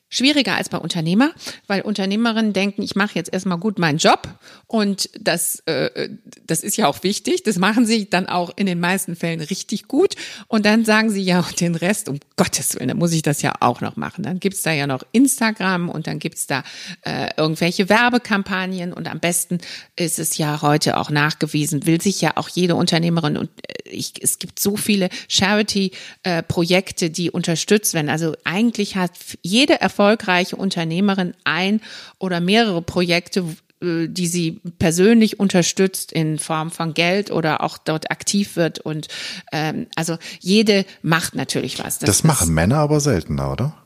schwieriger 0.08 0.54
als 0.54 0.68
bei 0.68 0.78
Unternehmer, 0.78 1.32
weil 1.66 1.82
Unternehmerinnen 1.82 2.52
denken, 2.52 2.82
ich 2.82 2.94
mache 2.94 3.14
jetzt 3.14 3.32
erstmal 3.32 3.58
gut 3.58 3.78
meinen 3.78 3.98
Job 3.98 4.28
und 4.66 5.10
das, 5.20 5.60
äh, 5.66 6.08
das 6.46 6.62
ist 6.62 6.76
ja 6.76 6.86
auch 6.86 7.02
wichtig. 7.02 7.42
Das 7.42 7.58
machen 7.58 7.86
sie 7.86 8.08
dann 8.08 8.26
auch 8.26 8.52
in 8.56 8.66
den 8.66 8.80
meisten 8.80 9.16
Fällen 9.16 9.40
richtig 9.40 9.88
gut. 9.88 10.14
Und 10.48 10.66
dann 10.66 10.84
sagen 10.84 11.10
sie 11.10 11.22
ja 11.22 11.44
den 11.60 11.74
Rest, 11.74 12.08
um 12.08 12.20
Gottes 12.36 12.74
Willen, 12.74 12.88
dann 12.88 12.98
muss 12.98 13.12
ich 13.12 13.22
das 13.22 13.42
ja 13.42 13.54
auch 13.60 13.80
noch 13.80 13.96
machen. 13.96 14.22
Dann 14.22 14.40
gibt's 14.40 14.62
da 14.62 14.72
ja 14.72 14.86
noch 14.86 15.02
Instagram 15.12 15.88
und 15.88 16.06
dann 16.06 16.18
gibt's 16.18 16.46
da 16.46 16.62
äh, 17.02 17.30
irgendwelche 17.36 17.88
Werbekampagnen 17.88 18.92
und 18.92 19.08
am 19.08 19.20
besten 19.20 19.58
ist 19.96 20.18
es 20.18 20.38
ja 20.38 20.62
heute 20.62 20.96
auch 20.96 21.10
nachgewiesen, 21.10 21.86
will 21.86 22.00
sich 22.00 22.20
ja 22.20 22.32
auch 22.36 22.48
jede 22.48 22.74
Unternehmerin 22.76 23.36
und 23.36 23.50
äh, 23.68 23.88
ich, 23.88 24.12
es 24.20 24.38
gibt 24.38 24.58
so 24.58 24.76
viele 24.76 25.08
Charity-Projekte, 25.28 27.06
äh, 27.06 27.10
die 27.10 27.30
unterstützt 27.30 27.94
werden. 27.94 28.08
Also 28.08 28.34
eigentlich 28.44 28.96
hat 28.96 29.12
jede 29.42 29.80
erfolgreiche 29.94 30.56
Unternehmerin 30.56 31.34
ein 31.44 31.80
oder 32.18 32.40
mehrere 32.40 32.82
Projekte, 32.82 33.44
äh, 33.80 34.08
die 34.08 34.26
sie 34.26 34.60
persönlich 34.80 35.38
unterstützt 35.38 36.10
in 36.12 36.40
Form 36.40 36.72
von 36.72 36.94
Geld 36.94 37.30
oder 37.30 37.62
auch 37.62 37.78
dort 37.78 38.10
aktiv 38.10 38.56
wird. 38.56 38.80
Und 38.80 39.06
ähm, 39.52 39.86
also 39.94 40.18
jede 40.40 40.84
macht 41.02 41.36
natürlich 41.36 41.78
was. 41.78 42.00
Das, 42.00 42.08
das 42.08 42.24
machen 42.24 42.52
Männer 42.52 42.78
aber 42.78 42.98
seltener, 42.98 43.52
oder? 43.52 43.83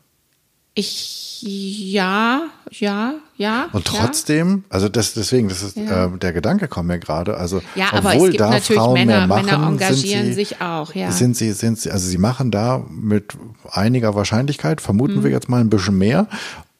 Ich 0.78 1.18
ja, 1.40 2.48
ja, 2.70 3.14
ja. 3.36 3.68
Und 3.72 3.84
trotzdem, 3.84 4.64
ja. 4.68 4.74
also 4.74 4.88
das 4.88 5.14
deswegen, 5.14 5.48
das 5.48 5.62
ist 5.62 5.76
ja. 5.76 6.06
äh, 6.06 6.18
der 6.18 6.32
Gedanke 6.32 6.68
kommt 6.68 6.88
mir 6.88 6.98
gerade. 6.98 7.36
Also 7.36 7.62
ja, 7.74 7.92
aber 7.92 8.10
obwohl 8.10 8.28
es 8.28 8.32
gibt 8.32 8.40
da 8.40 8.50
natürlich 8.50 8.80
Frauen 8.80 8.94
Männer, 8.94 9.18
mehr 9.18 9.26
machen, 9.26 9.46
Männer 9.46 9.68
engagieren 9.68 10.26
sie, 10.26 10.32
sich 10.32 10.60
auch. 10.60 10.94
Ja. 10.94 11.12
Sind 11.12 11.36
sie, 11.36 11.52
sind 11.52 11.78
sie, 11.78 11.90
also 11.90 12.08
sie 12.08 12.18
machen 12.18 12.50
da 12.50 12.84
mit 12.90 13.34
einiger 13.70 14.14
Wahrscheinlichkeit, 14.14 14.80
vermuten 14.80 15.18
mhm. 15.18 15.24
wir 15.24 15.30
jetzt 15.30 15.48
mal 15.48 15.60
ein 15.60 15.70
bisschen 15.70 15.96
mehr 15.96 16.26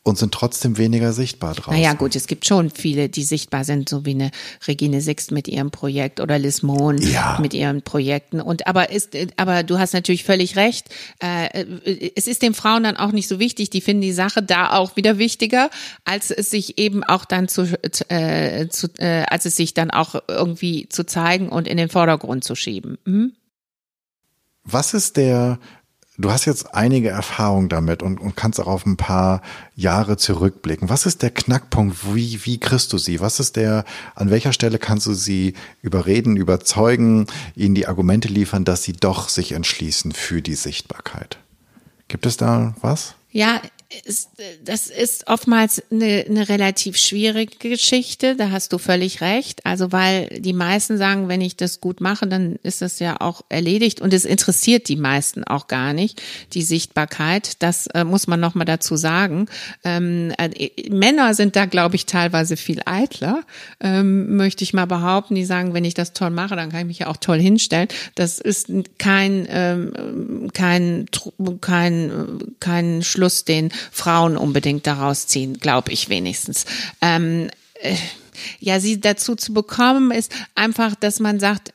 und 0.09 0.19
sind 0.19 0.33
trotzdem 0.33 0.79
weniger 0.79 1.13
sichtbar 1.13 1.55
draußen. 1.55 1.73
Naja, 1.73 1.93
gut, 1.95 2.17
es 2.17 2.27
gibt 2.27 2.47
schon 2.47 2.71
viele, 2.71 3.09
die 3.09 3.25
sichtbar 3.25 3.65
sind, 3.65 3.89
so 3.89 4.05
wie 4.05 4.11
eine 4.11 4.31
Regine 4.67 5.01
Sixt 5.01 5.31
mit 5.31 5.49
ihrem 5.49 5.71
Projekt 5.71 6.21
oder 6.21 6.39
Liz 6.39 6.63
Mohn 6.63 6.99
Ja. 6.99 7.39
mit 7.41 7.55
ihren 7.55 7.83
Projekten. 7.83 8.41
Und 8.41 8.67
aber 8.67 8.91
ist, 8.91 9.17
aber 9.37 9.63
du 9.63 9.79
hast 9.79 9.93
natürlich 9.93 10.25
völlig 10.25 10.57
recht. 10.57 10.89
Äh, 11.21 11.65
es 12.17 12.27
ist 12.27 12.43
den 12.43 12.55
Frauen 12.55 12.83
dann 12.83 12.97
auch 12.97 13.13
nicht 13.13 13.29
so 13.29 13.39
wichtig. 13.39 13.71
Die 13.71 13.81
finden 13.81 14.03
die 14.03 14.13
Sache 14.13 14.43
da 14.43 14.73
auch 14.73 14.97
wieder 14.97 15.19
wichtiger, 15.19 15.71
als 16.05 16.31
es 16.31 16.51
sich 16.51 16.79
eben 16.79 17.05
auch 17.05 17.25
dann 17.25 17.49
zu, 17.49 17.63
äh, 18.09 18.69
zu 18.69 18.89
äh, 18.99 19.25
als 19.29 19.45
es 19.45 19.57
sich 19.57 19.75
dann 19.75 19.91
auch 19.91 20.15
irgendwie 20.29 20.89
zu 20.89 21.05
zeigen 21.05 21.49
und 21.49 21.69
in 21.69 21.77
den 21.77 21.89
Vordergrund 21.89 22.45
zu 22.45 22.55
schieben. 22.55 22.99
Mhm. 23.05 23.33
Was 24.65 24.93
ist 24.93 25.17
der, 25.17 25.59
du 26.19 26.31
hast 26.31 26.45
jetzt 26.45 26.75
einige 26.75 27.09
Erfahrungen 27.09 27.69
damit 27.69 28.03
und, 28.03 28.21
und 28.21 28.37
kannst 28.37 28.61
auch 28.61 28.67
auf 28.67 28.85
ein 28.85 28.97
paar 28.97 29.41
Jahre 29.75 30.17
zurückblicken. 30.17 30.89
Was 30.89 31.07
ist 31.07 31.23
der 31.23 31.31
Knackpunkt? 31.31 32.15
Wie, 32.15 32.45
wie 32.45 32.59
kriegst 32.59 32.93
du 32.93 32.99
sie? 32.99 33.21
Was 33.21 33.41
ist 33.41 33.57
der, 33.57 33.85
an 34.15 34.31
welcher 34.31 34.53
Stelle 34.53 34.79
kannst 34.79 35.07
du 35.07 35.15
sie 35.15 35.55
überreden, 35.81 36.37
überzeugen, 36.37 37.27
ihnen 37.55 37.75
die 37.75 37.87
Argumente 37.87 38.29
liefern, 38.29 38.65
dass 38.65 38.83
sie 38.83 38.93
doch 38.93 39.29
sich 39.29 39.53
entschließen 39.53 40.13
für 40.13 40.43
die 40.43 40.57
Sichtbarkeit? 40.57 41.39
Gibt 42.09 42.27
es 42.27 42.37
da 42.37 42.75
was? 42.81 43.15
Ja, 43.31 43.61
ist, 44.05 44.31
das 44.65 44.89
ist 44.89 45.29
oftmals 45.29 45.83
eine, 45.91 46.25
eine 46.29 46.49
relativ 46.51 46.99
schwierige 46.99 47.71
Geschichte, 47.71 48.37
da 48.37 48.51
hast 48.51 48.75
du 48.75 48.79
völlig 48.79 49.23
recht. 49.23 49.65
Also 49.65 49.93
weil 49.93 50.29
die 50.41 50.53
meisten 50.53 50.99
sagen, 50.99 51.29
wenn 51.29 51.41
ich 51.41 51.57
das 51.57 51.81
gut 51.81 52.03
mache, 52.03 52.27
dann 52.27 52.57
ist 52.63 52.83
das 52.83 52.99
ja 52.99 53.21
auch 53.21 53.43
erledigt 53.49 54.03
und 54.03 54.13
es 54.13 54.27
interessiert 54.27 54.89
die 54.89 54.97
meisten 54.97 55.43
auch 55.43 55.69
gar 55.69 55.95
nicht, 55.95 56.21
die 56.53 56.63
Sichtbarkeit. 56.63 57.63
Das 57.63 57.87
äh, 57.89 58.05
muss 58.05 58.27
man 58.27 58.41
nochmal 58.41 58.67
dazu 58.67 58.97
sagen. 58.97 59.49
Ähm, 59.85 60.35
äh, 60.37 60.69
Männer 60.91 61.33
sind 61.33 61.57
da, 61.57 61.65
glaube 61.65 61.97
ich, 61.97 62.05
teilweise 62.05 62.59
viel 62.59 62.83
eitler, 62.85 63.43
ähm, 63.81 64.37
möchte 64.37 64.65
ich 64.65 64.75
mal 64.75 64.87
behaupten. 64.87 65.35
Die 65.35 65.47
sagen, 65.47 65.73
wenn 65.73 65.87
ich 65.87 65.95
das 65.95 66.13
toll 66.13 66.31
mache, 66.31 66.57
dann 66.57 66.71
kann 66.71 66.81
ich 66.81 66.87
mich 66.87 66.99
ja 66.99 67.07
auch 67.07 67.17
toll 67.17 67.41
hinstellen. 67.41 67.89
Das 68.17 68.39
ist 68.39 68.71
kein, 68.99 69.47
ähm, 69.49 70.51
kein, 70.53 71.07
kein, 71.63 72.39
kein 72.61 73.03
Schluss, 73.03 73.47
den 73.47 73.71
Frauen 73.91 74.37
unbedingt 74.37 74.87
daraus 74.87 75.27
ziehen, 75.27 75.59
glaube 75.59 75.93
ich 75.93 76.09
wenigstens. 76.09 76.65
Ähm, 77.01 77.49
äh, 77.81 77.95
ja, 78.61 78.81
sie 78.81 79.01
dazu 79.01 79.35
zu 79.35 79.53
bekommen, 79.53 80.11
ist 80.11 80.33
einfach, 80.55 80.95
dass 80.95 81.21
man 81.21 81.41
sagt, 81.41 81.73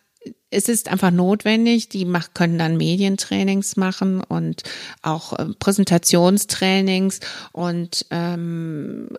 es 0.54 0.70
ist 0.70 0.89
einfach 0.89 1.12
notwendig. 1.12 1.89
Die 1.89 2.06
mach, 2.06 2.34
können 2.34 2.58
dann 2.58 2.78
Medientrainings 2.78 3.76
machen 3.76 4.22
und 4.22 4.64
auch 5.01 5.34
äh, 5.34 5.45
Präsentationstrainings 5.60 7.20
und 7.51 8.06
ähm, 8.12 9.10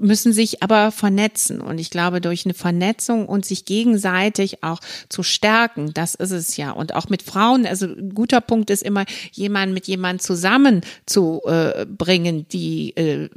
müssen 0.00 0.32
sich 0.32 0.62
aber 0.62 0.90
vernetzen. 0.90 1.60
Und 1.60 1.78
ich 1.78 1.90
glaube, 1.90 2.20
durch 2.20 2.46
eine 2.46 2.54
Vernetzung 2.54 3.26
und 3.26 3.44
sich 3.44 3.64
gegenseitig 3.64 4.62
auch 4.64 4.80
zu 5.08 5.22
stärken, 5.22 5.92
das 5.94 6.14
ist 6.14 6.30
es 6.30 6.56
ja. 6.56 6.70
Und 6.70 6.94
auch 6.94 7.08
mit 7.08 7.22
Frauen, 7.22 7.66
also 7.66 7.86
ein 7.86 8.14
guter 8.14 8.40
Punkt 8.40 8.70
ist 8.70 8.82
immer, 8.82 9.04
jemanden 9.32 9.74
mit 9.74 9.86
jemandem 9.86 10.20
zusammen 10.20 10.80
zu 11.06 11.42
äh, 11.46 11.86
bringen, 11.86 12.46
die 12.48 12.96
äh, 12.96 13.28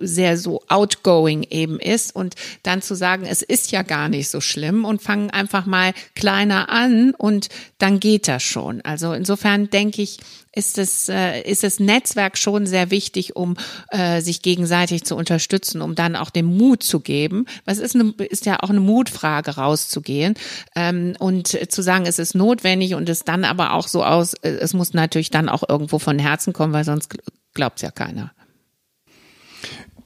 sehr 0.00 0.38
so 0.38 0.62
outgoing 0.68 1.46
eben 1.50 1.80
ist 1.80 2.14
und 2.14 2.34
dann 2.62 2.82
zu 2.82 2.94
sagen, 2.94 3.26
es 3.28 3.42
ist 3.42 3.72
ja 3.72 3.82
gar 3.82 4.08
nicht 4.08 4.30
so 4.30 4.40
schlimm 4.40 4.84
und 4.84 5.02
fangen 5.02 5.30
einfach 5.30 5.66
mal 5.66 5.92
kleiner 6.14 6.68
an 6.68 6.75
und 7.18 7.48
dann 7.78 8.00
geht 8.00 8.28
das 8.28 8.42
schon. 8.42 8.80
Also 8.82 9.12
insofern 9.12 9.70
denke 9.70 10.02
ich, 10.02 10.18
ist 10.56 10.78
es, 10.78 11.08
äh, 11.10 11.42
ist 11.42 11.62
das 11.62 11.78
Netzwerk 11.80 12.38
schon 12.38 12.66
sehr 12.66 12.90
wichtig, 12.90 13.36
um 13.36 13.56
äh, 13.90 14.22
sich 14.22 14.40
gegenseitig 14.40 15.04
zu 15.04 15.14
unterstützen, 15.14 15.82
um 15.82 15.94
dann 15.94 16.16
auch 16.16 16.30
den 16.30 16.46
Mut 16.46 16.82
zu 16.82 17.00
geben. 17.00 17.44
Was 17.66 17.78
ist, 17.78 17.94
eine, 17.94 18.14
ist 18.30 18.46
ja 18.46 18.62
auch 18.62 18.70
eine 18.70 18.80
Mutfrage, 18.80 19.56
rauszugehen 19.56 20.34
ähm, 20.74 21.14
und 21.18 21.48
zu 21.48 21.82
sagen, 21.82 22.06
es 22.06 22.18
ist 22.18 22.34
notwendig 22.34 22.94
und 22.94 23.08
es 23.08 23.24
dann 23.24 23.44
aber 23.44 23.74
auch 23.74 23.86
so 23.86 24.02
aus, 24.02 24.32
äh, 24.34 24.48
es 24.48 24.72
muss 24.72 24.94
natürlich 24.94 25.30
dann 25.30 25.50
auch 25.50 25.68
irgendwo 25.68 25.98
von 25.98 26.18
Herzen 26.18 26.54
kommen, 26.54 26.72
weil 26.72 26.84
sonst 26.84 27.14
glaubt 27.52 27.76
es 27.76 27.82
ja 27.82 27.90
keiner. 27.90 28.32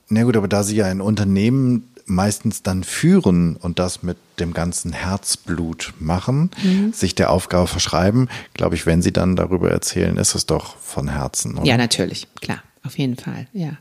Na 0.08 0.24
gut, 0.24 0.36
aber 0.36 0.48
da 0.48 0.64
Sie 0.64 0.74
ja 0.74 0.86
ein 0.86 1.00
Unternehmen 1.00 1.94
meistens 2.10 2.62
dann 2.62 2.84
führen 2.84 3.56
und 3.56 3.78
das 3.78 4.02
mit 4.02 4.18
dem 4.38 4.52
ganzen 4.52 4.92
Herzblut 4.92 5.94
machen, 5.98 6.50
mhm. 6.62 6.92
sich 6.92 7.14
der 7.14 7.30
Aufgabe 7.30 7.66
verschreiben, 7.66 8.28
glaube 8.54 8.74
ich, 8.74 8.84
wenn 8.84 9.00
Sie 9.00 9.12
dann 9.12 9.36
darüber 9.36 9.70
erzählen, 9.70 10.16
ist 10.16 10.34
es 10.34 10.46
doch 10.46 10.76
von 10.78 11.08
Herzen. 11.08 11.56
Oder? 11.56 11.66
Ja, 11.66 11.76
natürlich, 11.76 12.26
klar, 12.40 12.62
auf 12.82 12.98
jeden 12.98 13.16
Fall, 13.16 13.46
ja. 13.52 13.78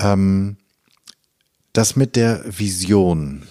Ähm, 0.00 0.56
das 1.72 1.96
mit 1.96 2.16
der 2.16 2.42
Vision. 2.46 3.42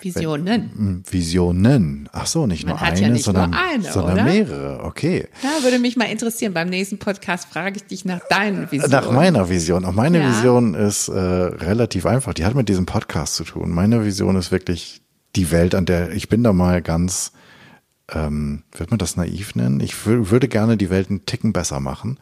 Visionen. 0.00 1.02
Visionen. 1.10 2.08
Ach 2.12 2.26
so, 2.26 2.46
nicht 2.46 2.64
Man 2.66 2.74
nur 2.76 2.82
eine, 2.82 3.00
ja 3.00 3.08
nicht 3.08 3.24
sondern, 3.24 3.50
nur 3.50 3.60
eine, 3.60 3.82
sondern 3.84 4.14
oder? 4.14 4.24
mehrere. 4.24 4.84
Okay. 4.84 5.28
Ja, 5.42 5.62
würde 5.62 5.78
mich 5.78 5.96
mal 5.96 6.04
interessieren. 6.04 6.52
Beim 6.54 6.68
nächsten 6.68 6.98
Podcast 6.98 7.48
frage 7.48 7.76
ich 7.76 7.84
dich 7.84 8.04
nach 8.04 8.20
deinen 8.28 8.70
Visionen. 8.70 8.90
Nach 8.92 9.10
meiner 9.10 9.48
Vision. 9.48 9.84
Auch 9.84 9.92
meine 9.92 10.20
Ja. 10.20 10.28
Vision 10.28 10.74
ist 10.74 11.08
äh, 11.08 11.12
relativ 11.18 12.06
einfach. 12.06 12.34
Die 12.34 12.44
hat 12.44 12.54
mit 12.54 12.68
diesem 12.68 12.86
Podcast 12.86 13.34
zu 13.36 13.44
tun. 13.44 13.70
Meine 13.70 14.04
Vision 14.04 14.36
ist 14.36 14.50
wirklich 14.52 15.02
die 15.36 15.50
Welt, 15.50 15.74
an 15.74 15.86
der 15.86 16.10
ich 16.12 16.28
bin 16.28 16.42
da 16.42 16.52
mal 16.52 16.82
ganz, 16.82 17.32
ähm, 18.12 18.62
wird 18.76 18.90
man 18.90 18.98
das 18.98 19.16
naiv 19.16 19.54
nennen? 19.54 19.80
Ich 19.80 19.92
wür- 19.94 20.30
würde 20.30 20.48
gerne 20.48 20.76
die 20.76 20.90
Welt 20.90 21.10
einen 21.10 21.26
Ticken 21.26 21.52
besser 21.52 21.80
machen, 21.80 22.18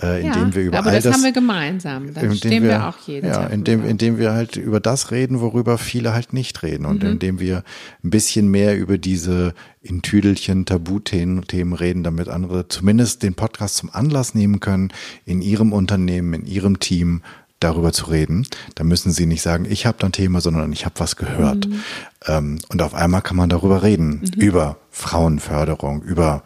äh, 0.00 0.20
indem 0.24 0.48
ja, 0.48 0.54
wir 0.54 0.62
über 0.64 0.78
aber 0.78 0.88
all 0.90 0.94
das, 0.96 1.04
das 1.04 1.14
haben 1.14 1.22
wir 1.22 1.32
gemeinsam. 1.32 2.12
Da 2.14 2.34
stehen 2.34 2.62
wir, 2.62 2.86
auch 2.88 2.98
jeden 3.06 3.26
ja, 3.28 3.34
Tag. 3.42 3.52
indem, 3.52 3.84
indem 3.86 4.18
wir 4.18 4.32
halt 4.32 4.56
über 4.56 4.80
das 4.80 5.10
reden, 5.10 5.40
worüber 5.40 5.78
viele 5.78 6.12
halt 6.12 6.32
nicht 6.32 6.62
reden 6.62 6.84
und 6.86 7.02
Mhm. 7.02 7.10
indem 7.10 7.40
wir 7.40 7.62
ein 8.04 8.10
bisschen 8.10 8.48
mehr 8.48 8.76
über 8.78 8.98
diese 8.98 9.54
in 9.82 10.02
Tüdelchen 10.02 10.66
Tabuthemen 10.66 11.46
Themen 11.46 11.72
reden, 11.72 12.02
damit 12.02 12.28
andere 12.28 12.68
zumindest 12.68 13.22
den 13.22 13.34
Podcast 13.34 13.76
zum 13.76 13.90
Anlass 13.92 14.34
nehmen 14.34 14.60
können, 14.60 14.92
in 15.24 15.40
ihrem 15.42 15.72
Unternehmen, 15.72 16.34
in 16.34 16.46
ihrem 16.46 16.80
Team 16.80 17.22
darüber 17.60 17.92
zu 17.92 18.06
reden. 18.06 18.46
Da 18.74 18.84
müssen 18.84 19.12
sie 19.12 19.26
nicht 19.26 19.42
sagen, 19.42 19.66
ich 19.68 19.86
habe 19.86 19.98
da 19.98 20.06
ein 20.06 20.12
Thema, 20.12 20.40
sondern 20.40 20.72
ich 20.72 20.84
habe 20.84 20.98
was 20.98 21.16
gehört. 21.16 21.68
Mhm. 21.68 21.80
Ähm, 22.26 22.58
und 22.68 22.82
auf 22.82 22.94
einmal 22.94 23.22
kann 23.22 23.36
man 23.36 23.48
darüber 23.48 23.82
reden, 23.82 24.30
über 24.36 24.78
Frauenförderung, 24.90 26.02
über 26.02 26.42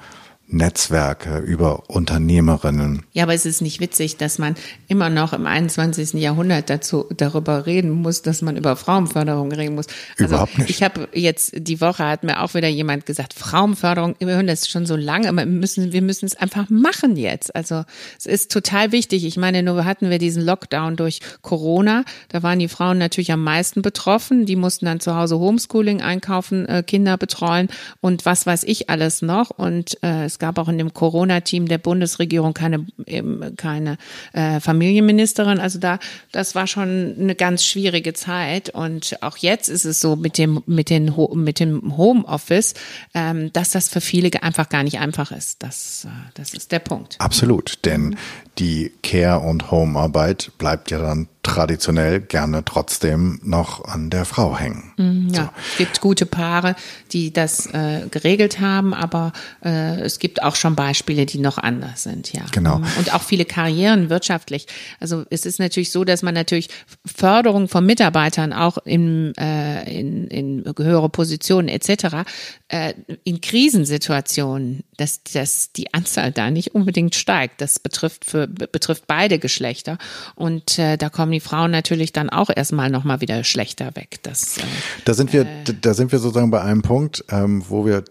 Netzwerke, 0.46 1.38
über 1.38 1.88
Unternehmerinnen. 1.88 3.02
Ja, 3.12 3.24
aber 3.24 3.34
es 3.34 3.46
ist 3.46 3.62
nicht 3.62 3.80
witzig, 3.80 4.18
dass 4.18 4.38
man 4.38 4.54
immer 4.88 5.08
noch 5.08 5.32
im 5.32 5.46
21. 5.46 6.14
Jahrhundert 6.14 6.68
dazu 6.68 7.06
darüber 7.16 7.66
reden 7.66 7.90
muss, 7.90 8.22
dass 8.22 8.42
man 8.42 8.56
über 8.56 8.76
Frauenförderung 8.76 9.50
reden 9.52 9.74
muss. 9.74 9.86
Also 10.18 10.34
Überhaupt 10.34 10.58
nicht. 10.58 10.70
Ich 10.70 10.82
habe 10.82 11.08
jetzt 11.12 11.52
die 11.54 11.80
Woche 11.80 12.04
hat 12.04 12.24
mir 12.24 12.42
auch 12.42 12.54
wieder 12.54 12.68
jemand 12.68 13.06
gesagt, 13.06 13.32
Frauenförderung, 13.32 14.16
wir 14.18 14.34
hören 14.34 14.46
das 14.46 14.68
schon 14.68 14.84
so 14.84 14.96
lange, 14.96 15.28
aber 15.28 15.38
wir 15.38 15.46
müssen 15.46 15.92
wir 15.92 16.02
müssen 16.02 16.26
es 16.26 16.36
einfach 16.36 16.68
machen 16.68 17.16
jetzt. 17.16 17.54
Also 17.56 17.84
es 18.18 18.26
ist 18.26 18.52
total 18.52 18.92
wichtig. 18.92 19.24
Ich 19.24 19.38
meine, 19.38 19.62
nur 19.62 19.84
hatten 19.84 20.10
wir 20.10 20.18
diesen 20.18 20.44
Lockdown 20.44 20.96
durch 20.96 21.20
Corona, 21.40 22.04
da 22.28 22.42
waren 22.42 22.58
die 22.58 22.68
Frauen 22.68 22.98
natürlich 22.98 23.32
am 23.32 23.42
meisten 23.42 23.80
betroffen. 23.80 24.44
Die 24.44 24.56
mussten 24.56 24.84
dann 24.84 25.00
zu 25.00 25.16
Hause 25.16 25.38
Homeschooling 25.38 26.02
einkaufen, 26.02 26.66
äh, 26.66 26.82
Kinder 26.86 27.16
betreuen 27.16 27.68
und 28.00 28.26
was 28.26 28.46
weiß 28.46 28.64
ich 28.64 28.90
alles 28.90 29.22
noch. 29.22 29.50
Und 29.50 30.02
äh, 30.02 30.24
es 30.34 30.40
gab 30.40 30.58
auch 30.58 30.68
in 30.68 30.78
dem 30.78 30.92
Corona-Team 30.92 31.68
der 31.68 31.78
Bundesregierung 31.78 32.54
keine, 32.54 32.86
eben 33.06 33.56
keine 33.56 33.98
äh, 34.32 34.58
Familienministerin. 34.58 35.60
Also 35.60 35.78
da, 35.78 36.00
das 36.32 36.56
war 36.56 36.66
schon 36.66 37.14
eine 37.16 37.36
ganz 37.36 37.64
schwierige 37.64 38.14
Zeit. 38.14 38.68
Und 38.70 39.16
auch 39.22 39.36
jetzt 39.36 39.68
ist 39.68 39.84
es 39.84 40.00
so 40.00 40.16
mit 40.16 40.36
dem, 40.36 40.60
mit 40.66 40.90
den, 40.90 41.14
mit 41.34 41.60
dem 41.60 41.96
Homeoffice, 41.96 42.74
ähm, 43.14 43.52
dass 43.52 43.70
das 43.70 43.88
für 43.88 44.00
viele 44.00 44.42
einfach 44.42 44.68
gar 44.68 44.82
nicht 44.82 44.98
einfach 44.98 45.30
ist. 45.30 45.62
Das, 45.62 46.04
äh, 46.04 46.08
das 46.34 46.52
ist 46.52 46.72
der 46.72 46.80
Punkt. 46.80 47.14
Absolut, 47.20 47.78
denn 47.84 48.16
die 48.58 48.92
Care- 49.02 49.40
und 49.40 49.70
Home-Arbeit 49.70 50.52
bleibt 50.58 50.90
ja 50.90 50.98
dann 50.98 51.28
traditionell 51.44 52.20
gerne 52.20 52.64
trotzdem 52.64 53.38
noch 53.44 53.84
an 53.84 54.10
der 54.10 54.24
Frau 54.24 54.58
hängen. 54.58 55.30
Ja, 55.32 55.52
es 55.72 55.76
gibt 55.76 56.00
gute 56.00 56.26
Paare, 56.26 56.74
die 57.12 57.32
das 57.32 57.66
äh, 57.66 58.06
geregelt 58.10 58.60
haben, 58.60 58.94
aber 58.94 59.32
äh, 59.62 60.00
es 60.00 60.18
gibt 60.18 60.42
auch 60.42 60.56
schon 60.56 60.74
Beispiele, 60.74 61.26
die 61.26 61.38
noch 61.38 61.58
anders 61.58 62.02
sind, 62.02 62.32
ja. 62.32 62.44
Genau. 62.50 62.80
Und 62.98 63.14
auch 63.14 63.22
viele 63.22 63.44
Karrieren 63.44 64.08
wirtschaftlich. 64.08 64.66
Also 65.00 65.24
es 65.30 65.44
ist 65.44 65.60
natürlich 65.60 65.92
so, 65.92 66.04
dass 66.04 66.22
man 66.22 66.34
natürlich 66.34 66.70
Förderung 67.04 67.68
von 67.68 67.84
Mitarbeitern 67.84 68.52
auch 68.52 68.78
in, 68.78 69.34
äh, 69.36 70.00
in, 70.00 70.26
in 70.28 70.64
höhere 70.78 71.10
Positionen 71.10 71.68
etc. 71.68 72.24
Äh, 72.68 72.94
in 73.24 73.42
Krisensituationen, 73.42 74.82
dass, 74.96 75.22
dass 75.24 75.72
die 75.72 75.92
Anzahl 75.92 76.32
da 76.32 76.50
nicht 76.50 76.74
unbedingt 76.74 77.14
steigt. 77.14 77.60
Das 77.60 77.78
betrifft 77.78 78.24
für 78.24 78.43
betrifft 78.46 79.04
beide 79.06 79.38
Geschlechter 79.38 79.98
und 80.34 80.78
äh, 80.78 80.96
da 80.96 81.08
kommen 81.08 81.32
die 81.32 81.40
Frauen 81.40 81.70
natürlich 81.70 82.12
dann 82.12 82.30
auch 82.30 82.50
erstmal 82.54 82.90
noch 82.90 83.04
mal 83.04 83.20
wieder 83.20 83.44
schlechter 83.44 83.94
weg. 83.96 84.18
Das 84.22 84.58
äh, 84.58 84.62
Da 85.04 85.14
sind 85.14 85.32
wir, 85.32 85.46
da 85.80 85.94
sind 85.94 86.12
wir 86.12 86.18
sozusagen 86.18 86.50
bei 86.50 86.62
einem 86.62 86.82
Punkt, 86.82 87.24
ähm, 87.30 87.64
wo 87.68 87.86
wir 87.86 88.04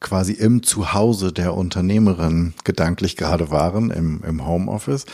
quasi 0.00 0.32
im 0.32 0.62
Zuhause 0.62 1.30
der 1.30 1.54
Unternehmerin 1.54 2.54
gedanklich 2.64 3.16
gerade 3.16 3.50
waren, 3.50 3.90
im, 3.90 4.22
im 4.26 4.46
Homeoffice. 4.46 5.04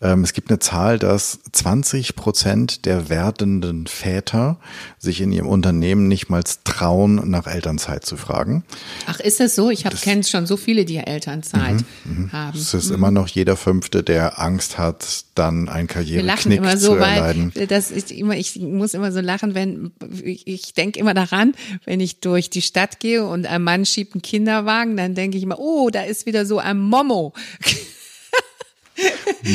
Ähm, 0.00 0.24
es 0.24 0.32
gibt 0.32 0.50
eine 0.50 0.58
Zahl, 0.58 0.98
dass 0.98 1.38
20 1.52 2.16
Prozent 2.16 2.84
der 2.84 3.08
werdenden 3.08 3.86
Väter 3.86 4.58
sich 4.98 5.20
in 5.20 5.30
ihrem 5.30 5.46
Unternehmen 5.46 6.08
nicht 6.08 6.28
mal 6.28 6.42
trauen, 6.64 7.30
nach 7.30 7.46
Elternzeit 7.46 8.04
zu 8.04 8.16
fragen. 8.16 8.64
Ach, 9.06 9.20
ist 9.20 9.40
es 9.40 9.54
so? 9.54 9.70
Ich 9.70 9.84
kenne 9.84 10.24
schon 10.24 10.46
so 10.46 10.56
viele, 10.56 10.84
die 10.84 10.96
Elternzeit 10.96 11.84
mhm, 12.04 12.24
mhm. 12.24 12.32
haben. 12.32 12.58
Es 12.58 12.74
ist 12.74 12.88
mhm. 12.88 12.96
immer 12.96 13.10
noch 13.12 13.28
jeder 13.28 13.56
Fünfte, 13.56 14.02
der 14.02 14.40
Angst 14.40 14.76
hat, 14.76 15.24
dann 15.36 15.68
ein 15.68 15.86
Karriereknick 15.86 16.58
immer 16.58 16.76
so, 16.76 16.94
zu 16.94 16.94
erleiden. 16.96 17.52
Weil 17.54 17.68
das 17.68 17.92
ist 17.92 18.10
immer, 18.10 18.36
ich 18.36 18.56
muss 18.56 18.92
immer 18.94 19.12
so 19.12 19.20
lachen, 19.20 19.54
wenn 19.54 19.92
ich, 20.22 20.46
ich 20.46 20.74
denke 20.74 20.98
immer 20.98 21.14
daran, 21.14 21.54
wenn 21.84 22.00
ich 22.00 22.18
durch 22.18 22.50
die 22.50 22.62
Stadt 22.62 22.98
gehe 22.98 23.24
und 23.24 23.46
ein 23.46 23.62
Mann 23.62 23.86
schiebt 23.86 24.14
einen 24.14 24.22
Kinderwagen, 24.32 24.96
dann 24.96 25.14
denke 25.14 25.36
ich 25.36 25.42
immer, 25.42 25.58
oh, 25.58 25.90
da 25.90 26.04
ist 26.04 26.24
wieder 26.24 26.46
so 26.46 26.56
ein 26.56 26.78
Momo. 26.78 27.34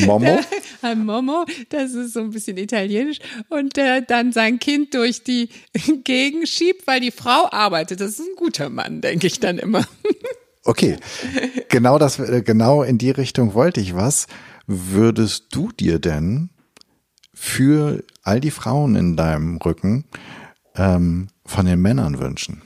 Momo? 0.05 0.39
ein 0.83 1.03
Momo, 1.03 1.45
das 1.69 1.95
ist 1.95 2.13
so 2.13 2.19
ein 2.19 2.29
bisschen 2.29 2.57
italienisch. 2.57 3.17
Und 3.49 3.75
der 3.75 4.01
dann 4.01 4.31
sein 4.31 4.59
Kind 4.59 4.93
durch 4.93 5.23
die 5.23 5.49
Gegend 6.03 6.47
schiebt, 6.47 6.85
weil 6.85 6.99
die 6.99 7.09
Frau 7.09 7.49
arbeitet. 7.49 8.01
Das 8.01 8.11
ist 8.11 8.19
ein 8.19 8.35
guter 8.35 8.69
Mann, 8.69 9.01
denke 9.01 9.25
ich 9.25 9.39
dann 9.39 9.57
immer. 9.57 9.83
Okay, 10.63 10.97
genau 11.69 11.97
das, 11.97 12.21
genau 12.43 12.83
in 12.83 12.97
die 12.97 13.11
Richtung 13.11 13.53
wollte 13.53 13.79
ich 13.79 13.95
was. 13.95 14.27
Würdest 14.65 15.45
du 15.51 15.71
dir 15.71 15.97
denn 15.97 16.49
für 17.33 18.03
all 18.21 18.41
die 18.41 18.51
Frauen 18.51 18.97
in 18.97 19.15
deinem 19.15 19.59
Rücken 19.59 20.03
ähm, 20.75 21.29
von 21.45 21.65
den 21.65 21.79
Männern 21.79 22.19
wünschen? 22.19 22.63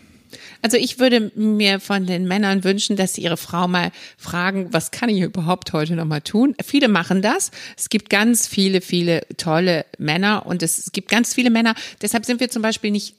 Also 0.62 0.78
ich 0.78 1.00
würde 1.00 1.32
mir 1.36 1.80
von 1.80 2.06
den 2.06 2.28
Männern 2.28 2.64
wünschen, 2.64 2.96
dass 2.96 3.14
sie 3.14 3.22
ihre 3.22 3.38
Frau 3.38 3.68
mal 3.68 3.92
fragen, 4.18 4.68
was 4.72 4.92
kann 4.92 5.10
ich 5.10 5.22
überhaupt 5.22 5.74
heute 5.74 5.96
noch 5.96 6.06
mal 6.06 6.22
tun? 6.22 6.56
Viele 6.64 6.88
machen 6.88 7.22
das. 7.22 7.52
Es 7.78 7.90
gibt 7.90 8.10
ganz 8.10 8.48
viele, 8.48 8.82
viele 8.82 9.22
tolle 9.38 9.86
Männer 9.98 10.46
und 10.46 10.64
es 10.64 10.92
gibt 10.92 11.10
ganz 11.10 11.34
viele 11.34 11.50
Männer. 11.50 11.76
Deshalb 12.02 12.26
sind 12.26 12.40
wir 12.40 12.50
zum 12.50 12.62
Beispiel 12.62 12.92
nicht 12.92 13.16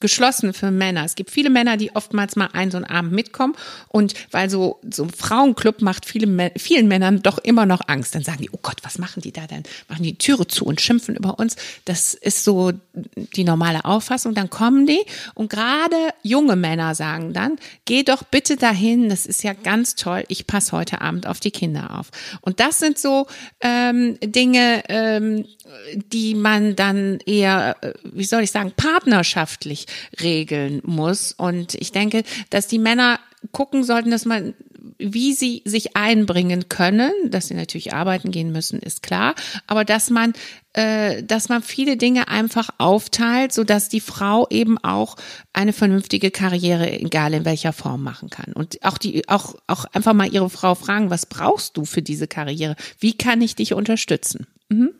geschlossen 0.00 0.54
für 0.54 0.70
Männer. 0.70 1.04
Es 1.04 1.14
gibt 1.14 1.30
viele 1.30 1.50
Männer, 1.50 1.76
die 1.76 1.94
oftmals 1.94 2.34
mal 2.34 2.48
einen 2.52 2.70
so 2.70 2.78
einen 2.78 2.86
Abend 2.86 3.12
mitkommen 3.12 3.54
und 3.88 4.14
weil 4.30 4.48
so 4.48 4.80
so 4.90 5.04
ein 5.04 5.10
Frauenclub 5.10 5.82
macht 5.82 6.06
viele, 6.06 6.50
vielen 6.56 6.88
Männern 6.88 7.22
doch 7.22 7.38
immer 7.38 7.66
noch 7.66 7.82
Angst. 7.86 8.14
Dann 8.14 8.22
sagen 8.22 8.42
die, 8.42 8.50
oh 8.50 8.58
Gott, 8.62 8.78
was 8.82 8.98
machen 8.98 9.20
die 9.20 9.32
da 9.32 9.46
denn? 9.46 9.62
Machen 9.88 10.02
die 10.02 10.16
Türe 10.16 10.46
zu 10.46 10.64
und 10.64 10.80
schimpfen 10.80 11.16
über 11.16 11.38
uns. 11.38 11.56
Das 11.84 12.14
ist 12.14 12.44
so 12.44 12.72
die 13.36 13.44
normale 13.44 13.84
Auffassung. 13.84 14.34
Dann 14.34 14.48
kommen 14.48 14.86
die 14.86 15.04
und 15.34 15.50
gerade 15.50 16.14
junge 16.22 16.56
Männer 16.56 16.94
sagen 16.94 17.34
dann, 17.34 17.56
geh 17.84 18.02
doch 18.02 18.22
bitte 18.22 18.56
dahin. 18.56 19.10
Das 19.10 19.26
ist 19.26 19.44
ja 19.44 19.52
ganz 19.52 19.96
toll. 19.96 20.24
Ich 20.28 20.46
passe 20.46 20.72
heute 20.72 21.02
Abend 21.02 21.26
auf 21.26 21.40
die 21.40 21.50
Kinder 21.50 21.98
auf. 21.98 22.10
Und 22.40 22.58
das 22.58 22.78
sind 22.78 22.98
so 22.98 23.26
ähm, 23.60 24.18
Dinge, 24.22 24.82
ähm, 24.88 25.44
die 25.94 26.34
man 26.34 26.76
dann 26.76 27.18
eher, 27.26 27.76
äh, 27.80 27.92
wie 28.04 28.24
soll 28.24 28.42
ich 28.42 28.50
sagen, 28.50 28.72
partnerschaftlich 28.76 29.86
regeln 30.20 30.80
muss. 30.84 31.32
Und 31.32 31.74
ich 31.74 31.92
denke, 31.92 32.22
dass 32.50 32.66
die 32.66 32.78
Männer 32.78 33.20
gucken 33.52 33.84
sollten, 33.84 34.10
dass 34.10 34.24
man 34.24 34.54
wie 34.98 35.32
sie 35.32 35.62
sich 35.64 35.96
einbringen 35.96 36.68
können, 36.68 37.12
dass 37.26 37.48
sie 37.48 37.54
natürlich 37.54 37.94
arbeiten 37.94 38.30
gehen 38.30 38.52
müssen, 38.52 38.78
ist 38.78 39.02
klar, 39.02 39.34
aber 39.66 39.84
dass 39.84 40.10
man, 40.10 40.32
äh, 40.72 41.22
dass 41.22 41.48
man 41.48 41.62
viele 41.62 41.96
Dinge 41.96 42.28
einfach 42.28 42.70
aufteilt, 42.78 43.52
so 43.52 43.64
dass 43.64 43.88
die 43.88 44.00
Frau 44.00 44.46
eben 44.50 44.78
auch 44.78 45.16
eine 45.52 45.72
vernünftige 45.72 46.30
Karriere, 46.30 46.90
egal 47.00 47.34
in 47.34 47.44
welcher 47.44 47.72
Form, 47.72 48.02
machen 48.02 48.30
kann 48.30 48.52
und 48.52 48.82
auch 48.82 48.98
die, 48.98 49.28
auch 49.28 49.54
auch 49.66 49.84
einfach 49.86 50.12
mal 50.12 50.32
ihre 50.32 50.50
Frau 50.50 50.74
fragen, 50.74 51.10
was 51.10 51.26
brauchst 51.26 51.76
du 51.76 51.84
für 51.84 52.02
diese 52.02 52.26
Karriere? 52.26 52.76
Wie 52.98 53.16
kann 53.16 53.40
ich 53.42 53.54
dich 53.56 53.74
unterstützen? 53.74 54.46
Mhm. 54.68 54.90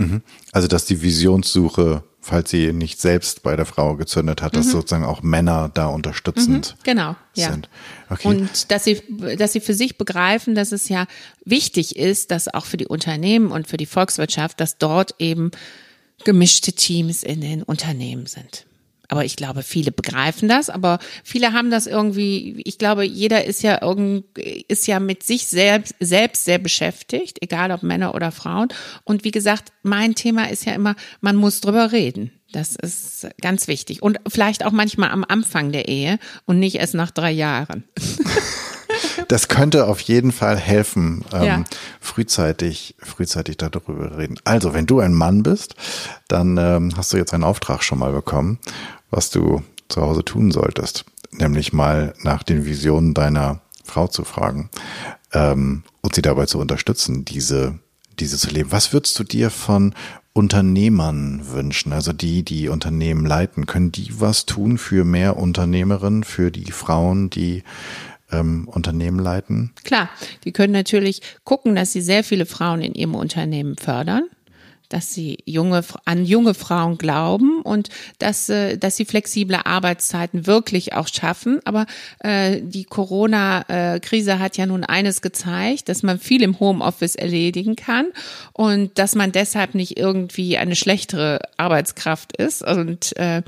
Mhm. 0.00 0.22
Also, 0.52 0.68
dass 0.68 0.84
die 0.84 1.02
Visionssuche, 1.02 2.02
falls 2.20 2.50
sie 2.50 2.72
nicht 2.72 3.00
selbst 3.00 3.42
bei 3.42 3.56
der 3.56 3.66
Frau 3.66 3.96
gezündet 3.96 4.42
hat, 4.42 4.52
mhm. 4.52 4.58
dass 4.58 4.70
sozusagen 4.70 5.04
auch 5.04 5.22
Männer 5.22 5.70
da 5.72 5.86
unterstützend 5.86 6.76
mhm, 6.78 6.82
genau, 6.84 7.16
ja. 7.34 7.50
sind. 7.50 7.68
Okay. 8.08 8.28
Und 8.28 8.70
dass 8.70 8.84
sie, 8.84 9.02
dass 9.36 9.52
sie 9.52 9.60
für 9.60 9.74
sich 9.74 9.98
begreifen, 9.98 10.54
dass 10.54 10.72
es 10.72 10.88
ja 10.88 11.06
wichtig 11.44 11.96
ist, 11.96 12.30
dass 12.30 12.52
auch 12.52 12.64
für 12.64 12.76
die 12.76 12.86
Unternehmen 12.86 13.50
und 13.50 13.68
für 13.68 13.76
die 13.76 13.86
Volkswirtschaft, 13.86 14.60
dass 14.60 14.78
dort 14.78 15.14
eben 15.18 15.50
gemischte 16.24 16.72
Teams 16.72 17.22
in 17.22 17.40
den 17.40 17.62
Unternehmen 17.62 18.26
sind. 18.26 18.66
Aber 19.10 19.24
ich 19.24 19.34
glaube, 19.34 19.64
viele 19.64 19.90
begreifen 19.90 20.48
das, 20.48 20.70
aber 20.70 21.00
viele 21.24 21.52
haben 21.52 21.70
das 21.70 21.88
irgendwie, 21.88 22.62
ich 22.64 22.78
glaube, 22.78 23.04
jeder 23.04 23.44
ist 23.44 23.60
ja 23.62 23.82
irgendwie, 23.82 24.64
ist 24.68 24.86
ja 24.86 25.00
mit 25.00 25.24
sich 25.24 25.48
selbst, 25.48 25.96
selbst 25.98 26.44
sehr 26.44 26.58
beschäftigt, 26.58 27.38
egal 27.42 27.72
ob 27.72 27.82
Männer 27.82 28.14
oder 28.14 28.30
Frauen. 28.30 28.68
Und 29.02 29.24
wie 29.24 29.32
gesagt, 29.32 29.72
mein 29.82 30.14
Thema 30.14 30.48
ist 30.48 30.64
ja 30.64 30.74
immer, 30.74 30.94
man 31.20 31.34
muss 31.34 31.60
drüber 31.60 31.90
reden. 31.90 32.30
Das 32.52 32.76
ist 32.76 33.28
ganz 33.40 33.66
wichtig. 33.66 34.00
Und 34.00 34.20
vielleicht 34.28 34.64
auch 34.64 34.72
manchmal 34.72 35.10
am 35.10 35.24
Anfang 35.26 35.72
der 35.72 35.88
Ehe 35.88 36.20
und 36.46 36.60
nicht 36.60 36.76
erst 36.76 36.94
nach 36.94 37.10
drei 37.10 37.32
Jahren. 37.32 37.84
das 39.28 39.48
könnte 39.48 39.86
auf 39.86 40.00
jeden 40.00 40.32
Fall 40.32 40.56
helfen, 40.56 41.24
ähm, 41.32 41.44
ja. 41.44 41.64
frühzeitig, 42.00 42.94
frühzeitig 42.98 43.56
darüber 43.56 44.18
reden. 44.18 44.36
Also, 44.44 44.74
wenn 44.74 44.86
du 44.86 45.00
ein 45.00 45.14
Mann 45.14 45.42
bist, 45.42 45.74
dann 46.28 46.56
ähm, 46.56 46.92
hast 46.96 47.12
du 47.12 47.16
jetzt 47.16 47.34
einen 47.34 47.44
Auftrag 47.44 47.82
schon 47.82 47.98
mal 47.98 48.12
bekommen 48.12 48.58
was 49.10 49.30
du 49.30 49.62
zu 49.88 50.00
Hause 50.00 50.24
tun 50.24 50.50
solltest, 50.50 51.04
nämlich 51.32 51.72
mal 51.72 52.14
nach 52.22 52.42
den 52.42 52.64
Visionen 52.64 53.14
deiner 53.14 53.60
Frau 53.84 54.06
zu 54.06 54.24
fragen 54.24 54.70
ähm, 55.32 55.82
und 56.00 56.14
sie 56.14 56.22
dabei 56.22 56.46
zu 56.46 56.58
unterstützen, 56.58 57.24
diese, 57.24 57.78
diese 58.18 58.38
zu 58.38 58.50
leben. 58.50 58.72
Was 58.72 58.92
würdest 58.92 59.18
du 59.18 59.24
dir 59.24 59.50
von 59.50 59.94
Unternehmern 60.32 61.42
wünschen? 61.50 61.92
Also 61.92 62.12
die, 62.12 62.44
die 62.44 62.68
Unternehmen 62.68 63.26
leiten, 63.26 63.66
können 63.66 63.92
die 63.92 64.20
was 64.20 64.46
tun 64.46 64.78
für 64.78 65.04
mehr 65.04 65.36
Unternehmerinnen, 65.36 66.24
für 66.24 66.50
die 66.50 66.70
Frauen, 66.70 67.30
die 67.30 67.64
ähm, 68.30 68.68
Unternehmen 68.68 69.18
leiten? 69.18 69.72
Klar, 69.82 70.08
die 70.44 70.52
können 70.52 70.72
natürlich 70.72 71.20
gucken, 71.44 71.74
dass 71.74 71.92
sie 71.92 72.00
sehr 72.00 72.22
viele 72.22 72.46
Frauen 72.46 72.80
in 72.80 72.94
ihrem 72.94 73.16
Unternehmen 73.16 73.76
fördern 73.76 74.24
dass 74.90 75.14
sie 75.14 75.38
junge, 75.46 75.82
an 76.04 76.26
junge 76.26 76.52
Frauen 76.52 76.98
glauben 76.98 77.62
und 77.62 77.88
dass, 78.18 78.48
äh, 78.50 78.76
dass 78.76 78.96
sie 78.96 79.06
flexible 79.06 79.60
Arbeitszeiten 79.64 80.46
wirklich 80.46 80.92
auch 80.92 81.08
schaffen. 81.08 81.60
Aber 81.64 81.86
äh, 82.18 82.60
die 82.60 82.84
Corona-Krise 82.84 84.38
hat 84.38 84.56
ja 84.56 84.66
nun 84.66 84.84
eines 84.84 85.22
gezeigt, 85.22 85.88
dass 85.88 86.02
man 86.02 86.18
viel 86.18 86.42
im 86.42 86.60
Homeoffice 86.60 87.14
erledigen 87.14 87.76
kann 87.76 88.06
und 88.52 88.98
dass 88.98 89.14
man 89.14 89.32
deshalb 89.32 89.74
nicht 89.74 89.98
irgendwie 89.98 90.58
eine 90.58 90.76
schlechtere 90.76 91.40
Arbeitskraft 91.56 92.36
ist. 92.36 92.62
Und 92.62 93.16
äh, 93.16 93.42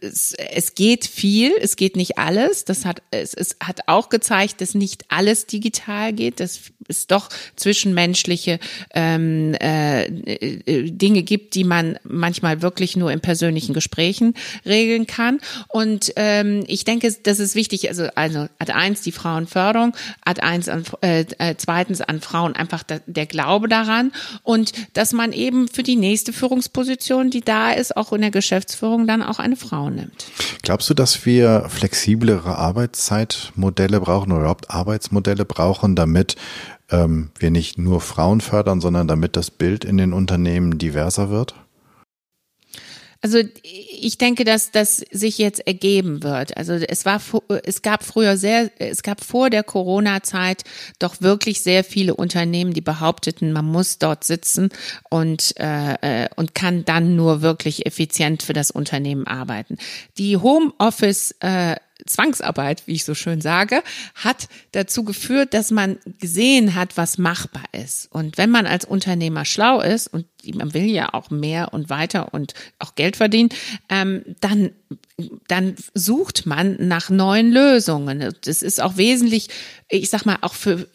es, 0.00 0.32
es 0.32 0.74
geht 0.74 1.06
viel, 1.06 1.52
es 1.60 1.76
geht 1.76 1.96
nicht 1.96 2.18
alles. 2.18 2.64
Das 2.64 2.84
hat 2.84 3.02
es, 3.10 3.34
es 3.34 3.56
hat 3.62 3.80
auch 3.86 4.08
gezeigt, 4.08 4.60
dass 4.60 4.74
nicht 4.74 5.04
alles 5.08 5.46
digital 5.46 6.12
geht, 6.12 6.40
dass 6.40 6.60
es 6.88 7.06
doch 7.06 7.28
zwischenmenschliche 7.56 8.58
ähm, 8.94 9.54
äh, 9.54 10.04
äh, 10.04 10.69
Dinge 10.70 11.22
gibt, 11.22 11.54
die 11.54 11.64
man 11.64 11.98
manchmal 12.04 12.62
wirklich 12.62 12.96
nur 12.96 13.10
in 13.10 13.20
persönlichen 13.20 13.74
Gesprächen 13.74 14.34
regeln 14.64 15.06
kann. 15.06 15.40
Und 15.68 16.12
ähm, 16.16 16.64
ich 16.66 16.84
denke, 16.84 17.12
das 17.22 17.40
ist 17.40 17.54
wichtig. 17.54 17.88
Also, 17.88 18.08
also 18.14 18.46
Ad 18.58 18.72
eins 18.72 19.02
die 19.02 19.12
Frauenförderung, 19.12 19.94
Ad 20.24 20.40
eins 20.40 20.68
an, 20.68 20.84
äh, 21.00 21.24
äh, 21.38 21.54
zweitens 21.56 22.00
an 22.00 22.20
Frauen 22.20 22.54
einfach 22.54 22.82
da, 22.82 23.00
der 23.06 23.26
Glaube 23.26 23.68
daran 23.68 24.12
und 24.42 24.72
dass 24.94 25.12
man 25.12 25.32
eben 25.32 25.68
für 25.68 25.82
die 25.82 25.96
nächste 25.96 26.32
Führungsposition, 26.32 27.30
die 27.30 27.40
da 27.40 27.72
ist, 27.72 27.96
auch 27.96 28.12
in 28.12 28.20
der 28.20 28.30
Geschäftsführung 28.30 29.06
dann 29.06 29.22
auch 29.22 29.38
eine 29.38 29.56
Frau 29.56 29.90
nimmt. 29.90 30.26
Glaubst 30.62 30.88
du, 30.90 30.94
dass 30.94 31.26
wir 31.26 31.66
flexiblere 31.68 32.56
Arbeitszeitmodelle 32.56 34.00
brauchen 34.00 34.32
oder 34.32 34.42
überhaupt 34.42 34.70
Arbeitsmodelle 34.70 35.44
brauchen, 35.44 35.96
damit 35.96 36.36
ähm, 36.90 37.30
wir 37.38 37.50
nicht 37.50 37.78
nur 37.78 38.00
Frauen 38.00 38.40
fördern, 38.40 38.80
sondern 38.80 39.08
damit 39.08 39.36
das 39.36 39.50
Bild 39.50 39.84
in 39.84 39.96
den 39.96 40.12
Unternehmen 40.12 40.78
diverser 40.78 41.30
wird? 41.30 41.54
Also 43.22 43.38
ich 43.62 44.16
denke, 44.16 44.44
dass 44.44 44.70
das 44.70 44.96
sich 45.10 45.36
jetzt 45.36 45.66
ergeben 45.66 46.22
wird. 46.22 46.56
Also 46.56 46.72
es 46.72 47.04
war, 47.04 47.20
es 47.64 47.82
gab 47.82 48.02
früher 48.02 48.38
sehr, 48.38 48.70
es 48.78 49.02
gab 49.02 49.22
vor 49.22 49.50
der 49.50 49.62
Corona-Zeit 49.62 50.64
doch 50.98 51.20
wirklich 51.20 51.62
sehr 51.62 51.84
viele 51.84 52.14
Unternehmen, 52.14 52.72
die 52.72 52.80
behaupteten, 52.80 53.52
man 53.52 53.66
muss 53.66 53.98
dort 53.98 54.24
sitzen 54.24 54.70
und 55.10 55.54
äh, 55.58 56.24
äh 56.24 56.28
und 56.36 56.54
kann 56.54 56.86
dann 56.86 57.14
nur 57.14 57.42
wirklich 57.42 57.84
effizient 57.84 58.42
für 58.42 58.54
das 58.54 58.70
Unternehmen 58.70 59.26
arbeiten. 59.26 59.76
Die 60.16 60.38
Homeoffice 60.38 61.34
äh, 61.40 61.76
Zwangsarbeit, 62.06 62.82
wie 62.86 62.94
ich 62.94 63.04
so 63.04 63.14
schön 63.14 63.40
sage, 63.40 63.82
hat 64.14 64.48
dazu 64.72 65.04
geführt, 65.04 65.54
dass 65.54 65.70
man 65.70 65.98
gesehen 66.18 66.74
hat, 66.74 66.96
was 66.96 67.18
machbar 67.18 67.64
ist. 67.72 68.10
Und 68.12 68.38
wenn 68.38 68.50
man 68.50 68.66
als 68.66 68.84
Unternehmer 68.84 69.44
schlau 69.44 69.80
ist 69.80 70.06
und 70.08 70.26
man 70.54 70.74
will 70.74 70.86
ja 70.86 71.12
auch 71.14 71.30
mehr 71.30 71.72
und 71.72 71.90
weiter 71.90 72.32
und 72.34 72.54
auch 72.78 72.94
Geld 72.94 73.16
verdienen, 73.16 73.50
ähm, 73.88 74.22
dann 74.40 74.70
dann 75.48 75.76
sucht 75.94 76.46
man 76.46 76.76
nach 76.78 77.10
neuen 77.10 77.52
Lösungen. 77.52 78.34
Das 78.44 78.62
ist 78.62 78.80
auch 78.80 78.96
wesentlich, 78.96 79.48
ich 79.88 80.08
sag 80.10 80.24
mal, 80.24 80.38
auch 80.40 80.54
für, 80.54 80.86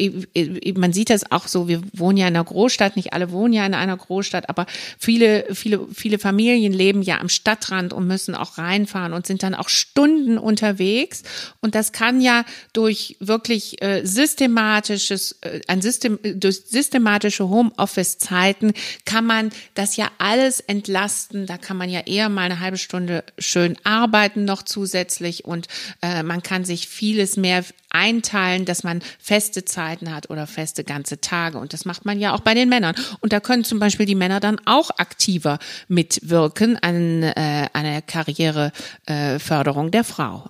man 0.75 0.93
sieht 0.93 1.09
das 1.09 1.31
auch 1.31 1.47
so, 1.47 1.67
wir 1.67 1.81
wohnen 1.93 2.17
ja 2.17 2.27
in 2.27 2.35
einer 2.35 2.43
Großstadt, 2.43 2.95
nicht 2.95 3.13
alle 3.13 3.31
wohnen 3.31 3.53
ja 3.53 3.65
in 3.65 3.73
einer 3.73 3.97
Großstadt, 3.97 4.49
aber 4.49 4.65
viele, 4.97 5.45
viele, 5.53 5.87
viele 5.93 6.19
Familien 6.19 6.73
leben 6.73 7.01
ja 7.01 7.19
am 7.19 7.29
Stadtrand 7.29 7.93
und 7.93 8.07
müssen 8.07 8.35
auch 8.35 8.57
reinfahren 8.57 9.13
und 9.13 9.27
sind 9.27 9.43
dann 9.43 9.55
auch 9.55 9.69
Stunden 9.69 10.37
unterwegs. 10.37 11.23
Und 11.61 11.75
das 11.75 11.91
kann 11.91 12.21
ja 12.21 12.45
durch 12.73 13.17
wirklich 13.19 13.81
äh, 13.81 14.05
systematisches, 14.05 15.37
äh, 15.41 15.61
ein 15.67 15.81
System, 15.81 16.19
durch 16.23 16.63
systematische 16.67 17.47
Homeoffice-Zeiten 17.49 18.73
kann 19.05 19.25
man 19.25 19.34
das 19.73 19.95
ja 19.95 20.09
alles 20.17 20.59
entlasten. 20.59 21.45
Da 21.45 21.57
kann 21.57 21.77
man 21.77 21.89
ja 21.89 22.01
eher 22.01 22.29
mal 22.29 22.43
eine 22.43 22.59
halbe 22.59 22.77
Stunde 22.77 23.23
schön 23.37 23.77
arbeiten 23.83 24.45
noch 24.45 24.63
zusätzlich 24.63 25.45
und 25.45 25.67
äh, 26.01 26.23
man 26.23 26.43
kann 26.43 26.65
sich 26.65 26.87
vieles 26.87 27.37
mehr 27.37 27.63
einteilen, 27.89 28.65
dass 28.65 28.83
man 28.83 29.01
feste 29.19 29.63
Zeiten 29.63 30.13
hat 30.13 30.29
oder 30.29 30.47
feste 30.47 30.83
ganze 30.83 31.21
Tage. 31.21 31.57
Und 31.57 31.73
das 31.73 31.85
macht 31.85 32.05
man 32.05 32.19
ja 32.19 32.33
auch 32.33 32.41
bei 32.41 32.53
den 32.53 32.67
Männern. 32.67 32.95
Und 33.21 33.31
da 33.31 33.39
können 33.39 33.63
zum 33.63 33.79
Beispiel 33.79 34.05
die 34.05 34.15
Männer 34.15 34.39
dann 34.39 34.59
auch 34.65 34.91
aktiver 34.97 35.59
mitwirken 35.87 36.77
an 36.81 37.23
äh, 37.23 37.69
einer 37.73 38.01
Karriereförderung 38.01 39.87
äh, 39.87 39.91
der 39.91 40.03
Frau. 40.03 40.49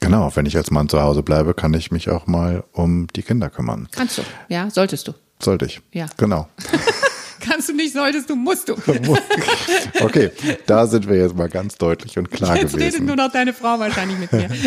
Genau, 0.00 0.30
wenn 0.36 0.44
ich 0.44 0.56
als 0.56 0.70
Mann 0.70 0.90
zu 0.90 1.00
Hause 1.00 1.22
bleibe, 1.22 1.54
kann 1.54 1.72
ich 1.72 1.90
mich 1.90 2.10
auch 2.10 2.26
mal 2.26 2.64
um 2.72 3.06
die 3.16 3.22
Kinder 3.22 3.48
kümmern. 3.48 3.88
Kannst 3.90 4.18
du, 4.18 4.22
ja, 4.48 4.68
solltest 4.68 5.08
du. 5.08 5.12
Sollte 5.40 5.64
ich. 5.64 5.80
Ja. 5.92 6.06
Genau. 6.18 6.48
Kannst 7.44 7.68
du 7.68 7.74
nicht, 7.74 7.92
solltest 7.92 8.30
du, 8.30 8.36
musst 8.36 8.68
du. 8.68 8.74
okay, 10.00 10.30
da 10.66 10.86
sind 10.86 11.08
wir 11.08 11.16
jetzt 11.16 11.36
mal 11.36 11.48
ganz 11.48 11.76
deutlich 11.76 12.16
und 12.18 12.30
klar 12.30 12.56
jetzt 12.56 12.72
gewesen. 12.72 12.84
Jetzt 12.84 12.94
redet 12.94 13.06
nur 13.06 13.16
noch 13.16 13.30
deine 13.30 13.52
Frau 13.52 13.78
wahrscheinlich 13.78 14.18
mit 14.18 14.32
mir. 14.32 14.48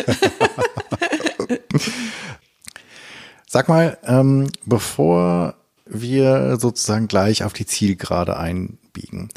Sag 3.49 3.69
mal, 3.69 3.97
ähm, 4.03 4.49
bevor 4.65 5.55
wir 5.85 6.57
sozusagen 6.59 7.07
gleich 7.07 7.43
auf 7.43 7.53
die 7.53 7.65
Zielgerade 7.65 8.37
einbiegen. 8.37 9.29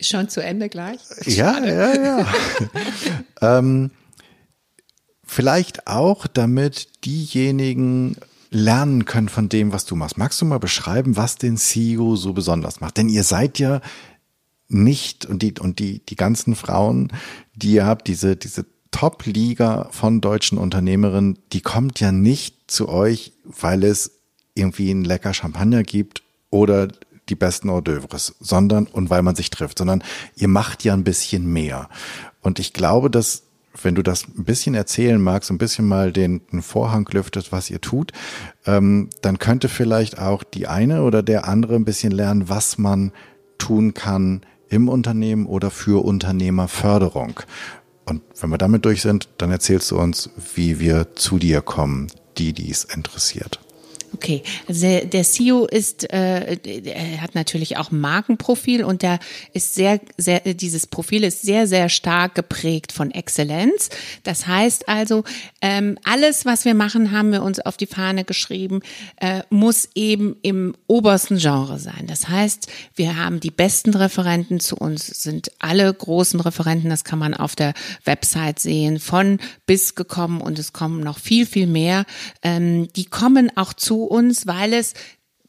Schon 0.00 0.28
zu 0.28 0.42
Ende 0.42 0.68
gleich? 0.68 1.00
Ja, 1.24 1.64
ja, 1.64 1.94
ja. 1.94 2.26
ähm, 3.58 3.92
vielleicht 5.24 5.86
auch, 5.86 6.26
damit 6.26 7.04
diejenigen 7.04 8.16
lernen 8.54 9.04
können 9.04 9.28
von 9.28 9.48
dem, 9.48 9.72
was 9.72 9.84
du 9.84 9.96
machst. 9.96 10.16
Magst 10.16 10.40
du 10.40 10.44
mal 10.44 10.58
beschreiben, 10.58 11.16
was 11.16 11.36
den 11.36 11.56
CEO 11.56 12.16
so 12.16 12.32
besonders 12.32 12.80
macht? 12.80 12.96
Denn 12.96 13.08
ihr 13.08 13.24
seid 13.24 13.58
ja 13.58 13.80
nicht 14.68 15.26
und 15.26 15.42
die 15.42 15.54
und 15.58 15.78
die 15.78 16.04
die 16.06 16.16
ganzen 16.16 16.54
Frauen, 16.54 17.12
die 17.54 17.72
ihr 17.72 17.86
habt, 17.86 18.08
diese 18.08 18.36
diese 18.36 18.64
Top-Liga 18.90 19.88
von 19.90 20.20
deutschen 20.20 20.56
Unternehmerinnen, 20.56 21.38
die 21.52 21.60
kommt 21.60 21.98
ja 22.00 22.12
nicht 22.12 22.70
zu 22.70 22.88
euch, 22.88 23.32
weil 23.44 23.82
es 23.82 24.12
irgendwie 24.54 24.90
ein 24.90 25.04
lecker 25.04 25.34
Champagner 25.34 25.82
gibt 25.82 26.22
oder 26.50 26.88
die 27.28 27.34
besten 27.34 27.70
Hors 27.70 27.82
d'oeuvres, 27.82 28.34
sondern 28.38 28.86
und 28.86 29.10
weil 29.10 29.22
man 29.22 29.34
sich 29.34 29.50
trifft, 29.50 29.78
sondern 29.78 30.04
ihr 30.36 30.48
macht 30.48 30.84
ja 30.84 30.92
ein 30.92 31.04
bisschen 31.04 31.44
mehr. 31.52 31.88
Und 32.40 32.58
ich 32.58 32.72
glaube, 32.72 33.10
dass 33.10 33.43
wenn 33.82 33.94
du 33.94 34.02
das 34.02 34.26
ein 34.28 34.44
bisschen 34.44 34.74
erzählen 34.74 35.20
magst, 35.20 35.50
ein 35.50 35.58
bisschen 35.58 35.86
mal 35.86 36.12
den, 36.12 36.42
den 36.52 36.62
Vorhang 36.62 37.08
lüftet, 37.12 37.52
was 37.52 37.70
ihr 37.70 37.80
tut, 37.80 38.12
ähm, 38.66 39.10
dann 39.22 39.38
könnte 39.38 39.68
vielleicht 39.68 40.18
auch 40.18 40.42
die 40.42 40.66
eine 40.66 41.02
oder 41.02 41.22
der 41.22 41.48
andere 41.48 41.74
ein 41.74 41.84
bisschen 41.84 42.12
lernen, 42.12 42.48
was 42.48 42.78
man 42.78 43.12
tun 43.58 43.94
kann 43.94 44.42
im 44.68 44.88
Unternehmen 44.88 45.46
oder 45.46 45.70
für 45.70 46.04
Unternehmerförderung. 46.04 47.40
Und 48.04 48.22
wenn 48.38 48.50
wir 48.50 48.58
damit 48.58 48.84
durch 48.84 49.02
sind, 49.02 49.28
dann 49.38 49.50
erzählst 49.50 49.90
du 49.90 49.98
uns, 49.98 50.30
wie 50.54 50.78
wir 50.78 51.14
zu 51.14 51.38
dir 51.38 51.62
kommen, 51.62 52.08
die 52.36 52.52
dies 52.52 52.84
interessiert. 52.84 53.60
Okay, 54.14 54.44
also 54.68 54.86
der, 54.86 55.24
CEO 55.24 55.66
ist, 55.66 56.12
äh, 56.12 56.56
er 56.84 57.20
hat 57.20 57.34
natürlich 57.34 57.78
auch 57.78 57.90
ein 57.90 57.98
Markenprofil 57.98 58.84
und 58.84 59.02
der 59.02 59.18
ist 59.52 59.74
sehr, 59.74 60.00
sehr, 60.16 60.38
dieses 60.38 60.86
Profil 60.86 61.24
ist 61.24 61.42
sehr, 61.42 61.66
sehr 61.66 61.88
stark 61.88 62.36
geprägt 62.36 62.92
von 62.92 63.10
Exzellenz. 63.10 63.88
Das 64.22 64.46
heißt 64.46 64.88
also, 64.88 65.24
ähm, 65.60 65.98
alles, 66.04 66.46
was 66.46 66.64
wir 66.64 66.74
machen, 66.74 67.10
haben 67.10 67.32
wir 67.32 67.42
uns 67.42 67.58
auf 67.58 67.76
die 67.76 67.88
Fahne 67.88 68.22
geschrieben, 68.22 68.82
äh, 69.16 69.42
muss 69.50 69.88
eben 69.96 70.36
im 70.42 70.76
obersten 70.86 71.38
Genre 71.38 71.80
sein. 71.80 72.06
Das 72.06 72.28
heißt, 72.28 72.68
wir 72.94 73.16
haben 73.16 73.40
die 73.40 73.50
besten 73.50 73.94
Referenten 73.94 74.60
zu 74.60 74.76
uns, 74.76 75.08
sind 75.08 75.50
alle 75.58 75.92
großen 75.92 76.38
Referenten, 76.38 76.88
das 76.88 77.02
kann 77.02 77.18
man 77.18 77.34
auf 77.34 77.56
der 77.56 77.74
Website 78.04 78.60
sehen, 78.60 79.00
von 79.00 79.40
bis 79.66 79.96
gekommen 79.96 80.40
und 80.40 80.60
es 80.60 80.72
kommen 80.72 81.00
noch 81.00 81.18
viel, 81.18 81.46
viel 81.46 81.66
mehr. 81.66 82.04
Ähm, 82.42 82.92
die 82.94 83.06
kommen 83.06 83.50
auch 83.56 83.72
zu 83.72 84.03
uns, 84.04 84.46
weil 84.46 84.72
es 84.72 84.94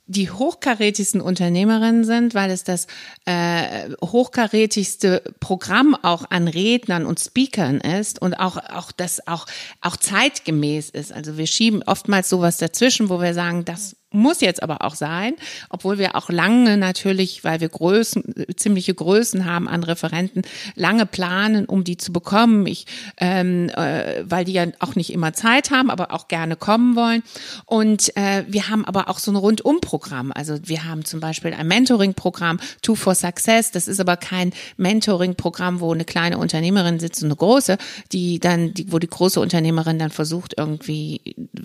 die 0.08 0.30
hochkarätigsten 0.30 1.20
Unternehmerinnen 1.20 2.03
sind, 2.03 2.36
weil 2.36 2.51
es 2.51 2.64
das 2.64 2.86
äh, 3.26 3.89
hochkarätigste 4.03 5.24
Programm 5.39 5.95
auch 5.95 6.30
an 6.30 6.47
Rednern 6.47 7.08
und 7.08 7.20
Speakern 7.20 7.82
ist 7.82 8.22
und 8.22 8.36
auch 8.36 8.58
auch 8.58 8.91
das 8.91 9.28
auch 9.28 9.47
auch 9.82 9.97
zeitgemäß 9.97 10.91
ist. 10.91 11.12
Also 11.12 11.38
wir 11.38 11.47
schieben 11.47 11.82
oftmals 11.84 12.30
sowas 12.30 12.58
dazwischen, 12.58 13.10
wo 13.10 13.20
wir 13.20 13.34
sagen, 13.34 13.66
das 13.66 13.95
muss 14.16 14.41
jetzt 14.41 14.63
aber 14.63 14.82
auch 14.82 14.95
sein, 14.95 15.36
obwohl 15.70 15.97
wir 15.97 16.16
auch 16.16 16.30
lange 16.30 16.78
natürlich, 16.78 17.43
weil 17.43 17.61
wir 17.61 17.70
Größen, 17.70 18.24
ziemliche 18.55 18.93
Größen 18.93 19.45
haben 19.45 19.68
an 19.68 19.84
Referenten, 19.84 20.43
lange 20.76 21.05
planen, 21.05 21.66
um 21.66 21.84
die 21.84 21.97
zu 21.97 22.11
bekommen. 22.11 22.66
Ich, 22.68 22.86
ähm, 23.18 23.70
äh, 23.70 24.24
weil 24.24 24.45
die 24.45 24.53
ja 24.53 24.66
auch 24.80 24.95
nicht 24.95 25.11
immer 25.11 25.34
Zeit 25.34 25.72
haben, 25.72 25.89
aber 25.89 26.11
auch 26.11 26.28
gerne 26.28 26.55
kommen 26.55 26.95
wollen. 26.95 27.24
Und 27.66 28.16
äh, 28.16 28.45
wir 28.47 28.70
haben 28.70 28.86
aber 28.86 29.09
auch 29.09 29.20
so 29.20 29.32
ein 29.32 29.36
Rundumprogramm. 29.36 30.32
Also 30.34 30.57
wir 30.63 30.86
haben 30.86 31.05
zum 31.05 31.20
Beispiel 31.20 31.53
ein 31.53 31.68
Mentoring-Programm, 31.68 32.59
Two 32.82 32.95
for 32.95 33.16
Success. 33.16 33.72
Das 33.72 33.88
ist 33.88 33.99
aber 33.99 34.18
kein 34.18 34.53
Mentoring-Programm, 34.78 35.80
wo 35.80 35.93
eine 35.93 36.05
kleine 36.05 36.38
Unternehmerin 36.38 36.99
sitzt 36.99 37.22
und 37.24 37.30
eine 37.30 37.36
große, 37.36 37.78
die 38.11 38.39
dann, 38.39 38.74
die, 38.74 38.91
wo 38.91 38.99
die 38.99 39.07
große 39.07 39.39
Unternehmerin 39.39 39.99
dann 39.99 40.11
versucht 40.11 40.55
irgendwie 40.57 41.22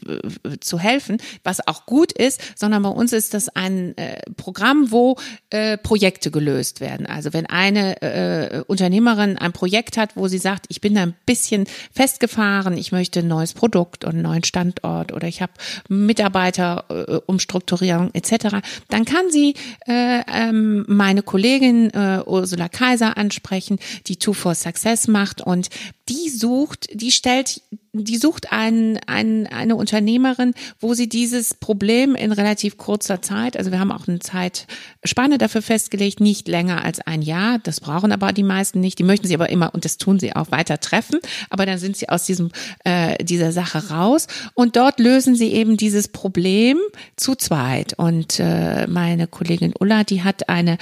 äh, 0.06 0.58
zu 0.60 0.78
helfen, 0.78 1.18
was 1.44 1.66
auch 1.66 1.86
gut 1.86 2.12
ist 2.12 2.39
sondern 2.54 2.82
bei 2.82 2.88
uns 2.88 3.12
ist 3.12 3.34
das 3.34 3.48
ein 3.48 3.96
äh, 3.96 4.20
Programm, 4.36 4.90
wo 4.90 5.16
äh, 5.50 5.78
Projekte 5.78 6.30
gelöst 6.30 6.80
werden. 6.80 7.06
Also 7.06 7.32
wenn 7.32 7.46
eine 7.46 8.00
äh, 8.02 8.62
Unternehmerin 8.66 9.38
ein 9.38 9.52
Projekt 9.52 9.96
hat, 9.96 10.16
wo 10.16 10.28
sie 10.28 10.38
sagt, 10.38 10.66
ich 10.68 10.80
bin 10.80 10.94
da 10.94 11.02
ein 11.02 11.14
bisschen 11.26 11.66
festgefahren, 11.92 12.76
ich 12.76 12.92
möchte 12.92 13.18
ein 13.20 13.28
neues 13.28 13.54
Produkt 13.54 14.04
und 14.04 14.12
einen 14.12 14.22
neuen 14.22 14.44
Standort 14.44 15.12
oder 15.12 15.28
ich 15.28 15.42
habe 15.42 15.52
Mitarbeiterumstrukturierung 15.88 18.10
äh, 18.12 18.18
etc., 18.18 18.56
dann 18.88 19.04
kann 19.04 19.30
sie 19.30 19.54
äh, 19.86 20.22
ähm, 20.32 20.84
meine 20.88 21.22
Kollegin 21.22 21.90
äh, 21.90 22.22
Ursula 22.24 22.68
Kaiser 22.68 23.16
ansprechen, 23.16 23.78
die 24.06 24.16
Two 24.16 24.32
for 24.32 24.54
Success 24.54 25.08
macht 25.08 25.40
und 25.40 25.68
die 26.08 26.28
sucht, 26.28 26.88
die 26.92 27.12
stellt, 27.12 27.62
die 27.92 28.16
sucht 28.16 28.52
ein, 28.52 28.98
ein, 29.06 29.46
eine 29.46 29.76
Unternehmerin, 29.76 30.54
wo 30.78 30.94
sie 30.94 31.08
dieses 31.08 31.54
Problem 31.54 32.14
in 32.14 32.32
relativ 32.32 32.76
kurzer 32.78 33.20
Zeit, 33.22 33.56
also 33.56 33.70
wir 33.70 33.80
haben 33.80 33.92
auch 33.92 34.08
eine 34.08 34.20
Zeitspanne 34.20 35.38
dafür 35.38 35.62
festgelegt, 35.62 36.20
nicht 36.20 36.48
länger 36.48 36.84
als 36.84 37.00
ein 37.00 37.22
Jahr. 37.22 37.58
Das 37.58 37.80
brauchen 37.80 38.12
aber 38.12 38.32
die 38.32 38.42
meisten 38.42 38.80
nicht. 38.80 38.98
Die 38.98 39.04
möchten 39.04 39.26
sie 39.26 39.34
aber 39.34 39.50
immer, 39.50 39.74
und 39.74 39.84
das 39.84 39.98
tun 39.98 40.18
sie 40.18 40.34
auch 40.34 40.50
weiter 40.50 40.80
treffen, 40.80 41.18
aber 41.50 41.66
dann 41.66 41.78
sind 41.78 41.96
sie 41.96 42.08
aus 42.08 42.24
diesem, 42.24 42.50
äh, 42.84 43.22
dieser 43.24 43.52
Sache 43.52 43.90
raus. 43.90 44.26
Und 44.54 44.76
dort 44.76 45.00
lösen 45.00 45.34
sie 45.34 45.52
eben 45.52 45.76
dieses 45.76 46.08
Problem 46.08 46.78
zu 47.16 47.34
zweit. 47.34 47.94
Und 47.94 48.38
äh, 48.38 48.86
meine 48.86 49.26
Kollegin 49.26 49.74
Ulla, 49.78 50.04
die 50.04 50.22
hat 50.22 50.48
eine, 50.48 50.78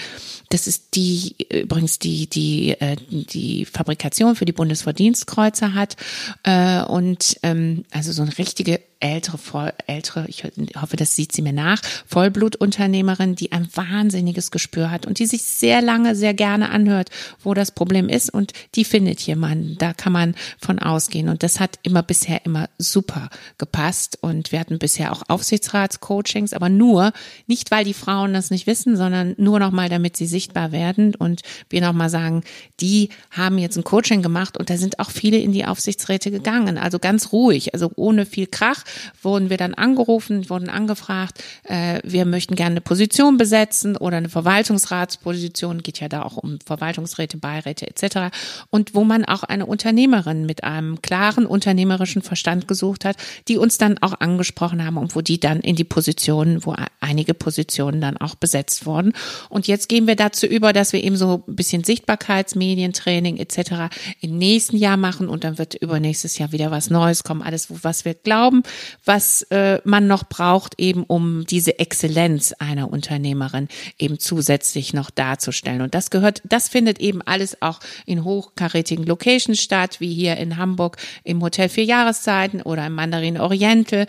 das 0.50 0.66
ist 0.66 0.94
die, 0.94 1.36
übrigens 1.50 1.98
die, 1.98 2.28
die, 2.28 2.70
äh, 2.80 2.96
die 3.08 3.64
Fabrikation 3.64 4.36
für 4.36 4.44
die 4.44 4.52
Bundesverdienst 4.52 4.98
Verdienstkreuze 4.98 5.74
hat 5.74 5.96
äh, 6.44 6.82
und 6.98 7.38
ähm, 7.44 7.84
also 7.92 8.10
so 8.10 8.22
eine 8.22 8.36
richtige 8.38 8.80
ältere, 9.00 9.38
voll, 9.38 9.72
ältere, 9.86 10.26
ich 10.28 10.44
hoffe, 10.76 10.96
das 10.96 11.14
sieht 11.14 11.32
sie 11.32 11.42
mir 11.42 11.52
nach, 11.52 11.80
Vollblutunternehmerin, 12.06 13.36
die 13.36 13.52
ein 13.52 13.68
wahnsinniges 13.74 14.50
Gespür 14.50 14.90
hat 14.90 15.06
und 15.06 15.20
die 15.20 15.26
sich 15.26 15.42
sehr 15.42 15.80
lange, 15.82 16.16
sehr 16.16 16.34
gerne 16.34 16.70
anhört, 16.70 17.10
wo 17.42 17.54
das 17.54 17.70
Problem 17.70 18.08
ist 18.08 18.30
und 18.30 18.52
die 18.74 18.84
findet 18.84 19.20
jemanden. 19.20 19.76
Da 19.78 19.92
kann 19.92 20.12
man 20.12 20.34
von 20.58 20.80
ausgehen 20.80 21.28
und 21.28 21.42
das 21.42 21.60
hat 21.60 21.78
immer 21.82 22.02
bisher 22.02 22.44
immer 22.44 22.68
super 22.78 23.30
gepasst 23.56 24.18
und 24.20 24.50
wir 24.50 24.58
hatten 24.58 24.78
bisher 24.78 25.12
auch 25.12 25.22
Aufsichtsratscoachings, 25.28 26.52
aber 26.52 26.68
nur, 26.68 27.12
nicht 27.46 27.70
weil 27.70 27.84
die 27.84 27.94
Frauen 27.94 28.32
das 28.32 28.50
nicht 28.50 28.66
wissen, 28.66 28.96
sondern 28.96 29.34
nur 29.38 29.60
nochmal, 29.60 29.88
damit 29.88 30.16
sie 30.16 30.26
sichtbar 30.26 30.72
werden 30.72 31.14
und 31.14 31.42
wir 31.70 31.80
nochmal 31.80 32.10
sagen, 32.10 32.42
die 32.80 33.10
haben 33.30 33.58
jetzt 33.58 33.76
ein 33.76 33.84
Coaching 33.84 34.22
gemacht 34.22 34.58
und 34.58 34.70
da 34.70 34.76
sind 34.76 34.98
auch 34.98 35.10
viele 35.10 35.38
in 35.38 35.52
die 35.52 35.64
Aufsichtsräte 35.64 36.32
gegangen, 36.32 36.78
also 36.78 36.98
ganz 36.98 37.32
ruhig, 37.32 37.74
also 37.74 37.92
ohne 37.94 38.26
viel 38.26 38.48
Krach, 38.48 38.84
wurden 39.22 39.50
wir 39.50 39.56
dann 39.56 39.74
angerufen, 39.74 40.48
wurden 40.50 40.68
angefragt, 40.68 41.42
äh, 41.64 42.00
wir 42.04 42.24
möchten 42.24 42.54
gerne 42.54 42.74
eine 42.74 42.80
Position 42.80 43.36
besetzen 43.36 43.96
oder 43.96 44.18
eine 44.18 44.28
Verwaltungsratsposition, 44.28 45.82
geht 45.82 46.00
ja 46.00 46.08
da 46.08 46.22
auch 46.22 46.36
um 46.36 46.58
Verwaltungsräte, 46.64 47.38
Beiräte 47.38 47.86
etc. 47.86 48.34
Und 48.70 48.94
wo 48.94 49.04
man 49.04 49.24
auch 49.24 49.42
eine 49.42 49.66
Unternehmerin 49.66 50.46
mit 50.46 50.64
einem 50.64 51.02
klaren 51.02 51.46
unternehmerischen 51.46 52.22
Verstand 52.22 52.68
gesucht 52.68 53.04
hat, 53.04 53.16
die 53.48 53.56
uns 53.58 53.78
dann 53.78 53.98
auch 53.98 54.20
angesprochen 54.20 54.84
haben 54.84 54.96
und 54.96 55.14
wo 55.14 55.20
die 55.20 55.40
dann 55.40 55.60
in 55.60 55.76
die 55.76 55.84
Positionen, 55.84 56.64
wo 56.64 56.74
einige 57.00 57.34
Positionen 57.34 58.00
dann 58.00 58.16
auch 58.16 58.34
besetzt 58.34 58.86
wurden. 58.86 59.12
Und 59.48 59.66
jetzt 59.66 59.88
gehen 59.88 60.06
wir 60.06 60.16
dazu 60.16 60.46
über, 60.46 60.72
dass 60.72 60.92
wir 60.92 61.02
eben 61.02 61.16
so 61.16 61.44
ein 61.46 61.56
bisschen 61.56 61.84
Sichtbarkeitsmedientraining 61.84 63.36
etc. 63.38 63.94
im 64.20 64.38
nächsten 64.38 64.76
Jahr 64.76 64.96
machen 64.96 65.28
und 65.28 65.44
dann 65.44 65.58
wird 65.58 65.74
übernächstes 65.74 66.38
Jahr 66.38 66.52
wieder 66.52 66.70
was 66.70 66.90
Neues 66.90 67.24
kommen. 67.24 67.42
Alles, 67.42 67.68
was 67.82 68.04
wir 68.04 68.14
glauben, 68.14 68.62
was 69.04 69.42
äh, 69.50 69.80
man 69.84 70.06
noch 70.06 70.24
braucht, 70.24 70.74
eben 70.78 71.04
um 71.04 71.46
diese 71.46 71.78
Exzellenz 71.78 72.54
einer 72.58 72.90
Unternehmerin 72.90 73.68
eben 73.98 74.18
zusätzlich 74.18 74.92
noch 74.92 75.10
darzustellen. 75.10 75.82
Und 75.82 75.94
das 75.94 76.10
gehört, 76.10 76.42
das 76.44 76.68
findet 76.68 76.98
eben 76.98 77.22
alles 77.22 77.60
auch 77.62 77.80
in 78.06 78.24
hochkarätigen 78.24 79.04
Locations 79.04 79.60
statt, 79.60 80.00
wie 80.00 80.12
hier 80.12 80.36
in 80.36 80.56
Hamburg 80.56 80.96
im 81.24 81.42
Hotel 81.42 81.68
Vier 81.68 81.84
Jahreszeiten 81.84 82.62
oder 82.62 82.86
im 82.86 82.94
Mandarin 82.94 83.38
Oriental 83.38 84.06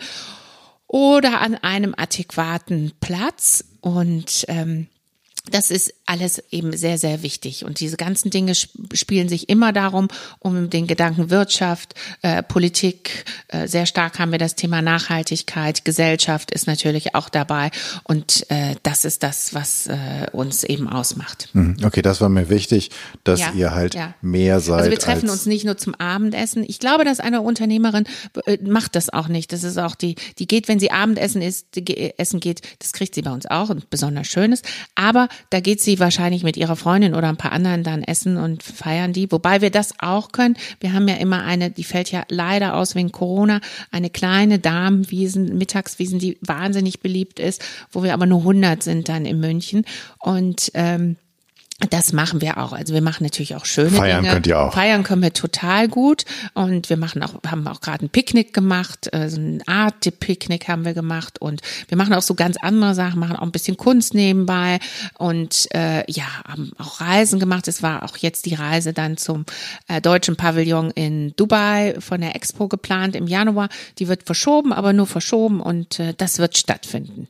oder 0.86 1.40
an 1.40 1.54
einem 1.56 1.94
adäquaten 1.96 2.92
Platz. 3.00 3.64
Und 3.80 4.44
ähm, 4.48 4.88
das 5.50 5.70
ist 5.70 5.94
alles 6.06 6.42
eben 6.50 6.76
sehr, 6.76 6.98
sehr 6.98 7.22
wichtig. 7.22 7.64
Und 7.64 7.80
diese 7.80 7.96
ganzen 7.96 8.30
Dinge 8.30 8.54
spielen 8.54 9.28
sich 9.28 9.48
immer 9.48 9.72
darum, 9.72 10.08
um 10.38 10.70
den 10.70 10.86
Gedanken 10.86 11.30
Wirtschaft, 11.30 11.94
äh, 12.22 12.42
Politik. 12.42 13.24
Äh, 13.48 13.68
sehr 13.68 13.86
stark 13.86 14.18
haben 14.18 14.32
wir 14.32 14.38
das 14.38 14.54
Thema 14.54 14.82
Nachhaltigkeit. 14.82 15.84
Gesellschaft 15.84 16.50
ist 16.50 16.66
natürlich 16.66 17.14
auch 17.14 17.28
dabei. 17.28 17.70
Und 18.04 18.50
äh, 18.50 18.76
das 18.82 19.04
ist 19.04 19.22
das, 19.22 19.54
was 19.54 19.86
äh, 19.86 20.26
uns 20.32 20.64
eben 20.64 20.88
ausmacht. 20.88 21.48
Mhm. 21.52 21.76
Okay, 21.84 22.02
das 22.02 22.20
war 22.20 22.28
mir 22.28 22.48
wichtig, 22.48 22.90
dass 23.24 23.40
ja, 23.40 23.52
ihr 23.52 23.70
halt 23.72 23.94
ja. 23.94 24.14
mehr 24.20 24.60
seid. 24.60 24.78
Also 24.78 24.90
wir 24.90 24.98
treffen 24.98 25.28
uns 25.30 25.46
nicht 25.46 25.64
nur 25.64 25.76
zum 25.76 25.94
Abendessen. 25.94 26.64
Ich 26.66 26.78
glaube, 26.78 27.04
dass 27.04 27.20
eine 27.20 27.40
Unternehmerin 27.40 28.04
äh, 28.46 28.58
macht 28.62 28.96
das 28.96 29.10
auch 29.10 29.28
nicht. 29.28 29.52
Das 29.52 29.64
ist 29.64 29.78
auch 29.78 29.94
die, 29.94 30.16
die 30.38 30.46
geht, 30.46 30.68
wenn 30.68 30.80
sie 30.80 30.90
Abendessen 30.90 31.42
isst, 31.42 31.76
essen 32.18 32.40
geht, 32.40 32.62
das 32.78 32.92
kriegt 32.92 33.14
sie 33.14 33.22
bei 33.22 33.30
uns 33.30 33.46
auch 33.46 33.70
und 33.70 33.90
besonders 33.90 34.26
Schönes. 34.26 34.62
Aber 34.94 35.28
da 35.48 35.60
geht 35.60 35.80
sie 35.80 35.98
wahrscheinlich 35.98 36.42
mit 36.42 36.56
ihrer 36.56 36.76
Freundin 36.76 37.14
oder 37.14 37.28
ein 37.28 37.36
paar 37.36 37.52
anderen 37.52 37.82
dann 37.82 38.02
essen 38.02 38.36
und 38.36 38.62
feiern 38.62 39.12
die. 39.12 39.32
Wobei 39.32 39.60
wir 39.60 39.70
das 39.70 39.94
auch 39.98 40.32
können. 40.32 40.56
Wir 40.80 40.92
haben 40.92 41.08
ja 41.08 41.14
immer 41.16 41.42
eine, 41.42 41.70
die 41.70 41.84
fällt 41.84 42.12
ja 42.12 42.24
leider 42.28 42.76
aus 42.76 42.94
wegen 42.94 43.12
Corona, 43.12 43.60
eine 43.90 44.10
kleine 44.10 44.58
Damenwiesen, 44.58 45.56
Mittagswiesen, 45.56 46.18
die 46.18 46.38
wahnsinnig 46.42 47.00
beliebt 47.00 47.40
ist, 47.40 47.62
wo 47.90 48.02
wir 48.02 48.12
aber 48.12 48.26
nur 48.26 48.40
100 48.40 48.82
sind 48.82 49.08
dann 49.08 49.24
in 49.24 49.40
München. 49.40 49.84
Und 50.18 50.70
ähm, 50.74 51.16
das 51.88 52.12
machen 52.12 52.42
wir 52.42 52.58
auch. 52.58 52.72
Also 52.72 52.92
wir 52.92 53.00
machen 53.00 53.24
natürlich 53.24 53.54
auch 53.54 53.64
schöne 53.64 53.90
Feiern 53.90 54.22
Dinge. 54.22 54.34
könnt 54.34 54.46
ihr 54.46 54.60
auch. 54.60 54.74
Feiern 54.74 55.02
können 55.02 55.22
wir 55.22 55.32
total 55.32 55.88
gut. 55.88 56.24
Und 56.52 56.90
wir 56.90 56.98
machen 56.98 57.22
auch, 57.22 57.34
haben 57.46 57.66
auch 57.66 57.80
gerade 57.80 58.04
ein 58.04 58.10
Picknick 58.10 58.52
gemacht, 58.52 59.08
äh, 59.12 59.30
so 59.30 59.40
ein 59.40 59.62
Art-Picknick 59.66 60.68
haben 60.68 60.84
wir 60.84 60.92
gemacht. 60.92 61.40
Und 61.40 61.62
wir 61.88 61.96
machen 61.96 62.12
auch 62.12 62.22
so 62.22 62.34
ganz 62.34 62.56
andere 62.58 62.94
Sachen, 62.94 63.18
machen 63.18 63.36
auch 63.36 63.42
ein 63.42 63.52
bisschen 63.52 63.78
Kunst 63.78 64.14
nebenbei 64.14 64.78
und 65.16 65.68
äh, 65.74 66.10
ja, 66.10 66.26
haben 66.46 66.72
auch 66.78 67.00
Reisen 67.00 67.40
gemacht. 67.40 67.66
Es 67.68 67.82
war 67.82 68.02
auch 68.04 68.18
jetzt 68.18 68.46
die 68.46 68.54
Reise 68.54 68.92
dann 68.92 69.16
zum 69.16 69.46
äh, 69.88 70.00
deutschen 70.00 70.36
Pavillon 70.36 70.90
in 70.90 71.34
Dubai 71.36 71.96
von 71.98 72.20
der 72.20 72.36
Expo 72.36 72.68
geplant 72.68 73.16
im 73.16 73.26
Januar. 73.26 73.68
Die 73.98 74.08
wird 74.08 74.24
verschoben, 74.24 74.72
aber 74.72 74.92
nur 74.92 75.06
verschoben 75.06 75.60
und 75.60 75.98
äh, 75.98 76.14
das 76.16 76.38
wird 76.38 76.58
stattfinden. 76.58 77.28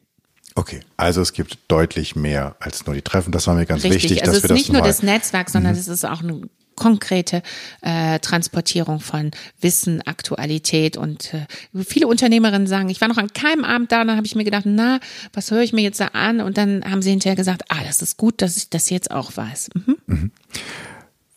Okay, 0.54 0.80
also 0.96 1.20
es 1.20 1.32
gibt 1.32 1.58
deutlich 1.68 2.16
mehr 2.16 2.56
als 2.60 2.86
nur 2.86 2.94
die 2.94 3.02
Treffen. 3.02 3.32
Das 3.32 3.46
war 3.46 3.54
mir 3.54 3.66
ganz 3.66 3.84
Richtig. 3.84 4.02
wichtig. 4.02 4.22
Also 4.22 4.32
dass 4.32 4.44
es 4.44 4.48
wir 4.50 4.56
ist 4.56 4.58
nicht 4.58 4.68
das 4.68 4.74
nur 4.74 4.86
das 4.86 5.02
Netzwerk, 5.02 5.50
sondern 5.50 5.74
mhm. 5.74 5.78
es 5.78 5.88
ist 5.88 6.04
auch 6.04 6.22
eine 6.22 6.42
konkrete 6.80 7.42
äh, 7.82 8.18
Transportierung 8.20 9.00
von 9.00 9.30
Wissen, 9.60 10.00
Aktualität 10.06 10.96
und 10.96 11.34
äh, 11.34 11.46
viele 11.84 12.08
Unternehmerinnen 12.08 12.66
sagen, 12.66 12.88
ich 12.88 13.00
war 13.00 13.08
noch 13.08 13.18
an 13.18 13.32
keinem 13.32 13.64
Abend 13.64 13.92
da, 13.92 14.02
dann 14.02 14.16
habe 14.16 14.26
ich 14.26 14.34
mir 14.34 14.44
gedacht, 14.44 14.64
na, 14.66 14.98
was 15.34 15.50
höre 15.50 15.60
ich 15.60 15.74
mir 15.74 15.82
jetzt 15.82 16.00
da 16.00 16.06
an? 16.08 16.40
Und 16.40 16.56
dann 16.56 16.82
haben 16.84 17.02
sie 17.02 17.10
hinterher 17.10 17.36
gesagt, 17.36 17.64
ah, 17.68 17.84
das 17.86 18.00
ist 18.00 18.16
gut, 18.16 18.40
dass 18.40 18.56
ich 18.56 18.70
das 18.70 18.88
jetzt 18.88 19.10
auch 19.10 19.36
weiß. 19.36 19.70
Mhm. 19.74 19.96
Mhm. 20.06 20.30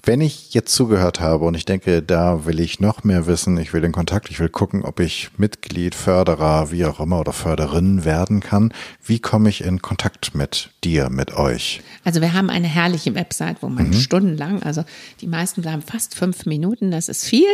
Wenn 0.05 0.19
ich 0.19 0.53
jetzt 0.53 0.75
zugehört 0.75 1.21
habe 1.21 1.45
und 1.45 1.55
ich 1.55 1.63
denke, 1.63 2.01
da 2.01 2.45
will 2.45 2.59
ich 2.59 2.81
noch 2.81 3.05
mehr 3.05 3.25
wissen, 3.25 3.57
ich 3.57 3.71
will 3.71 3.79
den 3.79 3.93
Kontakt, 3.93 4.29
ich 4.29 4.41
will 4.41 4.49
gucken, 4.49 4.83
ob 4.83 4.99
ich 4.99 5.29
Mitglied, 5.37 5.95
Förderer, 5.95 6.71
wie 6.71 6.83
auch 6.83 6.99
immer 6.99 7.21
oder 7.21 7.31
Förderin 7.31 8.03
werden 8.03 8.41
kann, 8.41 8.73
wie 9.01 9.19
komme 9.19 9.47
ich 9.47 9.63
in 9.63 9.81
Kontakt 9.81 10.35
mit 10.35 10.71
dir, 10.83 11.09
mit 11.09 11.37
euch? 11.37 11.81
Also 12.03 12.19
wir 12.19 12.33
haben 12.33 12.49
eine 12.49 12.67
herrliche 12.67 13.15
Website, 13.15 13.57
wo 13.61 13.69
man 13.69 13.87
mhm. 13.87 13.93
stundenlang, 13.93 14.61
also 14.63 14.83
die 15.21 15.27
meisten 15.27 15.61
bleiben 15.61 15.81
fast 15.81 16.15
fünf 16.15 16.45
Minuten, 16.45 16.91
das 16.91 17.07
ist 17.07 17.23
viel 17.23 17.47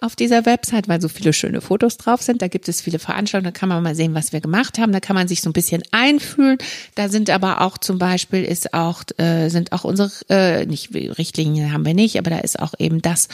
auf 0.00 0.14
dieser 0.14 0.46
Website, 0.46 0.86
weil 0.86 1.00
so 1.00 1.08
viele 1.08 1.32
schöne 1.32 1.60
Fotos 1.60 1.96
drauf 1.96 2.22
sind. 2.22 2.40
Da 2.40 2.46
gibt 2.46 2.68
es 2.68 2.80
viele 2.80 3.00
Veranstaltungen, 3.00 3.52
da 3.52 3.58
kann 3.58 3.68
man 3.68 3.82
mal 3.82 3.96
sehen, 3.96 4.14
was 4.14 4.32
wir 4.32 4.40
gemacht 4.40 4.78
haben, 4.78 4.92
da 4.92 5.00
kann 5.00 5.16
man 5.16 5.26
sich 5.26 5.42
so 5.42 5.50
ein 5.50 5.54
bisschen 5.54 5.82
einfühlen. 5.90 6.58
Da 6.94 7.08
sind 7.08 7.30
aber 7.30 7.62
auch 7.62 7.78
zum 7.78 7.98
Beispiel 7.98 8.44
ist 8.44 8.74
auch, 8.74 9.02
äh, 9.16 9.48
sind 9.48 9.72
auch 9.72 9.82
unsere, 9.82 10.12
äh, 10.28 10.66
nicht 10.66 10.94
Richtlinien 10.94 11.72
haben 11.72 11.84
wir 11.84 11.95
nicht, 11.96 12.16
aber 12.18 12.30
da 12.30 12.38
ist 12.38 12.60
auch 12.60 12.74
eben 12.78 13.02
das, 13.02 13.28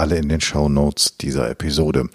alle 0.00 0.16
in 0.16 0.28
den 0.28 0.40
Show 0.40 0.68
Notes 0.68 1.16
dieser 1.18 1.50
Episode. 1.50 2.08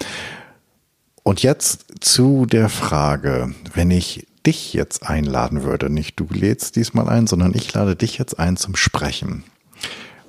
Und 1.23 1.41
jetzt 1.41 1.85
zu 2.01 2.45
der 2.45 2.69
Frage, 2.69 3.53
wenn 3.73 3.91
ich 3.91 4.27
dich 4.45 4.73
jetzt 4.73 5.03
einladen 5.07 5.63
würde, 5.63 5.89
nicht 5.89 6.19
du 6.19 6.27
lädst 6.29 6.75
diesmal 6.75 7.09
ein, 7.09 7.27
sondern 7.27 7.53
ich 7.55 7.73
lade 7.73 7.95
dich 7.95 8.17
jetzt 8.17 8.37
ein 8.37 8.57
zum 8.57 8.75
Sprechen. 8.75 9.43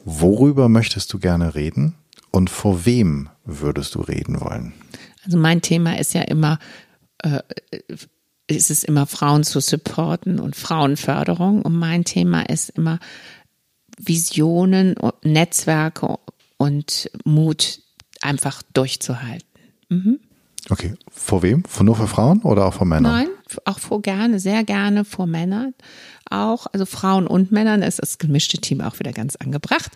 Worüber 0.04 0.68
möchtest 0.68 1.12
du 1.12 1.18
gerne 1.18 1.54
reden 1.54 1.94
und 2.30 2.48
vor 2.48 2.86
wem 2.86 3.28
würdest 3.44 3.94
du 3.94 4.00
reden 4.00 4.40
wollen? 4.40 4.72
Also 5.24 5.36
mein 5.36 5.60
Thema 5.60 5.98
ist 5.98 6.14
ja 6.14 6.22
immer, 6.22 6.58
äh, 7.22 7.40
ist 8.46 8.70
es 8.70 8.84
immer 8.84 9.06
Frauen 9.06 9.44
zu 9.44 9.60
supporten 9.60 10.38
und 10.38 10.56
Frauenförderung 10.56 11.62
und 11.62 11.74
mein 11.74 12.04
Thema 12.04 12.48
ist 12.48 12.70
immer 12.70 13.00
Visionen, 13.98 14.94
Netzwerke 15.22 16.18
und 16.56 17.10
Mut 17.24 17.80
einfach 18.20 18.62
durchzuhalten. 18.72 19.46
Mhm. 19.88 20.20
Okay, 20.68 20.94
vor 21.10 21.42
wem? 21.42 21.64
Vor 21.64 21.84
nur 21.84 21.94
für 21.94 22.08
Frauen 22.08 22.42
oder 22.42 22.66
auch 22.66 22.74
vor 22.74 22.86
Männern? 22.86 23.12
Nein, 23.12 23.28
auch 23.64 23.78
vor 23.78 24.02
gerne, 24.02 24.40
sehr 24.40 24.64
gerne 24.64 25.04
vor 25.04 25.26
Männern 25.26 25.74
auch, 26.30 26.66
also 26.72 26.86
Frauen 26.86 27.26
und 27.26 27.52
Männern 27.52 27.82
ist 27.82 28.00
das 28.00 28.18
gemischte 28.18 28.58
Team 28.58 28.80
auch 28.80 28.98
wieder 28.98 29.12
ganz 29.12 29.36
angebracht. 29.36 29.90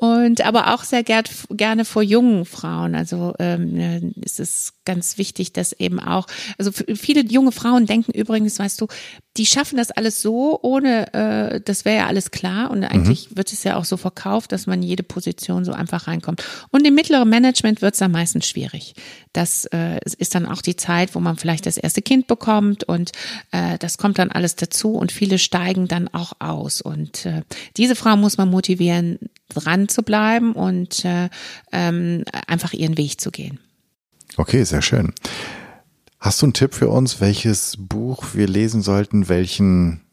Und 0.00 0.40
aber 0.42 0.74
auch 0.74 0.84
sehr 0.84 1.02
gern, 1.02 1.24
gerne 1.50 1.84
vor 1.84 2.02
jungen 2.02 2.44
Frauen. 2.44 2.94
Also 2.94 3.34
ähm, 3.38 4.12
ist 4.22 4.40
es 4.40 4.74
ganz 4.84 5.18
wichtig, 5.18 5.52
dass 5.52 5.72
eben 5.72 6.00
auch, 6.00 6.26
also 6.58 6.70
viele 6.72 7.24
junge 7.24 7.52
Frauen 7.52 7.86
denken 7.86 8.12
übrigens, 8.12 8.58
weißt 8.58 8.80
du, 8.80 8.88
die 9.36 9.46
schaffen 9.46 9.76
das 9.76 9.90
alles 9.90 10.22
so, 10.22 10.60
ohne, 10.62 11.12
äh, 11.12 11.60
das 11.60 11.84
wäre 11.84 11.96
ja 11.96 12.06
alles 12.06 12.30
klar. 12.30 12.70
Und 12.70 12.84
eigentlich 12.84 13.30
mhm. 13.30 13.36
wird 13.36 13.52
es 13.52 13.64
ja 13.64 13.76
auch 13.76 13.84
so 13.84 13.96
verkauft, 13.96 14.52
dass 14.52 14.66
man 14.66 14.82
jede 14.82 15.02
Position 15.02 15.64
so 15.64 15.72
einfach 15.72 16.06
reinkommt. 16.06 16.44
Und 16.70 16.86
im 16.86 16.94
mittleren 16.94 17.28
Management 17.28 17.82
wird 17.82 17.94
es 17.94 17.98
dann 17.98 18.12
meistens 18.12 18.46
schwierig. 18.46 18.94
Das 19.32 19.64
äh, 19.66 19.98
ist 20.18 20.36
dann 20.36 20.46
auch 20.46 20.62
die 20.62 20.76
Zeit, 20.76 21.16
wo 21.16 21.20
man 21.20 21.36
vielleicht 21.36 21.66
das 21.66 21.76
erste 21.76 22.02
Kind 22.02 22.28
bekommt 22.28 22.84
und 22.84 23.10
äh, 23.50 23.76
das 23.78 23.98
kommt 23.98 24.18
dann 24.18 24.30
alles 24.30 24.54
dazu 24.54 24.94
und 24.94 25.10
viele 25.10 25.38
steigen 25.38 25.73
dann 25.74 26.08
auch 26.08 26.32
aus. 26.38 26.80
Und 26.80 27.26
äh, 27.26 27.42
diese 27.76 27.96
Frau 27.96 28.16
muss 28.16 28.38
man 28.38 28.50
motivieren, 28.50 29.18
dran 29.48 29.88
zu 29.88 30.02
bleiben 30.02 30.52
und 30.52 31.04
äh, 31.04 31.28
ähm, 31.72 32.24
einfach 32.46 32.72
ihren 32.72 32.96
Weg 32.96 33.20
zu 33.20 33.30
gehen. 33.30 33.60
Okay, 34.36 34.64
sehr 34.64 34.82
schön. 34.82 35.12
Hast 36.18 36.40
du 36.40 36.46
einen 36.46 36.54
Tipp 36.54 36.74
für 36.74 36.88
uns, 36.88 37.20
welches 37.20 37.76
Buch 37.78 38.24
wir 38.32 38.46
lesen 38.46 38.80
sollten, 38.80 39.28
welchen 39.28 40.03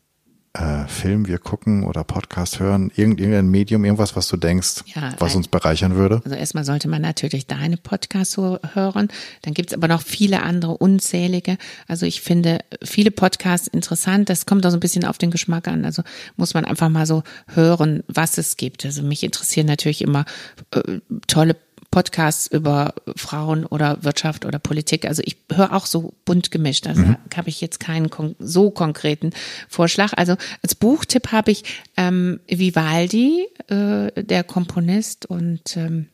äh, 0.54 0.86
Film 0.88 1.28
wir 1.28 1.38
gucken 1.38 1.86
oder 1.86 2.04
Podcast 2.04 2.60
hören? 2.60 2.92
Irgend, 2.96 3.20
irgendein 3.20 3.48
Medium, 3.48 3.86
irgendwas, 3.86 4.16
was 4.16 4.28
du 4.28 4.38
denkst, 4.38 4.84
ja, 4.94 5.14
was 5.20 5.36
uns 5.36 5.48
bereichern 5.48 5.96
würde? 5.96 6.22
Also 6.26 6.36
erstmal 6.36 6.66
sollte 6.66 6.90
man 6.90 7.02
natürlich 7.02 7.48
deine 7.48 7.78
Podcasts 7.78 8.38
hören. 8.38 9.08
Dann 9.44 9.54
gibt's 9.54 9.74
aber 9.74 9.88
noch 9.88 10.02
viele 10.02 10.44
andere, 10.44 10.78
unzählige. 10.78 11.58
Also 11.88 12.06
ich 12.06 12.22
finde 12.22 12.60
viele 12.84 13.12
Podcasts 13.12 13.68
interessant. 13.68 14.30
Das 14.30 14.46
kommt 14.46 14.66
auch 14.66 14.72
so 14.72 14.78
ein 14.78 14.82
bisschen 14.82 15.06
auf 15.06 15.18
den 15.18 15.32
Geschmack 15.32 15.68
an. 15.68 15.86
Also 15.86 16.04
muss 16.36 16.54
man 16.54 16.66
einfach 16.66 16.90
mal 16.90 17.06
so 17.06 17.24
hören, 17.48 18.04
was 18.08 18.38
es 18.38 18.58
gibt. 18.58 18.86
Also 18.86 19.04
mich 19.04 19.24
interessieren 19.24 19.68
natürlich 19.68 20.02
immer 20.02 20.26
äh, 20.72 21.00
tolle 21.28 21.54
Podcasts 21.54 21.71
über 22.52 22.94
Frauen 23.16 23.66
oder 23.66 24.04
Wirtschaft 24.04 24.46
oder 24.46 24.60
Politik. 24.60 25.06
Also 25.06 25.22
ich 25.26 25.38
höre 25.52 25.74
auch 25.74 25.86
so 25.86 26.14
bunt 26.26 26.52
gemischt. 26.52 26.88
Also 26.88 27.02
mhm. 27.02 27.18
habe 27.36 27.50
ich 27.50 27.62
jetzt 27.62 27.80
keinen 27.80 28.10
kon 28.10 28.36
so 28.40 28.72
konkreten 28.72 29.32
Vorschlag. 29.68 30.14
Also 30.16 30.36
als 30.64 30.76
Buchtipp 30.76 31.32
habe 31.32 31.52
ich 31.52 31.64
ähm, 31.98 32.40
Vivaldi, 32.48 33.48
äh, 33.68 34.24
der 34.24 34.44
Komponist 34.44 35.26
und 35.26 35.78
ähm, 35.78 36.08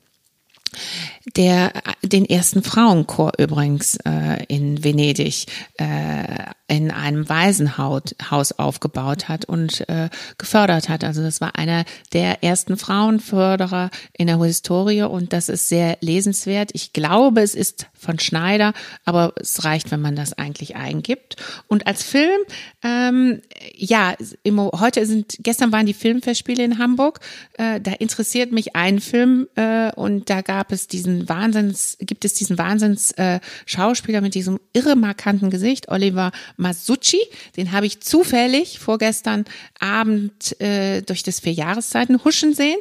der 1.36 1.72
den 2.04 2.26
ersten 2.26 2.64
Frauenchor 2.64 3.34
übrigens 3.38 3.98
äh, 4.06 4.44
in 4.48 4.84
Venedig 4.84 5.46
äh, 5.78 6.52
in 6.68 6.91
einem 6.91 7.30
Waisenhaus 7.30 8.51
aufgebaut 8.57 9.30
hat 9.30 9.45
und 9.45 9.88
äh, 9.89 10.09
gefördert 10.38 10.89
hat. 10.89 11.03
Also 11.05 11.22
das 11.22 11.39
war 11.39 11.55
einer 11.55 11.86
der 12.11 12.43
ersten 12.43 12.76
Frauenförderer 12.76 13.89
in 14.13 14.28
der 14.28 14.38
Historie 14.43 15.03
und 15.03 15.32
das 15.32 15.47
ist 15.47 15.70
sehr 15.70 15.97
lesenswert. 16.01 16.72
Ich 16.74 16.91
glaube, 16.91 17.41
es 17.41 17.55
ist 17.55 17.88
von 17.93 18.20
Schneider, 18.20 18.74
aber 19.05 19.34
es 19.38 19.63
reicht, 19.63 19.91
wenn 19.91 20.01
man 20.01 20.15
das 20.15 20.34
eigentlich 20.34 20.76
eingibt. 20.76 21.38
Und 21.68 21.88
als 21.88 22.03
Film, 22.03 22.39
ähm, 22.84 23.41
ja, 23.76 24.15
im, 24.43 24.59
heute 24.59 25.05
sind, 25.05 25.38
gestern 25.39 25.72
waren 25.72 25.86
die 25.86 25.93
Filmfestspiele 25.93 26.63
in 26.63 26.80
Hamburg. 26.80 27.22
Äh, 27.53 27.80
da 27.80 27.93
interessiert 27.93 28.51
mich 28.51 28.76
ein 28.76 28.99
Film 28.99 29.47
äh, 29.55 29.91
und 29.93 30.30
da 30.30 30.41
gab 30.41 30.74
es 30.74 30.88
diesen 30.88 31.30
Wahnsinns, 31.30 31.97
gibt 32.01 32.26
es 32.26 32.34
diesen 32.34 32.57
Wahnsinns 32.57 33.11
äh, 33.13 33.39
Schauspieler 33.65 34.20
mit 34.20 34.36
diesem 34.36 34.59
irre 34.74 34.97
markanten 34.97 35.49
Gesicht, 35.49 35.89
Oliver 35.89 36.32
Masucci. 36.58 37.20
Den 37.55 37.72
habe 37.72 37.86
ich 37.86 38.01
zufällig 38.01 38.80
vorgestern 38.80 39.45
Abend 39.80 40.60
äh, 40.60 41.01
durch 41.01 41.24
das 41.24 41.39
vier 41.39 41.53
Jahreszeiten 41.53 42.24
huschen 42.24 42.53
sehen 42.53 42.80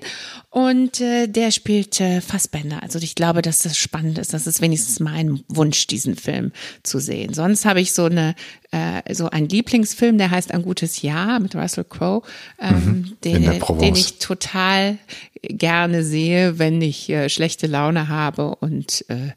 und 0.51 1.01
äh, 1.01 1.27
der 1.29 1.51
spielt 1.51 2.01
äh, 2.01 2.21
Fassbänder. 2.21 2.83
Also 2.83 2.99
ich 2.99 3.15
glaube, 3.15 3.43
dass 3.43 3.61
das 3.61 3.77
spannend 3.77 4.19
ist. 4.19 4.33
Das 4.33 4.47
ist 4.47 4.61
wenigstens 4.61 5.01
mein 5.01 5.45
Wunsch, 5.49 5.87
diesen 5.87 6.17
Film 6.17 6.53
zu 6.83 6.99
sehen. 6.99 7.35
Sonst 7.35 7.65
habe 7.65 7.81
ich 7.81 7.93
so 7.93 8.05
eine 8.05 8.35
äh, 8.73 9.15
so 9.15 9.31
einen 9.31 9.49
Lieblingsfilm, 9.49 10.19
der 10.19 10.31
heißt 10.31 10.53
Ein 10.53 10.63
gutes 10.63 11.03
Jahr 11.03 11.41
mit 11.41 11.55
Russell 11.55 11.85
Crowe, 11.85 12.23
ähm, 12.61 12.75
mhm, 12.75 13.17
den, 13.25 13.61
den 13.81 13.95
ich 13.95 14.19
total 14.19 14.99
gerne 15.43 16.03
sehe, 16.05 16.59
wenn 16.59 16.83
ich 16.83 17.09
äh, 17.09 17.29
schlechte 17.29 17.67
Laune 17.67 18.09
habe 18.09 18.57
und 18.57 19.05
äh, 19.09 19.33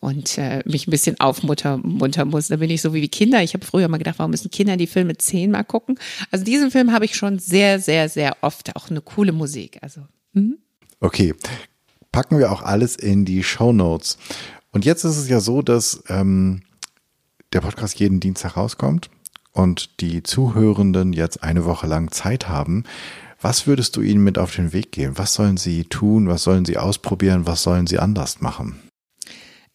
und 0.00 0.38
äh, 0.38 0.62
mich 0.64 0.86
ein 0.86 0.90
bisschen 0.90 1.18
aufmuntern 1.18 2.28
muss. 2.28 2.48
Da 2.48 2.56
bin 2.56 2.70
ich 2.70 2.82
so 2.82 2.92
wie 2.94 3.00
die 3.00 3.08
Kinder. 3.08 3.42
Ich 3.42 3.54
habe 3.54 3.64
früher 3.64 3.88
mal 3.88 3.98
gedacht, 3.98 4.18
warum 4.18 4.30
müssen 4.30 4.50
Kinder 4.50 4.76
die 4.76 4.86
Filme 4.86 5.16
zehnmal 5.16 5.64
gucken? 5.64 5.98
Also 6.30 6.44
diesen 6.44 6.70
Film 6.70 6.92
habe 6.92 7.04
ich 7.04 7.16
schon 7.16 7.38
sehr, 7.38 7.80
sehr, 7.80 8.08
sehr 8.08 8.36
oft. 8.42 8.76
Auch 8.76 8.90
eine 8.90 9.00
coole 9.00 9.32
Musik. 9.32 9.78
Also. 9.82 10.02
Mhm. 10.34 10.58
Okay, 11.00 11.34
packen 12.12 12.38
wir 12.38 12.52
auch 12.52 12.62
alles 12.62 12.96
in 12.96 13.24
die 13.24 13.42
Show 13.42 13.72
Notes. 13.72 14.18
Und 14.70 14.84
jetzt 14.84 15.04
ist 15.04 15.16
es 15.16 15.28
ja 15.28 15.40
so, 15.40 15.62
dass 15.62 16.02
ähm, 16.08 16.62
der 17.52 17.60
Podcast 17.60 17.98
jeden 17.98 18.20
Dienstag 18.20 18.56
rauskommt 18.56 19.10
und 19.52 20.00
die 20.00 20.22
Zuhörenden 20.22 21.12
jetzt 21.12 21.42
eine 21.42 21.64
Woche 21.64 21.86
lang 21.86 22.10
Zeit 22.10 22.48
haben. 22.48 22.84
Was 23.40 23.66
würdest 23.66 23.96
du 23.96 24.02
ihnen 24.02 24.22
mit 24.22 24.38
auf 24.38 24.54
den 24.54 24.72
Weg 24.72 24.92
geben? 24.92 25.16
Was 25.16 25.34
sollen 25.34 25.56
sie 25.56 25.84
tun? 25.84 26.28
Was 26.28 26.42
sollen 26.42 26.64
sie 26.64 26.76
ausprobieren? 26.76 27.46
Was 27.46 27.62
sollen 27.62 27.86
sie 27.86 27.98
anders 27.98 28.40
machen? 28.40 28.80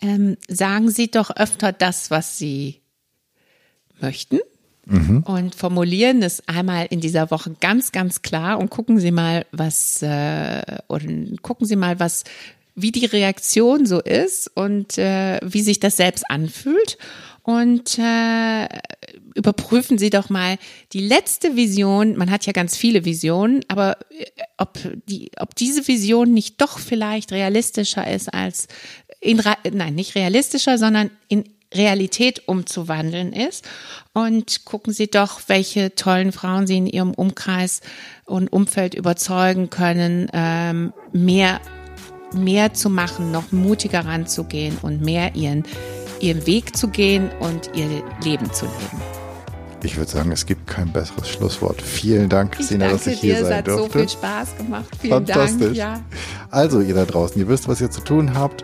Ähm, 0.02 0.36
sagen 0.50 0.90
Sie 0.90 1.10
doch 1.10 1.34
öfter 1.36 1.72
das, 1.72 2.12
was 2.12 2.38
Sie 2.38 2.82
möchten. 4.02 4.40
Mhm. 4.86 5.24
Und 5.24 5.56
formulieren 5.56 6.22
es 6.24 6.46
einmal 6.46 6.88
in 6.90 7.00
dieser 7.00 7.32
Woche 7.32 7.56
ganz, 7.62 7.94
ganz 7.94 8.22
klar 8.22 8.60
und 8.60 8.70
gucken 8.70 9.00
Sie 9.00 9.12
mal, 9.12 9.46
was 9.54 10.02
äh, 10.02 10.62
und 10.88 11.42
gucken 11.42 11.66
Sie 11.66 11.78
mal, 11.78 12.02
was 12.02 12.26
wie 12.76 12.92
die 12.92 13.06
Reaktion 13.06 13.86
so 13.86 14.02
ist 14.02 14.50
und 14.56 14.98
äh, 14.98 15.40
wie 15.42 15.62
sich 15.62 15.80
das 15.80 15.96
selbst 15.96 16.30
anfühlt 16.30 16.98
und 17.44 18.00
äh, 18.00 18.68
überprüfen 19.36 19.98
Sie 19.98 20.10
doch 20.10 20.30
mal 20.30 20.58
die 20.94 21.06
letzte 21.06 21.56
Vision. 21.56 22.16
Man 22.16 22.32
hat 22.32 22.46
ja 22.46 22.54
ganz 22.54 22.78
viele 22.78 23.04
Visionen, 23.04 23.66
aber 23.68 23.98
äh, 24.10 24.26
ob 24.58 24.80
die, 25.08 25.32
ob 25.38 25.54
diese 25.56 25.88
Vision 25.88 26.34
nicht 26.34 26.62
doch 26.62 26.80
vielleicht 26.80 27.32
realistischer 27.32 28.10
ist 28.10 28.34
als 28.34 28.68
in, 29.20 29.42
nein, 29.72 29.96
nicht 29.96 30.16
realistischer, 30.16 30.78
sondern 30.78 31.10
in 31.28 31.46
Realität 31.74 32.48
umzuwandeln 32.48 33.34
ist. 33.34 33.66
Und 34.14 34.66
gucken 34.66 34.94
Sie 34.94 35.10
doch, 35.10 35.42
welche 35.48 35.96
tollen 35.96 36.32
Frauen 36.32 36.68
Sie 36.68 36.78
in 36.78 36.88
Ihrem 36.88 37.14
Umkreis 37.14 37.82
und 38.26 38.52
Umfeld 38.54 38.94
überzeugen 38.94 39.70
können, 39.70 40.30
ähm, 40.34 40.94
mehr, 41.12 41.60
mehr 42.34 42.74
zu 42.74 42.90
machen, 42.90 43.32
noch 43.32 43.52
mutiger 43.52 44.06
ranzugehen 44.06 44.78
und 44.82 45.02
mehr 45.02 45.36
ihren 45.36 45.64
ihren 46.24 46.46
Weg 46.48 46.76
zu 46.76 46.88
gehen 46.88 47.30
und 47.40 47.70
ihr 47.76 48.02
Leben 48.24 48.52
zu 48.54 48.66
leben. 48.66 49.02
Ich 49.84 49.98
würde 49.98 50.10
sagen, 50.10 50.32
es 50.32 50.46
gibt 50.46 50.66
kein 50.66 50.92
besseres 50.94 51.28
Schlusswort. 51.30 51.82
Vielen 51.82 52.30
Dank, 52.30 52.54
Christina, 52.54 52.90
dass 52.90 53.06
ich 53.06 53.20
hier 53.20 53.36
dir, 53.36 53.46
sein 53.46 53.64
durfte. 53.66 53.84
Es 53.84 53.84
hat 53.84 53.92
so 53.92 54.00
viel 54.00 54.10
Spaß 54.10 54.58
gemacht. 54.58 54.86
Vielen 55.02 55.14
Fantastisch. 55.14 55.60
Dank. 55.60 55.76
Ja. 55.76 56.02
Also, 56.50 56.80
ihr 56.80 56.96
da 56.96 57.04
draußen, 57.04 57.38
ihr 57.38 57.50
wisst, 57.50 57.68
was 57.68 57.82
ihr 57.82 57.92
zu 57.92 58.00
tun 58.00 58.34
habt. 58.34 58.64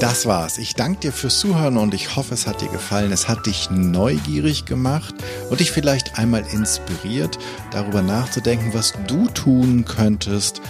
Das 0.00 0.26
war's. 0.26 0.58
Ich 0.58 0.74
danke 0.74 1.00
dir 1.00 1.12
fürs 1.12 1.38
Zuhören 1.38 1.78
und 1.78 1.94
ich 1.94 2.14
hoffe, 2.16 2.34
es 2.34 2.46
hat 2.46 2.60
dir 2.60 2.68
gefallen. 2.68 3.10
Es 3.12 3.28
hat 3.28 3.46
dich 3.46 3.70
neugierig 3.70 4.66
gemacht 4.66 5.14
und 5.48 5.60
dich 5.60 5.72
vielleicht 5.72 6.18
einmal 6.18 6.44
inspiriert, 6.52 7.38
darüber 7.70 8.02
nachzudenken, 8.02 8.74
was 8.74 8.92
du 9.06 9.26
tun 9.28 9.86
könntest, 9.86 10.60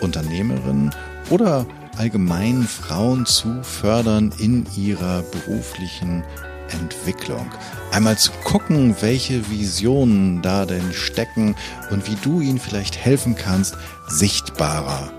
Unternehmerin 0.00 0.90
oder 1.30 1.66
allgemein 1.98 2.62
Frauen 2.62 3.26
zu 3.26 3.62
fördern 3.62 4.32
in 4.38 4.66
ihrer 4.76 5.22
beruflichen 5.22 6.22
Entwicklung. 6.70 7.50
Einmal 7.92 8.16
zu 8.16 8.30
gucken, 8.44 8.94
welche 9.00 9.50
Visionen 9.50 10.40
da 10.42 10.64
denn 10.64 10.92
stecken 10.92 11.56
und 11.90 12.08
wie 12.08 12.16
du 12.22 12.40
ihnen 12.40 12.58
vielleicht 12.58 12.96
helfen 12.96 13.34
kannst, 13.34 13.76
sichtbarer 14.06 15.10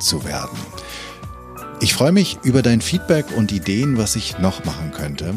zu 0.00 0.24
werden. 0.24 0.58
Ich 1.80 1.94
freue 1.94 2.12
mich 2.12 2.38
über 2.42 2.62
dein 2.62 2.80
Feedback 2.80 3.26
und 3.36 3.52
Ideen, 3.52 3.96
was 3.96 4.16
ich 4.16 4.38
noch 4.38 4.64
machen 4.64 4.90
könnte 4.92 5.34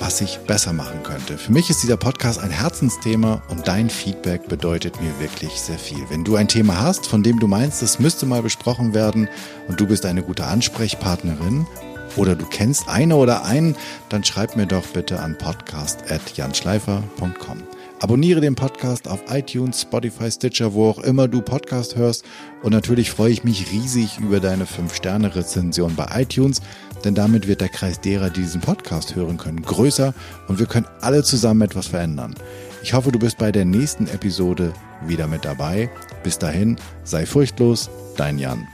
was 0.00 0.20
ich 0.20 0.40
besser 0.40 0.72
machen 0.72 1.04
könnte. 1.04 1.38
Für 1.38 1.52
mich 1.52 1.70
ist 1.70 1.82
dieser 1.82 1.98
Podcast 1.98 2.40
ein 2.40 2.50
Herzensthema 2.50 3.42
und 3.48 3.68
dein 3.68 3.88
Feedback 3.90 4.48
bedeutet 4.48 5.00
mir 5.00 5.20
wirklich 5.20 5.52
sehr 5.52 5.78
viel. 5.78 6.04
Wenn 6.08 6.24
du 6.24 6.34
ein 6.36 6.48
Thema 6.48 6.80
hast, 6.80 7.06
von 7.06 7.22
dem 7.22 7.38
du 7.38 7.46
meinst, 7.46 7.82
es 7.82 8.00
müsste 8.00 8.24
mal 8.26 8.42
besprochen 8.42 8.92
werden 8.94 9.28
und 9.68 9.78
du 9.78 9.86
bist 9.86 10.06
eine 10.06 10.22
gute 10.22 10.46
Ansprechpartnerin 10.46 11.66
oder 12.16 12.34
du 12.34 12.46
kennst 12.46 12.88
eine 12.88 13.16
oder 13.16 13.44
einen, 13.44 13.76
dann 14.08 14.24
schreib 14.24 14.56
mir 14.56 14.66
doch 14.66 14.86
bitte 14.86 15.20
an 15.20 15.36
podcast.janschleifer.com. 15.38 17.62
Abonniere 18.02 18.40
den 18.40 18.54
Podcast 18.54 19.08
auf 19.08 19.20
iTunes, 19.28 19.82
Spotify, 19.82 20.30
Stitcher, 20.30 20.72
wo 20.72 20.88
auch 20.88 21.00
immer 21.00 21.28
du 21.28 21.42
Podcast 21.42 21.96
hörst. 21.96 22.24
Und 22.62 22.72
natürlich 22.72 23.10
freue 23.10 23.30
ich 23.30 23.44
mich 23.44 23.70
riesig 23.70 24.18
über 24.18 24.40
deine 24.40 24.64
5-Sterne-Rezension 24.64 25.96
bei 25.96 26.22
iTunes, 26.22 26.62
denn 27.04 27.14
damit 27.14 27.46
wird 27.46 27.60
der 27.60 27.68
Kreis 27.68 28.00
derer, 28.00 28.30
die 28.30 28.42
diesen 28.42 28.60
Podcast 28.60 29.14
hören 29.14 29.36
können, 29.36 29.62
größer 29.62 30.14
und 30.48 30.58
wir 30.58 30.66
können 30.66 30.86
alle 31.00 31.22
zusammen 31.22 31.62
etwas 31.62 31.86
verändern. 31.86 32.34
Ich 32.82 32.94
hoffe, 32.94 33.12
du 33.12 33.18
bist 33.18 33.38
bei 33.38 33.52
der 33.52 33.64
nächsten 33.64 34.06
Episode 34.06 34.72
wieder 35.06 35.26
mit 35.26 35.44
dabei. 35.44 35.90
Bis 36.22 36.38
dahin, 36.38 36.76
sei 37.04 37.26
furchtlos, 37.26 37.90
dein 38.16 38.38
Jan. 38.38 38.66